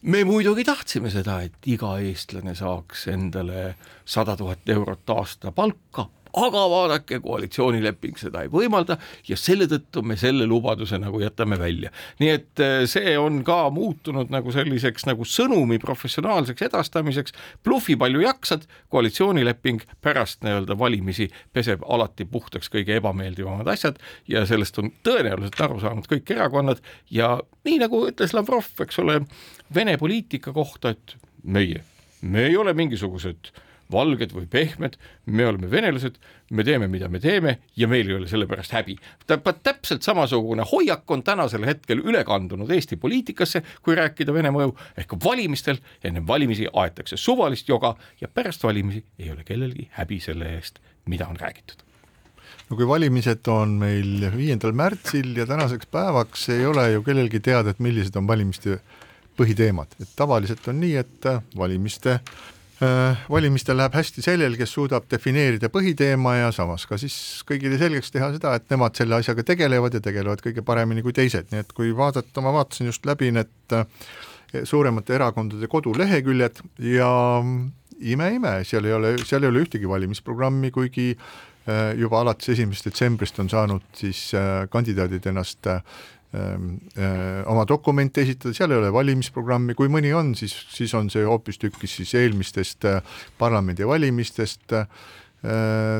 me 0.04 0.24
muidugi 0.24 0.64
tahtsime 0.64 1.08
seda, 1.10 1.38
et 1.46 1.64
iga 1.66 1.94
eestlane 2.04 2.52
saaks 2.54 3.06
endale 3.08 3.74
sada 4.04 4.36
tuhat 4.36 4.68
eurot 4.68 5.10
aasta 5.16 5.52
palka, 5.52 6.04
aga 6.34 6.64
vaadake, 6.70 7.20
koalitsioonileping 7.24 8.18
seda 8.18 8.44
ei 8.44 8.50
võimalda 8.52 8.96
ja 9.28 9.36
selle 9.38 9.66
tõttu 9.70 10.02
me 10.06 10.16
selle 10.20 10.46
lubaduse 10.50 10.98
nagu 11.00 11.20
jätame 11.22 11.58
välja. 11.60 11.90
nii 12.20 12.30
et 12.30 12.62
äh, 12.62 12.76
see 12.90 13.16
on 13.18 13.42
ka 13.46 13.70
muutunud 13.74 14.32
nagu 14.34 14.52
selliseks 14.52 15.06
nagu 15.08 15.26
sõnumi 15.28 15.78
professionaalseks 15.82 16.66
edastamiseks, 16.68 17.34
blufi 17.64 17.96
palju 18.00 18.24
jaksad, 18.24 18.66
koalitsioonileping 18.92 19.84
pärast 20.02 20.42
nii-öelda 20.44 20.78
valimisi 20.78 21.30
peseb 21.52 21.84
alati 21.88 22.24
puhtaks 22.24 22.70
kõige 22.72 22.98
ebameeldivamad 22.98 23.68
asjad 23.74 24.00
ja 24.28 24.44
sellest 24.48 24.78
on 24.82 24.92
tõenäoliselt 25.06 25.60
aru 25.64 25.80
saanud 25.82 26.08
kõik 26.10 26.34
erakonnad 26.34 26.82
ja 27.10 27.36
nii 27.64 27.80
nagu 27.82 28.04
ütles 28.08 28.34
Lavrov, 28.36 28.68
eks 28.82 28.98
ole, 29.02 29.22
Vene 29.74 29.96
poliitika 29.98 30.52
kohta, 30.52 30.92
et 30.92 31.14
meie, 31.42 31.80
me 32.20 32.44
ei 32.46 32.56
ole 32.56 32.74
mingisugused 32.76 33.48
valged 33.92 34.32
või 34.34 34.46
pehmed, 34.50 34.96
me 35.26 35.46
oleme 35.46 35.70
venelased, 35.70 36.16
me 36.50 36.64
teeme, 36.64 36.88
mida 36.88 37.08
me 37.08 37.20
teeme 37.20 37.58
ja 37.76 37.88
meil 37.88 38.08
ei 38.08 38.16
ole 38.18 38.28
selle 38.28 38.46
pärast 38.46 38.72
häbi. 38.72 38.96
täpselt 39.26 40.02
samasugune 40.02 40.64
hoiak 40.72 41.10
on 41.10 41.22
tänasel 41.22 41.66
hetkel 41.66 42.02
üle 42.04 42.24
kandunud 42.24 42.70
Eesti 42.70 42.96
poliitikasse, 42.96 43.62
kui 43.82 43.94
rääkida 43.94 44.34
Vene 44.34 44.50
mõju, 44.50 44.74
ehk 44.96 45.16
valimistel 45.24 45.78
enne 46.04 46.26
valimisi 46.26 46.68
aetakse 46.72 47.16
suvalist 47.16 47.68
joga 47.68 47.94
ja 48.20 48.28
pärast 48.28 48.62
valimisi 48.64 49.04
ei 49.18 49.30
ole 49.30 49.44
kellelgi 49.44 49.88
häbi 49.98 50.20
selle 50.20 50.54
eest, 50.56 50.78
mida 51.06 51.28
on 51.28 51.36
räägitud. 51.36 51.84
No 52.70 52.76
kui 52.76 52.86
valimised 52.88 53.44
on 53.52 53.76
meil 53.80 54.30
viiendal 54.36 54.72
märtsil 54.72 55.34
ja 55.36 55.46
tänaseks 55.46 55.86
päevaks 55.92 56.48
ei 56.54 56.64
ole 56.66 56.90
ju 56.92 57.02
kellelgi 57.04 57.40
teada, 57.40 57.70
et 57.70 57.82
millised 57.84 58.16
on 58.16 58.26
valimiste 58.26 58.78
põhiteemad, 59.36 59.96
et 60.00 60.10
tavaliselt 60.16 60.66
on 60.70 60.80
nii, 60.80 60.96
et 60.96 61.28
valimiste 61.58 62.20
valimistel 63.30 63.78
läheb 63.78 63.94
hästi 63.94 64.22
sellel, 64.24 64.56
kes 64.58 64.72
suudab 64.74 65.06
defineerida 65.10 65.70
põhiteema 65.72 66.36
ja 66.38 66.50
samas 66.54 66.86
ka 66.90 66.98
siis 67.00 67.16
kõigile 67.48 67.78
selgeks 67.80 68.12
teha 68.14 68.32
seda, 68.34 68.54
et 68.58 68.66
nemad 68.72 68.96
selle 68.98 69.18
asjaga 69.20 69.44
tegelevad 69.46 69.94
ja 69.94 70.02
tegelevad 70.04 70.42
kõige 70.44 70.64
paremini 70.66 71.04
kui 71.04 71.14
teised, 71.16 71.50
nii 71.52 71.64
et 71.64 71.72
kui 71.76 71.94
vaadata, 71.96 72.44
ma 72.44 72.54
vaatasin 72.56 72.90
just 72.90 73.06
läbi 73.06 73.30
need 73.34 73.78
suuremate 74.62 75.16
erakondade 75.16 75.66
koduleheküljed 75.70 76.60
ja 76.94 77.10
ime-ime, 78.00 78.60
seal 78.66 78.86
ei 78.86 78.94
ole, 78.94 79.16
seal 79.24 79.42
ei 79.42 79.50
ole 79.50 79.64
ühtegi 79.64 79.88
valimisprogrammi, 79.90 80.70
kuigi 80.74 81.12
juba 81.96 82.20
alates 82.20 82.50
esimesest 82.52 82.90
detsembrist 82.90 83.38
on 83.40 83.48
saanud 83.48 83.84
siis 83.96 84.26
kandidaadid 84.70 85.24
ennast 85.30 85.64
äh, 85.70 85.80
oma 87.46 87.64
dokumente 87.68 88.24
esitada, 88.24 88.54
seal 88.56 88.72
ei 88.74 88.80
ole 88.80 88.92
valimisprogrammi, 88.94 89.76
kui 89.78 89.90
mõni 89.92 90.10
on, 90.16 90.32
siis, 90.38 90.54
siis 90.72 90.94
on 90.98 91.10
see 91.12 91.22
hoopistükkis 91.26 91.98
siis 92.00 92.14
eelmistest 92.18 92.86
äh, 92.90 93.18
parlamendivalimistest 93.38 94.74
äh, 94.74 94.88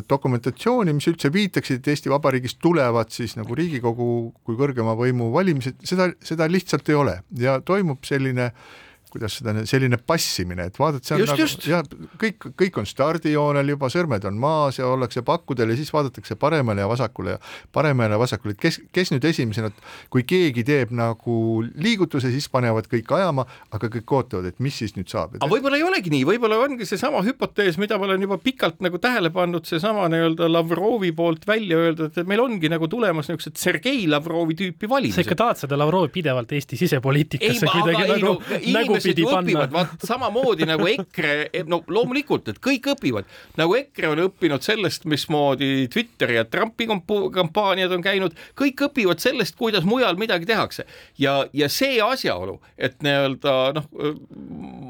dokumentatsiooni, 0.09 0.95
mis 0.97 1.07
üldse 1.11 1.31
viitaksid, 1.33 1.83
et 1.83 1.93
Eesti 1.93 2.11
Vabariigis 2.11 2.57
tulevad 2.57 3.13
siis 3.15 3.37
nagu 3.39 3.55
Riigikogu 3.55 4.09
kui 4.43 4.57
kõrgema 4.59 4.97
võimu 4.99 5.29
valimised, 5.35 5.79
seda, 5.87 6.09
seda 6.25 6.49
lihtsalt 6.51 6.89
ei 6.89 6.99
ole. 6.99 7.19
Ja 7.39 7.59
toimub 7.61 8.09
selline 8.09 8.49
äh, 8.49 8.73
kuidas 9.15 9.39
seda, 9.39 9.55
selline 9.69 9.99
passimine, 10.03 10.67
et 10.71 10.79
vaadata, 10.81 11.07
see 11.07 11.17
on 11.17 11.23
just, 11.23 11.33
nagu 11.33 11.45
just. 11.45 11.67
jah, 11.71 11.85
kõik, 12.21 12.49
kõik 12.59 12.81
on 12.83 12.89
stardijoonel 12.89 13.75
juba, 13.75 13.91
sõrmed 13.93 14.27
on 14.27 14.39
maas 14.43 14.81
ja 14.81 14.89
ollakse 14.91 15.23
pakkudel 15.27 15.71
ja 15.71 15.79
siis 15.79 15.93
vaadatakse 15.95 16.37
paremale 16.41 16.83
ja 16.83 16.89
vasakule 16.91 17.37
ja 17.37 17.41
paremale 17.73 18.17
ja 18.17 18.21
vasakule, 18.21 18.57
et 18.57 18.63
kes, 18.63 18.81
kes 18.95 19.13
nüüd 19.15 19.27
esimesena, 19.29 19.71
kui 20.13 20.27
keegi 20.27 20.65
teeb 20.67 20.95
nagu 20.95 21.37
liigutuse, 21.63 22.33
siis 22.35 22.49
panevad 22.51 22.89
kõik 22.91 23.13
ajama, 23.15 23.47
aga 23.75 23.91
kõik 23.93 24.17
ootavad, 24.19 24.51
et 24.51 24.59
mis 24.65 24.81
siis 24.83 24.97
nüüd 24.99 25.11
saab. 25.13 25.39
aga 25.39 25.51
võib-olla 25.53 25.79
ei 25.79 25.87
olegi 25.87 26.13
nii, 26.15 26.25
võib-olla 26.33 26.59
ongi 26.65 26.89
seesama 26.89 27.23
hüpotees, 27.27 27.79
mida 27.79 27.99
ma 28.01 28.09
olen 28.09 28.27
juba 28.27 28.41
pikalt 28.43 28.83
nagu 28.85 28.99
tähele 29.03 29.31
pannud, 29.35 29.67
seesama 29.69 30.09
nii-öelda 30.11 30.51
Lavrovi 30.51 31.13
poolt 31.15 31.47
välja 31.47 31.79
öeldud, 31.85 32.19
et 32.19 32.31
meil 32.31 32.43
ongi 32.43 32.73
nagu 32.73 32.91
tulemas 32.91 33.31
niisugused 33.31 33.61
Sergei 33.61 34.09
Lavrovi 34.11 34.59
tüüpi 34.59 34.91
valimised. 34.91 35.23
sa 35.23 35.27
ikka 35.29 35.39
tahad 35.39 35.63
seda 35.63 35.79
Lavrovi 35.79 36.11
pidevalt 36.15 36.53
Eesti 36.55 36.79
sisepoliitikasse 36.83 37.71
kuidagi 37.71 38.11
nagu, 38.11 38.35
nagu 38.75 39.01
inimesed 39.05 39.23
ju 39.23 39.31
õpivad, 39.31 39.73
vaat 39.75 40.07
samamoodi 40.07 40.69
nagu 40.69 40.87
EKRE, 40.89 41.65
no 41.71 41.81
loomulikult, 41.93 42.49
et 42.53 42.61
kõik 42.63 42.89
õpivad, 42.95 43.29
nagu 43.61 43.77
EKRE 43.79 44.11
on 44.13 44.23
õppinud 44.27 44.65
sellest, 44.65 45.07
mismoodi 45.11 45.87
Twitter 45.93 46.35
ja 46.39 46.45
Trumpi 46.49 46.89
kampaaniad 47.35 47.93
on 47.95 48.05
käinud, 48.05 48.37
kõik 48.59 48.87
õpivad 48.89 49.23
sellest, 49.23 49.57
kuidas 49.61 49.87
mujal 49.89 50.19
midagi 50.21 50.49
tehakse. 50.49 50.87
Ja, 51.21 51.43
ja 51.53 51.69
see 51.73 52.01
asjaolu, 52.03 52.59
et 52.79 53.01
nii-öelda 53.05 53.55
noh, 53.77 53.89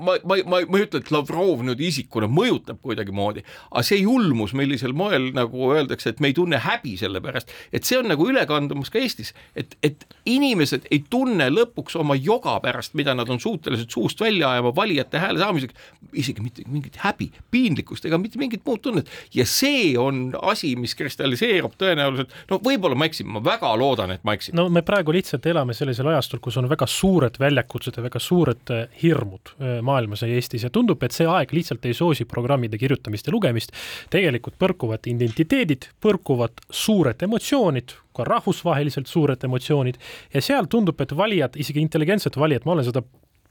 ma, 0.05 0.17
ma, 0.25 0.39
ma, 0.45 0.63
ma 0.69 0.81
ei 0.81 0.87
ütle, 0.87 1.03
et 1.03 1.13
Lavrov 1.15 1.65
nüüd 1.67 1.81
isikuna 1.85 2.29
mõjutab 2.31 2.81
kuidagimoodi, 2.85 3.45
aga 3.71 3.85
see 3.87 4.03
julmus, 4.03 4.55
millisel 4.57 4.95
moel 4.97 5.31
nagu 5.37 5.71
öeldakse, 5.75 6.15
et 6.15 6.23
me 6.23 6.31
ei 6.31 6.37
tunne 6.37 6.61
häbi 6.63 6.97
selle 7.01 7.23
pärast, 7.25 7.53
et 7.75 7.87
see 7.87 7.99
on 8.01 8.11
nagu 8.13 8.29
üle 8.29 8.45
kandumas 8.49 8.93
ka 8.93 9.01
Eestis, 9.03 9.35
et, 9.59 9.77
et 9.85 10.07
inimesed 10.29 10.89
ei 10.93 11.03
tunne 11.11 11.49
lõpuks 11.53 11.99
oma 12.01 12.17
joga 12.19 12.59
pärast, 12.65 12.95
mida 12.99 13.15
nad 13.17 13.31
on 13.33 13.41
suutelised 13.43 13.91
suust 13.91 14.04
suust 14.05 14.21
välja 14.21 14.51
ajama 14.53 14.73
valijate 14.77 15.19
hääle 15.19 15.41
saamiseks, 15.41 15.75
isegi 16.13 16.43
mitte 16.45 16.65
mingit 16.69 16.97
häbi, 17.01 17.31
piinlikkust 17.51 18.05
ega 18.09 18.19
mitte 18.21 18.39
mingit 18.41 18.65
muud 18.67 18.83
tunnet. 18.85 19.09
Ja 19.35 19.47
see 19.49 19.95
on 19.99 20.33
asi, 20.43 20.75
mis 20.77 20.95
kristalliseerub 20.99 21.77
tõenäoliselt, 21.81 22.33
no 22.51 22.61
võib-olla 22.65 22.99
ma 22.99 23.09
eksin, 23.09 23.29
ma 23.33 23.43
väga 23.45 23.73
loodan, 23.81 24.15
et 24.15 24.25
ma 24.25 24.37
eksin. 24.37 24.57
no 24.59 24.69
me 24.73 24.85
praegu 24.87 25.15
lihtsalt 25.15 25.47
elame 25.51 25.77
sellisel 25.77 26.11
ajastul, 26.13 26.43
kus 26.45 26.59
on 26.61 26.69
väga 26.71 26.89
suured 26.91 27.39
väljakutsed 27.41 27.99
ja 27.99 28.05
väga 28.05 28.23
suured 28.23 28.75
äh, 28.75 28.87
hirmud 29.03 29.55
äh, 29.57 29.81
maailmas 29.85 30.25
ja 30.25 30.31
Eestis. 30.31 30.67
Ja 30.67 30.73
tundub, 30.75 31.03
et 31.03 31.17
see 31.17 31.29
aeg 31.31 31.53
lihtsalt 31.57 31.85
ei 31.89 31.97
soosi 31.97 32.29
programmide 32.29 32.79
kirjutamist 32.81 33.29
ja 33.29 33.35
lugemist, 33.35 33.75
tegelikult 34.13 34.59
põrkuvad 34.61 35.09
identiteedid, 35.11 35.89
põrkuvad 36.05 36.65
suured 36.71 37.23
emotsioonid, 37.25 37.97
ka 38.15 38.27
rahvusvaheliselt 38.29 39.11
suured 39.11 39.45
emotsioonid. 39.49 39.99
Ja 40.35 40.43
seal 40.45 40.69
tundub, 40.71 41.01
et 41.03 41.15
valijad, 41.17 41.57
isegi 41.59 41.83
intelligentsed 41.83 42.39
valijad, 42.39 42.67
ma 42.67 42.77
olen 42.77 42.87
seda 42.87 43.03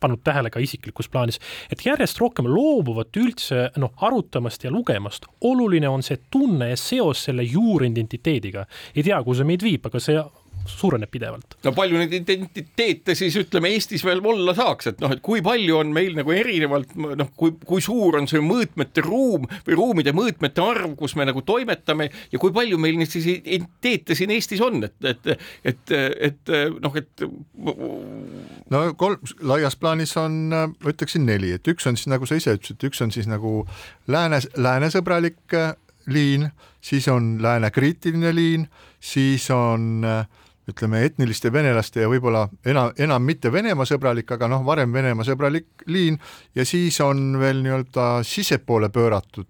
pannud 0.03 0.23
tähele 0.23 0.51
ka 0.53 0.61
isiklikus 0.63 1.09
plaanis, 1.11 1.39
et 1.71 1.83
järjest 1.85 2.19
rohkem 2.21 2.49
loobuvad 2.51 3.15
üldse 3.23 3.69
noh, 3.81 3.95
arutamast 4.03 4.67
ja 4.67 4.71
lugemast. 4.73 5.27
oluline 5.41 5.89
on 5.89 6.03
see 6.05 6.19
tunne 6.31 6.69
ja 6.73 6.77
seos 6.79 7.25
selle 7.29 7.43
juuridentiteediga. 7.47 8.65
ei 8.95 9.03
tea, 9.03 9.23
kuhu 9.23 9.39
see 9.39 9.47
meid 9.47 9.63
viib, 9.65 9.85
aga 9.89 10.01
see 10.03 10.19
suureneb 10.69 11.11
pidevalt. 11.11 11.57
no 11.63 11.73
palju 11.75 11.99
neid 11.99 12.13
identiteete 12.15 13.15
siis 13.17 13.35
ütleme 13.39 13.71
Eestis 13.73 14.03
veel 14.05 14.21
olla 14.23 14.55
saaks, 14.57 14.91
et 14.93 15.01
noh, 15.03 15.11
et 15.13 15.21
kui 15.25 15.41
palju 15.45 15.77
on 15.79 15.93
meil 15.95 16.15
nagu 16.17 16.33
erinevalt 16.35 16.95
noh, 16.95 17.31
kui, 17.39 17.55
kui 17.65 17.83
suur 17.83 18.19
on 18.19 18.27
see 18.29 18.41
mõõtmete 18.43 19.03
ruum 19.05 19.47
või 19.67 19.77
ruumide 19.79 20.13
mõõtmete 20.15 20.63
arv, 20.63 20.95
kus 20.99 21.17
me 21.19 21.27
nagu 21.29 21.43
toimetame 21.45 22.09
ja 22.31 22.41
kui 22.41 22.53
palju 22.55 22.79
meil 22.81 22.99
neid 22.99 23.11
siis 23.11 23.27
identiteete 23.33 24.17
siin 24.17 24.33
Eestis 24.35 24.63
on, 24.63 24.83
et, 24.87 24.97
et, 25.09 25.31
et, 25.73 25.95
et 26.29 26.53
noh, 26.83 26.99
et. 26.99 27.25
no 28.73 28.83
kolm, 28.99 29.33
laias 29.53 29.77
plaanis 29.79 30.15
on, 30.21 30.41
ma 30.53 30.93
ütleksin 30.93 31.27
neli, 31.27 31.53
et 31.57 31.71
üks 31.71 31.87
on 31.89 31.99
siis 31.99 32.11
nagu 32.11 32.27
sa 32.29 32.39
ise 32.39 32.55
ütlesid, 32.57 32.83
üks 32.87 33.03
on 33.03 33.13
siis 33.13 33.29
nagu 33.31 33.63
lääne, 34.07 34.41
läänesõbralik 34.57 35.57
liin, 36.11 36.49
siis 36.81 37.07
on 37.07 37.37
lääne 37.41 37.71
kriitiline 37.71 38.35
liin, 38.35 38.67
siis 38.99 39.49
on 39.51 40.03
äh, 40.03 40.27
ütleme, 40.69 41.03
etniliste 41.07 41.51
venelaste 41.53 42.03
ja 42.03 42.09
võib-olla 42.11 42.45
enam, 42.65 42.93
enam 42.97 43.25
mitte 43.27 43.51
Venemaa 43.51 43.87
sõbralik, 43.87 44.29
aga 44.31 44.47
noh, 44.51 44.63
varem 44.65 44.93
Venemaa 44.93 45.27
sõbralik 45.27 45.85
liin. 45.91 46.19
Ja 46.55 46.65
siis 46.65 46.99
on 47.03 47.33
veel 47.39 47.63
nii-öelda 47.65 48.23
sissepoole 48.27 48.89
pööratud 48.93 49.47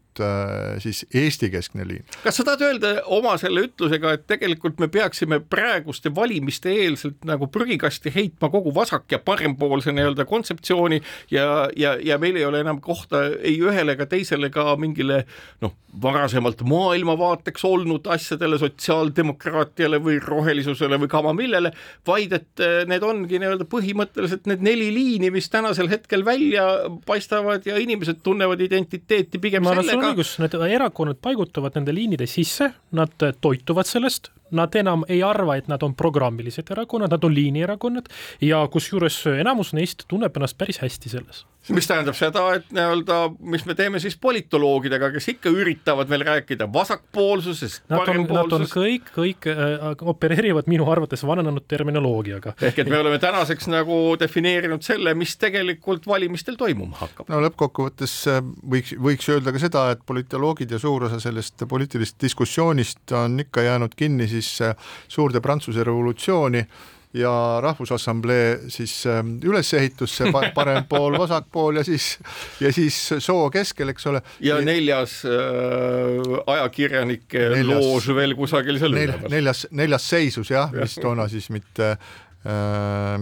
siis 0.84 1.06
Eesti-keskne 1.14 1.88
liin. 1.88 2.06
kas 2.24 2.38
sa 2.38 2.46
tahad 2.48 2.62
öelda 2.62 2.94
oma 3.06 3.36
selle 3.42 3.66
ütlusega, 3.68 4.14
et 4.14 4.28
tegelikult 4.28 4.80
me 4.80 4.88
peaksime 4.92 5.40
praeguste 5.40 6.12
valimiste 6.16 6.72
eelselt 6.72 7.24
nagu 7.28 7.48
prügikasti 7.48 8.14
heitma 8.16 8.50
kogu 8.54 8.74
vasak- 8.76 9.12
ja 9.12 9.20
parempoolse 9.20 9.92
nii-öelda 9.92 10.26
kontseptsiooni 10.26 11.02
ja, 11.32 11.70
ja, 11.76 11.98
ja 12.02 12.18
meil 12.18 12.36
ei 12.36 12.46
ole 12.46 12.64
enam 12.64 12.82
kohta 12.82 13.26
ei 13.40 13.58
ühele 13.62 13.98
ega 13.98 14.06
teisele 14.10 14.50
ka 14.54 14.76
mingile 14.80 15.24
noh, 15.62 15.74
varasemalt 16.02 16.62
maailmavaateks 16.66 17.66
olnud 17.66 18.08
asjadele, 18.10 18.58
sotsiaaldemokraatiale 18.62 20.00
või 20.04 20.18
rohelisusele 20.24 20.98
või 21.04 21.12
kama 21.12 21.34
millele, 21.38 21.72
vaid 22.08 22.34
et 22.34 22.64
eh, 22.64 22.82
need 22.90 23.06
ongi 23.06 23.40
nii-öelda 23.42 23.68
põhimõtteliselt 23.70 24.50
need 24.50 24.64
neli 24.66 24.90
liini, 24.94 25.30
mis 25.34 25.50
tänasel 25.54 25.90
hetkel 25.92 26.26
välja 26.26 26.66
paistavad 27.06 27.66
ja 27.70 27.78
inimesed 27.82 28.24
tunnevad 28.26 28.62
identiteeti 28.66 29.42
pigem 29.44 29.68
ma 30.04 30.12
sellega. 30.12 30.22
õigus, 30.22 30.34
need 30.44 30.76
erakonnad 30.78 31.22
paigutavad 31.24 31.80
nende 31.80 31.96
liinide 31.96 32.28
sisse, 32.30 32.74
nad 32.92 33.28
toituvad 33.42 33.90
sellest, 33.90 34.30
nad 34.54 34.76
enam 34.76 35.08
ei 35.10 35.24
arva, 35.26 35.58
et 35.58 35.72
nad 35.72 35.84
on 35.84 35.96
programmilised 35.98 36.70
erakonnad, 36.76 37.16
nad 37.16 37.24
on 37.24 37.34
liinierakonnad 37.34 38.12
ja 38.44 38.62
kusjuures 38.68 39.24
enamus 39.40 39.74
neist 39.74 40.06
tunneb 40.12 40.38
ennast 40.38 40.60
päris 40.60 40.84
hästi 40.84 41.16
selles 41.16 41.46
mis 41.72 41.88
tähendab 41.88 42.16
seda, 42.18 42.44
et 42.58 42.72
nii-öelda, 42.76 43.18
mis 43.54 43.64
me 43.68 43.76
teeme 43.78 44.00
siis 44.04 44.18
politoloogidega, 44.20 45.10
kes 45.14 45.30
ikka 45.36 45.52
üritavad 45.54 46.10
veel 46.12 46.26
rääkida 46.28 46.68
vasakpoolsusest, 46.74 47.86
parempoolsusest. 47.88 48.76
Kõik, 48.76 49.12
kõik 49.16 49.48
äh, 49.52 49.86
opereerivad 50.14 50.68
minu 50.72 50.88
arvates 50.92 51.24
vananenud 51.28 51.68
terminoloogiaga. 51.72 52.56
ehk 52.62 52.84
et 52.84 52.92
me 52.92 53.00
oleme 53.00 53.20
tänaseks 53.24 53.70
nagu 53.72 54.00
defineerinud 54.20 54.84
selle, 54.84 55.14
mis 55.16 55.38
tegelikult 55.40 56.08
valimistel 56.08 56.60
toimuma 56.60 57.00
hakkab. 57.00 57.30
no 57.32 57.40
lõppkokkuvõttes 57.48 58.18
äh, 58.34 58.42
võiks, 58.76 58.96
võiks 59.00 59.30
öelda 59.32 59.56
ka 59.56 59.64
seda, 59.64 59.86
et 59.96 60.04
politoloogid 60.06 60.76
ja 60.76 60.82
suur 60.82 61.08
osa 61.08 61.22
sellest 61.24 61.64
poliitilisest 61.70 62.20
diskussioonist 62.22 63.16
on 63.16 63.40
ikka 63.40 63.64
jäänud 63.70 63.96
kinni 63.96 64.28
siis 64.28 64.56
äh, 64.62 64.76
suurde 65.08 65.42
Prantsuse 65.42 65.84
revolutsiooni 65.84 66.68
ja 67.14 67.60
Rahvusassamblee 67.62 68.70
siis 68.74 69.06
ähm, 69.06 69.36
ülesehitusse, 69.44 70.32
parem 70.56 70.88
pool, 70.90 71.18
vasak 71.20 71.48
pool 71.52 71.78
ja 71.82 71.84
siis, 71.86 72.18
ja 72.62 72.74
siis 72.74 72.98
soo 73.20 73.50
keskel, 73.54 73.94
eks 73.94 74.08
ole. 74.10 74.24
ja 74.44 74.60
neljas 74.62 75.20
äh, 75.30 76.34
ajakirjanike 76.56 77.50
loos 77.68 78.10
veel 78.16 78.36
kusagil 78.40 78.82
seal 78.82 78.98
üleval. 78.98 79.30
neljas, 79.32 79.68
neljas 79.72 80.10
seisus 80.10 80.52
jah 80.54 80.74
ja., 80.74 80.88
mis 80.88 80.98
toona 81.02 81.30
siis 81.32 81.50
mitte 81.54 81.94
Äh, 81.94 81.98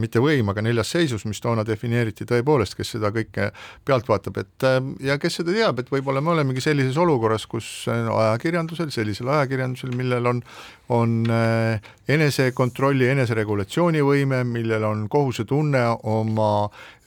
mitte 0.01 0.21
võim, 0.21 0.49
aga 0.49 0.63
neljas 0.65 0.95
seisus, 0.95 1.25
mis 1.29 1.41
toona 1.43 1.61
defineeriti 1.67 2.25
tõepoolest, 2.25 2.73
kes 2.77 2.95
seda 2.95 3.11
kõike 3.13 3.51
pealt 3.85 4.07
vaatab, 4.09 4.39
et 4.41 4.65
äh, 4.65 4.79
ja 5.05 5.17
kes 5.21 5.39
seda 5.41 5.53
teab, 5.55 5.81
et 5.81 5.91
võib-olla 5.93 6.23
me 6.23 6.33
olemegi 6.33 6.63
sellises 6.63 6.97
olukorras, 6.97 7.45
kus 7.49 7.67
äh, 7.91 8.07
ajakirjandusel, 8.09 8.89
sellisel 8.93 9.29
ajakirjandusel, 9.35 9.93
millel 9.97 10.31
on, 10.31 10.41
on 10.91 11.13
enesekontrolli, 12.11 13.07
eneseregulatsiooni 13.13 14.01
võime, 14.03 14.41
millel 14.47 14.83
on 14.89 15.05
kohusetunne 15.11 15.83
oma 16.11 16.51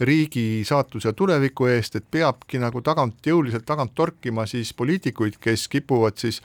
riigi 0.05 0.62
saatuse 0.67 1.11
ja 1.11 1.17
tuleviku 1.17 1.69
eest, 1.71 1.99
et 1.99 2.07
peabki 2.11 2.62
nagu 2.62 2.81
tagant, 2.85 3.19
jõuliselt 3.27 3.67
tagant 3.69 3.95
torkima 3.95 4.47
siis 4.51 4.73
poliitikuid, 4.75 5.37
kes 5.43 5.67
kipuvad 5.73 6.19
siis 6.21 6.41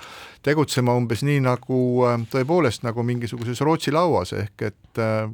tegutsema 0.45 0.95
umbes 0.97 1.23
nii, 1.27 1.39
nagu 1.45 1.79
tõepoolest 2.31 2.85
nagu 2.87 3.05
mingisuguses 3.05 3.61
Rootsi 3.65 3.93
lauas, 3.95 4.33
ehk 4.35 4.67
et 4.69 4.77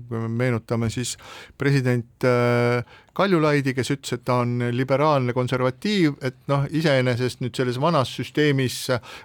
kui 0.10 0.22
me 0.26 0.30
meenutame 0.44 0.90
siis 0.94 1.16
president 1.58 2.28
äh, 2.28 2.84
Kaljulaidi, 3.16 3.74
kes 3.78 3.92
ütles, 3.94 4.18
et 4.18 4.24
ta 4.28 4.42
on 4.44 4.58
liberaalne 4.76 5.34
konservatiiv, 5.36 6.18
et 6.26 6.36
noh, 6.52 6.66
iseenesest 6.76 7.40
nüüd 7.44 7.56
selles 7.56 7.80
vanas 7.82 8.12
süsteemis 8.18 8.80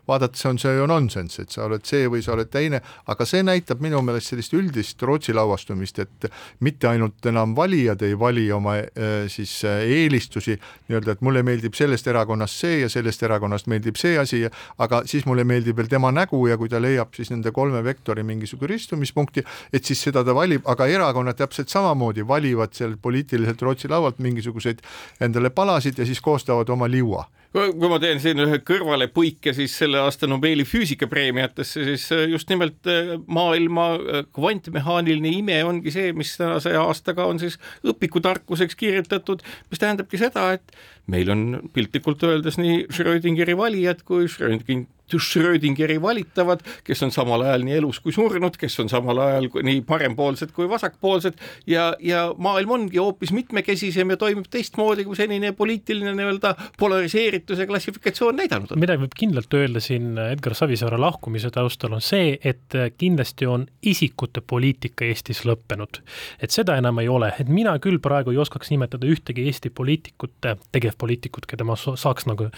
vaadates 0.09 0.47
on 0.47 0.61
see 0.63 0.77
ju 0.77 0.87
nonsense, 0.87 1.43
et 1.43 1.51
sa 1.51 1.65
oled 1.67 1.83
see 1.87 2.07
või 2.11 2.23
sa 2.23 2.37
oled 2.37 2.51
teine, 2.53 2.81
aga 3.11 3.27
see 3.27 3.43
näitab 3.47 3.83
minu 3.83 4.03
meelest 4.07 4.31
sellist 4.31 4.55
üldist 4.55 5.03
Rootsi 5.03 5.35
lauastumist, 5.35 5.99
et 6.05 6.29
mitte 6.63 6.89
ainult 6.91 7.27
enam 7.27 7.57
valijad 7.59 8.03
ei 8.07 8.15
vali 8.19 8.47
oma 8.55 8.77
äh, 8.79 9.27
siis 9.33 9.57
äh, 9.67 9.83
eelistusi 9.99 10.55
nii-öelda, 10.55 11.17
et 11.17 11.25
mulle 11.27 11.43
meeldib 11.47 11.75
sellest 11.79 12.07
erakonnast 12.11 12.63
see 12.63 12.81
ja 12.85 12.91
sellest 12.93 13.27
erakonnast 13.27 13.67
meeldib 13.71 13.99
see 14.01 14.17
asi, 14.21 14.45
aga 14.79 15.03
siis 15.11 15.27
mulle 15.27 15.45
meeldib 15.49 15.79
veel 15.81 15.91
tema 15.91 16.13
nägu 16.15 16.45
ja 16.49 16.59
kui 16.61 16.71
ta 16.71 16.79
leiab 16.83 17.15
siis 17.17 17.33
nende 17.35 17.51
kolme 17.55 17.83
vektori 17.85 18.23
mingisugune 18.27 18.71
ristumispunkti, 18.71 19.45
et 19.73 19.85
siis 19.85 20.03
seda 20.07 20.23
ta 20.25 20.35
valib, 20.37 20.63
aga 20.71 20.87
erakonnad 20.87 21.39
täpselt 21.39 21.73
samamoodi 21.73 22.27
valivad 22.27 22.75
seal 22.77 22.97
poliitiliselt 23.03 23.63
Rootsi 23.63 23.80
laualt 23.89 24.19
mingisuguseid 24.19 24.83
endale 25.21 25.51
palasid 25.51 25.99
ja 25.99 26.07
siis 26.07 26.21
koostavad 26.21 26.69
oma 26.69 26.89
liua. 26.91 27.25
Kui 27.51 27.89
ma 27.91 27.97
teen 27.99 28.21
siin 28.23 28.39
ühe 28.45 28.61
kõrvalepõike 28.63 29.51
siis 29.57 29.73
selle 29.81 29.99
aasta 29.99 30.29
Nobeli 30.31 30.63
füüsikapreemiatesse, 30.63 31.83
siis 31.89 32.05
äh, 32.15 32.29
just 32.31 32.47
nimelt 32.53 32.87
äh, 32.87 33.17
maailma 33.27 33.87
äh, 33.97 34.21
kvantmehaaniline 34.37 35.33
ime 35.41 35.57
ongi 35.67 35.91
see, 35.91 36.13
mis 36.15 36.37
tänase 36.39 36.77
aastaga 36.79 37.27
on 37.27 37.43
siis 37.43 37.59
õpikutarkuseks 37.83 38.79
kirjutatud, 38.79 39.43
mis 39.67 39.83
tähendabki 39.83 40.21
seda, 40.21 40.53
et 40.55 40.79
meil 41.11 41.35
on 41.35 41.45
piltlikult 41.75 42.23
öeldes 42.29 42.61
nii 42.63 42.85
Schrödingeri 42.87 43.59
valijad 43.59 44.07
kui 44.07 44.31
Schrödingeri 44.31 44.85
Schrödingeri 45.19 45.99
valitavad, 46.03 46.63
kes 46.85 47.03
on 47.03 47.11
samal 47.15 47.43
ajal 47.47 47.65
nii 47.67 47.79
elus 47.81 48.01
kui 48.01 48.13
surnud, 48.15 48.57
kes 48.61 48.79
on 48.81 48.89
samal 48.93 49.19
ajal 49.25 49.49
nii 49.67 49.83
parempoolsed 49.87 50.53
kui 50.57 50.69
vasakpoolsed 50.71 51.41
ja, 51.67 51.91
ja 51.99 52.29
maailm 52.39 52.77
ongi 52.77 53.01
hoopis 53.01 53.33
mitmekesisem 53.33 54.15
ja 54.15 54.17
toimub 54.21 54.47
teistmoodi, 54.51 55.05
kui 55.05 55.17
senine 55.19 55.53
poliitiline 55.57 56.15
nii-öelda 56.17 56.55
polariseerituse 56.79 57.67
klassifikatsioon 57.67 58.37
näidanud 58.43 58.75
on. 58.75 58.81
midagi 58.81 59.05
võib 59.05 59.17
kindlalt 59.19 59.59
öelda 59.59 59.83
siin 59.85 60.19
Edgar 60.19 60.55
Savisaare 60.59 61.01
lahkumise 61.01 61.51
taustal 61.55 61.97
on 61.97 62.05
see, 62.05 62.37
et 62.45 62.77
kindlasti 62.99 63.49
on 63.51 63.67
isikute 63.83 64.41
poliitika 64.41 65.05
Eestis 65.05 65.45
lõppenud. 65.49 66.03
et 66.43 66.51
seda 66.51 66.77
enam 66.81 66.99
ei 67.03 67.09
ole, 67.09 67.33
et 67.41 67.49
mina 67.49 67.77
küll 67.79 68.01
praegu 68.03 68.35
ei 68.35 68.41
oskaks 68.41 68.71
nimetada 68.71 69.07
ühtegi 69.07 69.47
Eesti 69.47 69.71
poliitikut, 69.71 70.37
tegevpoliitikut, 70.73 71.47
keda 71.51 71.65
ma 71.65 71.77
saaks 71.77 72.27
nagu 72.31 72.51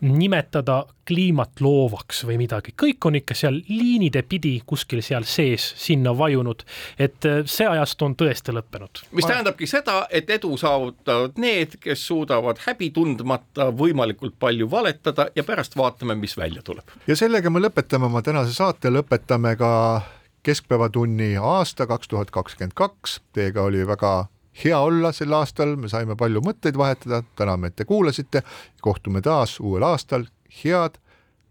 nimetada 0.00 0.84
kliimat 1.08 1.60
loovaks 1.88 2.24
või 2.26 2.36
midagi, 2.38 2.74
kõik 2.76 3.06
on 3.08 3.16
ikka 3.18 3.34
seal 3.34 3.60
liinide 3.68 4.22
pidi 4.28 4.60
kuskil 4.66 5.00
seal 5.02 5.24
sees 5.24 5.72
sinna 5.76 6.12
vajunud, 6.16 6.64
et 6.98 7.24
äh, 7.26 7.40
see 7.46 7.66
ajast 7.66 8.02
on 8.02 8.16
tõesti 8.16 8.52
lõppenud. 8.52 9.04
mis 9.12 9.26
tähendabki 9.26 9.66
seda, 9.66 10.06
et 10.10 10.30
edu 10.30 10.56
saavutavad 10.56 11.38
need, 11.38 11.78
kes 11.80 12.06
suudavad 12.06 12.60
häbi 12.66 12.90
tundmata 12.90 13.70
võimalikult 13.72 14.36
palju 14.38 14.70
valetada 14.70 15.28
ja 15.34 15.44
pärast 15.44 15.76
vaatame, 15.76 16.14
mis 16.14 16.36
välja 16.36 16.62
tuleb. 16.62 16.84
ja 17.06 17.16
sellega 17.16 17.50
me 17.50 17.60
lõpetame 17.60 18.06
oma 18.06 18.22
tänase 18.22 18.54
saate, 18.54 18.92
lõpetame 18.92 19.56
ka 19.56 20.02
keskpäevatunni 20.42 21.36
aasta 21.36 21.86
kaks 21.86 22.08
tuhat 22.08 22.30
kakskümmend 22.30 22.76
kaks, 22.76 23.20
teiega 23.32 23.62
oli 23.62 23.86
väga 23.86 24.28
hea 24.64 24.78
olla 24.78 25.12
sel 25.12 25.32
aastal, 25.32 25.76
me 25.76 25.88
saime 25.88 26.16
palju 26.16 26.42
mõtteid 26.44 26.76
vahetada, 26.76 27.22
täname, 27.36 27.70
et 27.70 27.76
te 27.76 27.84
kuulasite, 27.84 28.42
kohtume 28.82 29.22
taas 29.22 29.60
uuel 29.60 29.86
aastal. 29.86 30.26
Head 30.48 30.96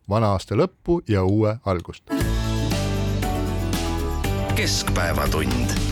vana 0.10 0.32
aasta 0.36 0.56
lõppu 0.56 1.02
ja 1.08 1.24
uue 1.24 1.58
algust. 1.66 2.04
keskpäevatund 4.56 5.87